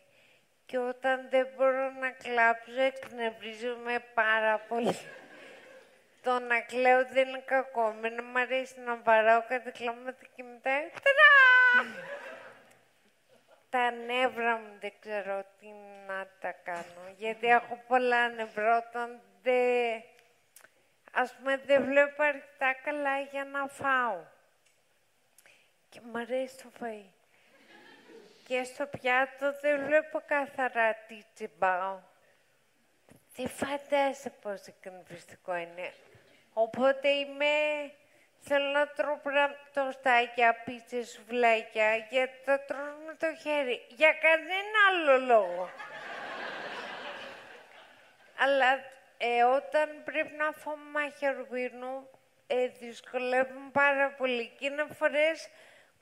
[0.66, 4.96] Και όταν δεν μπορώ να κλάψω, εκνευρίζομαι πάρα πολύ.
[6.22, 7.88] Το να κλαίω δεν είναι κακό.
[7.96, 10.70] Εμένα μου αρέσει να βαράω κάτι κλάματα και μετά...
[11.06, 11.84] Τρα!
[13.70, 15.66] Τα νεύρα μου δεν ξέρω τι
[16.06, 17.14] να τα κάνω.
[17.16, 20.02] Γιατί έχω πολλά νευρά όταν δεν...
[21.18, 24.24] Ας πούμε δεν βλέπω αρκετά καλά για να φάω.
[25.88, 27.10] Και μου αρέσει το φαΐ.
[28.46, 31.98] Και στο πιάτο δεν βλέπω καθαρά τι τσιμπάω.
[33.36, 35.92] Δεν φαντάζεσαι πόσο εκνευριστικό είναι.
[36.52, 37.46] Οπότε είμαι...
[38.48, 43.86] Θέλω να τρώω πρα- τοστάκια, πίτσες, σουβλάκια, γιατί τα τρώω με το χέρι.
[43.88, 45.70] Για κανένα άλλο λόγο.
[48.38, 52.08] Αλλά ε, όταν πρέπει να φάω μαχαιροπίνου,
[52.46, 54.52] ε, δυσκολεύομαι πάρα πολύ.
[54.58, 55.48] Και είναι φορές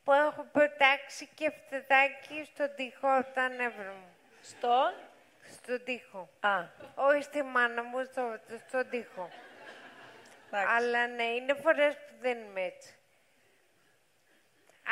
[0.05, 4.15] που έχω πετάξει και φτεδάκι στον τοίχο από τα νεύρα μου.
[4.43, 4.93] Στον;
[5.53, 6.29] στον τοίχο.
[6.41, 6.65] Α,
[6.95, 8.39] Όχι στη μάνα μου, στο,
[8.69, 9.31] στον τοίχο.
[10.51, 10.75] εντάξει.
[10.77, 12.95] Αλλά ναι, είναι φορές που δεν είμαι έτσι.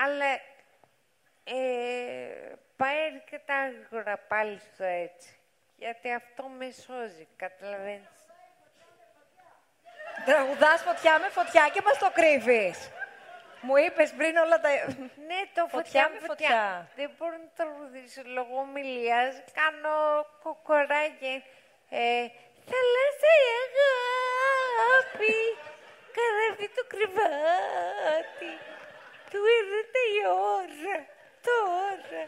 [0.05, 0.27] Αλλά
[1.44, 5.36] ε, πάει αρκετά γρήγορα πάλι στο έτσι.
[5.84, 8.16] Γιατί αυτό με σώζει, καταλαβαίνεις.
[10.24, 12.78] Τραγουδάς φωτιά με φωτιά και μας το κρύβεις.
[13.60, 14.68] Μου είπες πριν όλα τα...
[15.28, 16.48] Ναι, το Φωτιά φωτιά, με με φωτιά.
[16.48, 16.88] φωτιά.
[16.96, 19.32] Δεν μπορώ να τραγουδήσω λόγω ομιλίας.
[19.60, 19.96] Κάνω
[20.42, 21.36] κοκοράκι.
[21.90, 22.26] Ε,
[22.68, 25.36] θαλάσσια αγάπη,
[26.16, 28.52] καράβι το κρεβάτι.
[29.30, 30.20] Του ήρθε η
[30.54, 30.96] ώρα,
[31.48, 32.22] τώρα.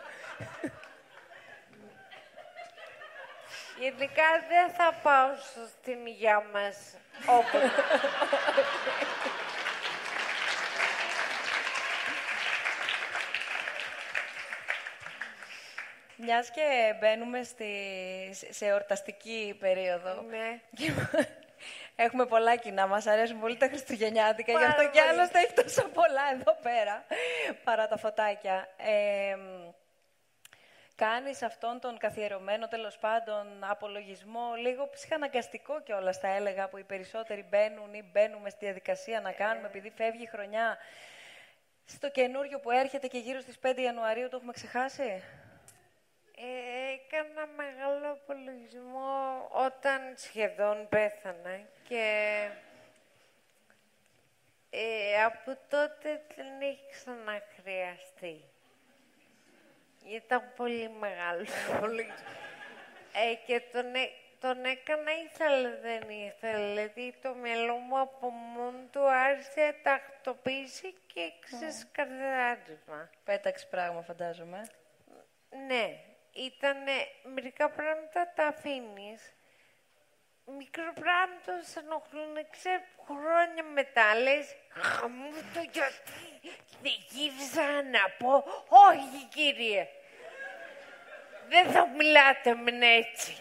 [3.78, 6.76] Γενικά δεν θα πάω στο- στην υγειά μας
[7.26, 7.70] όποτε.
[16.16, 17.66] Μιας και μπαίνουμε στη,
[18.50, 20.22] σε εορταστική περίοδο.
[20.30, 20.58] Ναι.
[20.76, 20.92] Και
[21.96, 22.86] Έχουμε πολλά κοινά.
[22.86, 24.52] Μας αρέσουν πολύ τα Χριστουγεννιάτικα.
[24.52, 25.00] Γι' Πάρα αυτό και πολύ.
[25.08, 27.04] άλλωστε έχει τόσο πολλά εδώ πέρα,
[27.64, 28.68] παρά τα φωτάκια.
[28.76, 29.36] Ε,
[30.96, 37.46] κάνεις αυτόν τον καθιερωμένο, τέλος πάντων, απολογισμό, λίγο ψυχαναγκαστικό κιόλας θα έλεγα, που οι περισσότεροι
[37.48, 40.78] μπαίνουν ή μπαίνουμε στη διαδικασία να κάνουμε, επειδή φεύγει η χρονιά.
[41.84, 45.22] Στο καινούριο που έρχεται και γύρω στις 5 Ιανουαρίου το έχουμε ξεχάσει;
[46.36, 52.04] Ε, έκανα μεγάλο απολογισμό όταν σχεδόν πέθανα και
[54.70, 58.53] ε, από τότε δεν έχει ξαναχρειαστεί.
[60.04, 62.28] Ήταν πολύ μεγάλος απολογισμό.
[63.12, 64.10] Ε, και τον, έ-
[64.40, 71.32] τον έκανα ήθελα δεν ήθελα, δηλαδή το μυαλό μου από μόνο του άρχισε τακτοποίηση και
[71.40, 73.10] ξεσκαρδάρισμα.
[73.24, 74.66] Πέταξε πράγμα, φαντάζομαι.
[75.66, 75.96] Ναι,
[76.32, 76.76] ήταν
[77.34, 78.52] μερικά πράγματα τα
[80.46, 80.56] αφήνει.
[80.56, 89.24] Μικροπράγματα σε ενοχλούν, ξέρω, χρόνια μετά λες, χαμού το γιατί δεν γύρισα να πω, όχι
[89.28, 89.88] κύριε,
[91.48, 93.36] δεν θα μιλάτε με έτσι.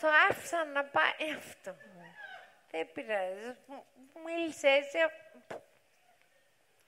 [0.00, 1.76] το άφησα να πάει αυτό.
[2.70, 3.84] Δεν πειράζει, μου
[4.24, 4.98] μίλησε έτσι,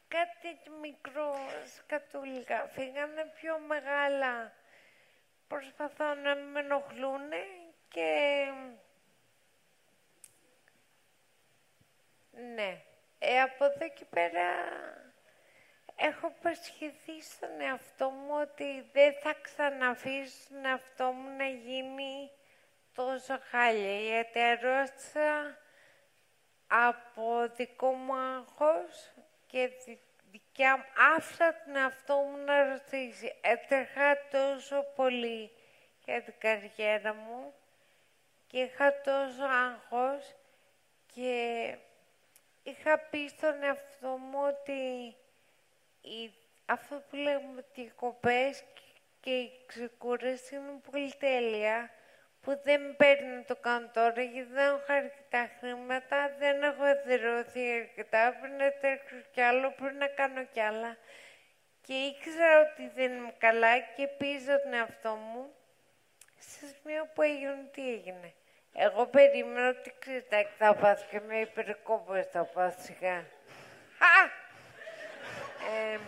[0.08, 1.36] κάτι τέτοιο μικρό
[1.76, 2.68] σκατούλικα.
[2.74, 4.52] Φύγανε πιο μεγάλα.
[5.48, 7.32] Προσπαθώ να μην με ενοχλούν
[7.92, 8.46] και...
[12.54, 12.82] Ναι.
[13.18, 14.48] Ε, από εδώ και πέρα
[15.96, 22.30] έχω προσχεθεί στον εαυτό μου ότι δεν θα ξαναφήσω τον εαυτό μου να γίνει
[22.94, 23.98] τόσο χάλια.
[23.98, 25.58] Γιατί αρρώστησα
[26.66, 29.12] από δικό μου άγχος
[29.46, 29.98] και δι-
[30.30, 30.84] δικιά μου.
[31.16, 33.34] Άφησα τον εαυτό μου να ρωτήσει.
[33.40, 35.50] Έτρεχα τόσο πολύ
[36.04, 37.54] για την καριέρα μου
[38.52, 40.34] και είχα τόσο άγχος
[41.14, 41.76] και
[42.62, 44.72] είχα πει στον εαυτό μου ότι
[46.00, 46.32] η,
[46.66, 48.64] αυτό που λέμε ότι οι κοπές
[49.20, 51.90] και η ξεκούραση είναι πολύ τέλεια
[52.40, 57.72] που δεν παίρνει να το κάνω τώρα γιατί δεν έχω αρκετά χρήματα, δεν έχω εδραιωθεί
[57.72, 60.96] αρκετά, πρέπει να τρέξω κι άλλο, πρέπει να κάνω κι άλλα.
[61.80, 65.54] Και ήξερα ότι δεν είμαι καλά και πείζω τον εαυτό μου
[66.38, 68.34] σε σημείο που έγινε τι έγινε.
[68.74, 73.16] Εγώ περίμενα ότι ξέρετε θα πάθω και με υπερκόπος θα πάθω σιγά.
[73.18, 74.24] Α!
[75.72, 75.98] Ε,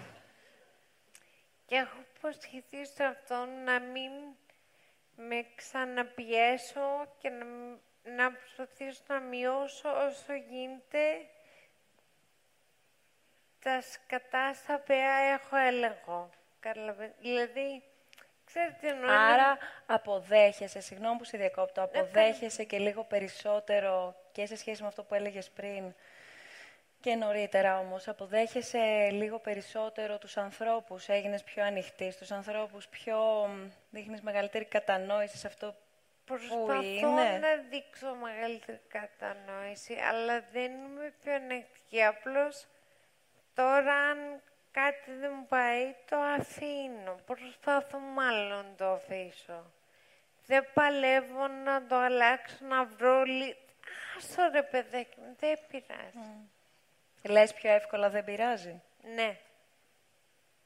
[1.66, 4.11] και έχω υποσχεθεί στον αυτόν να μην
[5.16, 11.27] με ξαναπιέσω και να, μ- να προσπαθήσω να μειώσω όσο γίνεται
[13.62, 16.31] τα σκατά στα οποία έχω έλεγχο.
[16.61, 17.82] Καταλαβα- Δηλαδή,
[18.55, 19.05] ξέρετε τι εννοώ.
[19.05, 24.89] είναι- Άρα αποδέχεσαι, συγγνώμη που σε διακόπτω, αποδέχεσαι και λίγο περισσότερο και σε σχέση με
[24.89, 25.94] αυτό που έλεγες πριν
[27.01, 33.18] και νωρίτερα όμως, αποδέχεσαι λίγο περισσότερο τους ανθρώπους, έγινες πιο ανοιχτής στους ανθρώπους, πιο
[33.48, 37.39] μ, δείχνεις μεγαλύτερη κατανόηση σε αυτό που Προσπαθώ είναι.
[37.39, 42.02] να δείξω μεγαλύτερη κατανόηση, αλλά δεν είμαι πιο ανεκτική.
[42.02, 42.66] Απλώς
[43.55, 44.18] τώρα αν
[44.74, 47.14] κάτι δεν μου πάει, το αφήνω.
[47.26, 49.72] Προσπαθώ μάλλον να το αφήσω.
[50.46, 53.56] Δεν παλεύω να το αλλάξω, να βρω λι...
[54.16, 56.48] Άσο ρε παιδάκι μου, δεν πειράζει.
[57.22, 58.82] Λες πιο εύκολα δεν πειράζει;
[59.14, 59.38] Ναι.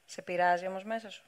[0.05, 1.23] Σε πειράζει όμως μέσα σου;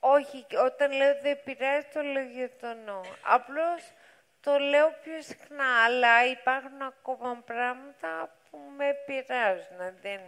[0.00, 3.00] Όχι, και όταν λέω δεν πειράζει, το λέω για το νο.
[3.22, 3.92] Απλώς
[4.40, 10.00] το λέω πιο συχνά, αλλά υπάρχουν ακόμα πράγματα που με πειράζουν.
[10.00, 10.20] Δεν...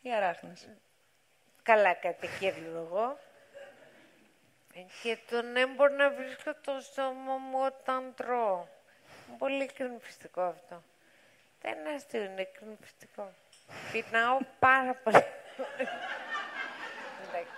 [0.00, 0.68] Οι αράχνες.
[1.62, 3.18] Καλά κατοικεύω εγώ.
[5.02, 8.66] Και το ναι μπορεί να βρίσκω το στόμα μου όταν τρώω.
[9.28, 10.82] Είναι πολύ εκνευριστικό αυτό.
[11.60, 13.32] Δεν είναι αστείο, είναι εκνευριστικό.
[13.92, 15.24] Πεινάω πάρα πολύ.
[17.28, 17.52] Εντάξει.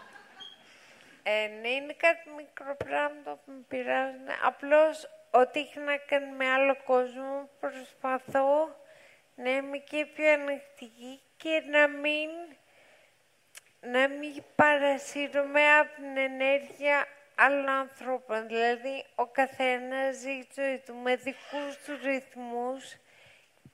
[1.22, 4.28] ε, ναι, είναι κάτι μικρό πράγμα που με πειράζουν.
[4.44, 8.76] Απλώς, ό,τι έχει να κάνει με άλλο κόσμο, προσπαθώ
[9.34, 12.30] να είμαι και πιο ανοιχτική και να μην
[13.92, 18.46] να μην παρασύρουμε από την ενέργεια άλλων ανθρώπων.
[18.46, 22.96] Δηλαδή, ο καθένας ζει τη ζωή του με δικούς του ρυθμούς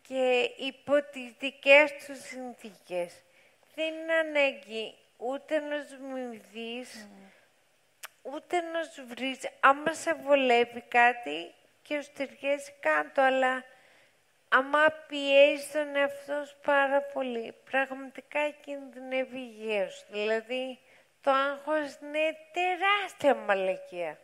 [0.08, 3.22] και υπό τις δικές του συνθήκες.
[3.74, 7.08] Δεν είναι ανάγκη ούτε να σου μιμηθείς,
[8.22, 9.38] ούτε να σου βρεις.
[9.60, 13.64] Άμα σε βολεύει κάτι και σου ταιριάζει κάτω, αλλά
[14.52, 20.04] άμα πιέζει τον εαυτό σου πάρα πολύ, πραγματικά κινδυνεύει η υγεία σου.
[20.10, 20.78] Δηλαδή,
[21.22, 24.18] το άγχος είναι τεράστια μαλακία.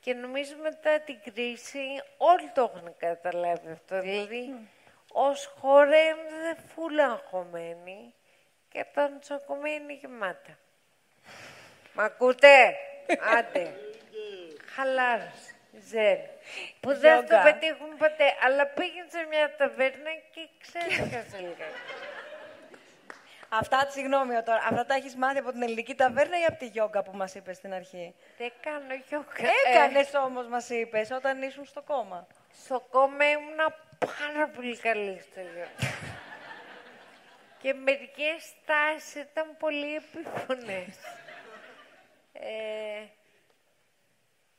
[0.00, 4.00] Και νομίζω μετά την κρίση όλοι το έχουν καταλάβει αυτό.
[4.00, 4.68] Δηλαδή,
[5.12, 8.14] ως χώρα είμαστε φούλα αγχωμένοι
[8.68, 10.58] και τα νοσοκομεία είναι γεμάτα.
[11.92, 12.76] Μ' ακούτε;
[13.36, 13.74] Άντε.
[14.74, 15.57] Χαλάρωσε.
[15.90, 16.18] Ζεν.
[16.80, 17.42] Που δεν θα το Γιόγκα.
[17.42, 18.34] πετύχουν ποτέ.
[18.44, 21.82] Αλλά πήγαινε σε μια ταβέρνα και ξέχασε λιγάκι.
[23.50, 27.02] Αυτά, συγγνώμη τώρα, αυτά τα έχεις μάθει από την ελληνική ταβέρνα ή από τη γιόγκα
[27.02, 29.48] που μας είπες στην αρχή; Δεν κάνω γιόγκα.
[29.72, 32.26] Έκανες όμως, μας είπες, όταν ήσουν στο κόμμα.
[32.62, 35.94] Στο κόμμα ήμουνα πάρα πολύ καλή στο γιόγκα.
[37.62, 40.96] και μερικές στάσεις ήταν πολύ επίφωνες.
[42.32, 43.02] ε,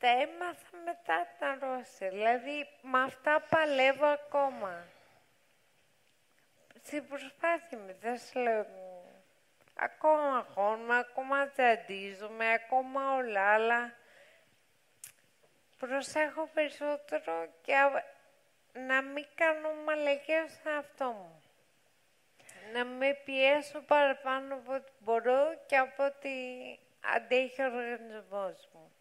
[0.00, 2.08] τα έμαθα μετά τα Ρώσια.
[2.08, 4.86] Δηλαδή, με αυτά παλεύω ακόμα.
[6.82, 8.66] Στην προσπάθεια μου, δεν σου λέω.
[9.74, 13.94] Ακόμα αγχώνομαι, ακόμα τσαντίζομαι, ακόμα όλα, αλλά
[15.78, 18.04] προσέχω περισσότερο και α-
[18.72, 21.42] να μην κάνω μαλακίες στον εαυτό μου.
[22.72, 26.30] Να με πιέσω παραπάνω από ό,τι μπορώ και από ό,τι
[27.14, 28.92] αντέχει ο οργανισμός μου.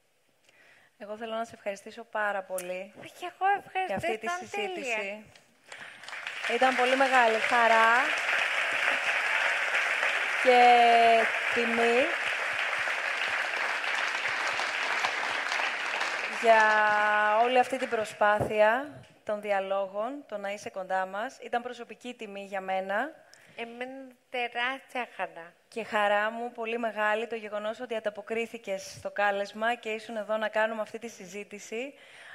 [1.01, 4.95] Εγώ θέλω να σε ευχαριστήσω πάρα πολύ Και εγώ ευχαριστώ, για αυτή τη ήταν συζήτηση.
[4.95, 5.23] τέλεια.
[6.55, 7.91] Ήταν πολύ μεγάλη χαρά
[10.43, 10.59] και
[11.53, 11.99] τιμή
[16.41, 16.61] για
[17.43, 21.37] όλη αυτή την προσπάθεια των διαλόγων, το να είσαι κοντά μας.
[21.41, 23.11] Ήταν προσωπική τιμή για μένα
[23.61, 25.53] Εμένα τεράστια χαρά.
[25.67, 30.47] και χαρά μου πολύ μεγάλη το γεγονός ότι ανταποκρίθηκες στο κάλεσμα και ήσουν εδώ να
[30.49, 31.93] κάνουμε αυτή τη συζήτηση,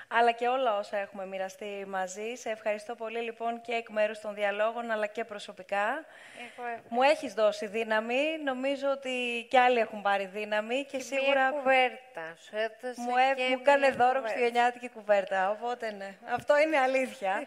[0.08, 2.34] αλλά και όλα όσα έχουμε μοιραστεί μαζί.
[2.34, 6.04] Σε ευχαριστώ πολύ λοιπόν και εκ μέρους των διαλόγων, αλλά και προσωπικά.
[6.38, 6.88] Εγώ ευχαριστώ.
[6.94, 11.58] Μου έχεις δώσει δύναμη, νομίζω ότι κι άλλοι έχουν πάρει δύναμη και, Και σίγουρα Μία
[11.58, 12.36] κουβέρτα.
[12.40, 14.20] Σου έδωσε μου, έ- και μου μία έκανε δώρο κουβέρτα.
[14.20, 16.14] χριστουγεννιάτικη κουβέρτα, οπότε ναι.
[16.34, 17.42] Αυτό είναι αλήθεια.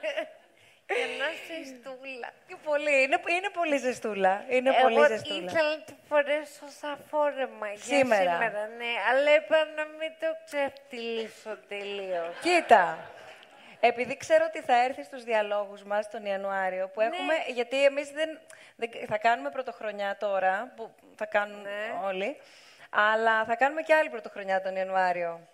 [0.87, 2.29] Και να είσαι στούλα.
[2.47, 4.43] και πολύ, είναι, είναι πολύ ζεστούλα.
[4.49, 5.51] Είναι πολύ Εγώ ζεστούλα.
[5.51, 8.21] ήθελα να το φορέσω σαν φόρεμα για Σήμερα.
[8.31, 8.91] σήμερα, ναι.
[9.09, 12.35] Αλλά είπα να μην το ξεφτυλίσω τελείως.
[12.41, 12.97] Κοίτα,
[13.79, 18.39] επειδή ξέρω ότι θα έρθει στους διαλόγους μας τον Ιανουάριο, που έχουμε, γιατί εμείς δεν,
[18.75, 21.99] δεν- θα κάνουμε πρωτοχρονιά τώρα, που θα κάνουν Ναι.
[22.05, 22.37] όλοι,
[22.89, 25.47] αλλά θα κάνουμε και άλλη πρωτοχρονιά τον Ιανουάριο,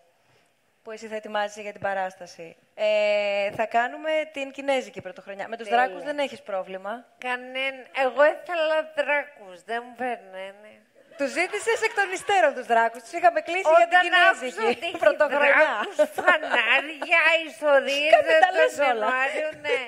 [0.84, 2.56] που εσύ θα ετοιμάζεσαι για την παράσταση.
[2.76, 5.48] Ε, θα κάνουμε την Κινέζικη πρωτοχρονιά.
[5.48, 5.84] Με τους Τέλεια.
[5.86, 7.06] δράκους δεν έχεις πρόβλημα.
[7.18, 7.84] Κανένα.
[8.06, 10.72] Εγώ ήθελα δράκους, δεν μου φέρνανε.
[11.18, 13.02] Τους ζήτησες εκ των υστέρων τους δράκους.
[13.04, 15.54] Τους είχαμε κλείσει για την Όταν άκουσα ότι Κινέζικη έχει πρωτοχρονιά.
[15.56, 18.92] δράκους, φανάρια, ιστορίες, Κάνε τα δεν λες το όλα.
[19.08, 19.80] Ιανουάριο, ναι.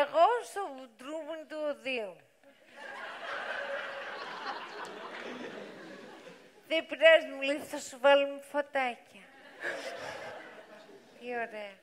[0.00, 0.62] Εγώ στο
[0.96, 2.12] ντρούμιν του οδείου.
[6.70, 9.09] Δεν πειράζει, μου λέει, θα σου βάλουμε φωτάκια.
[11.20, 11.78] Τι ωραία.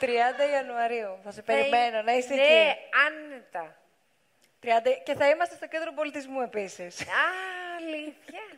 [0.00, 0.06] 30
[0.52, 1.18] Ιανουαρίου.
[1.24, 2.76] Θα σε περιμένω να είσαι ναι, εκεί.
[3.06, 3.76] άνετα.
[4.62, 4.66] 30...
[5.04, 7.00] Και θα είμαστε στο κέντρο πολιτισμού επίσης.
[7.00, 7.04] Α,
[7.76, 8.42] αλήθεια.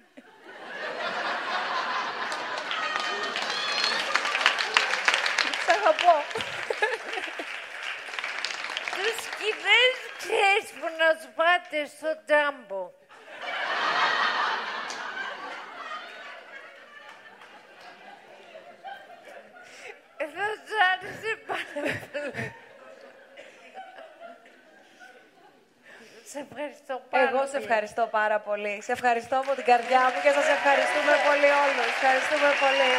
[5.64, 6.24] Σ' αγαπώ.
[8.96, 12.90] Τους Κινέζους ξέρεις που να σου πάτε στο τζάμπο.
[20.16, 20.46] Ε, Θα
[21.00, 22.54] σου άρεσε πάρα πολύ.
[26.32, 27.64] Σε ευχαριστώ πάρα Εγώ σε πολύ.
[27.64, 28.82] ευχαριστώ πάρα πολύ.
[28.86, 31.86] Σε ευχαριστώ από την καρδιά μου και σας ευχαριστούμε πολύ όλους.
[31.96, 32.92] Ευχαριστούμε πολύ.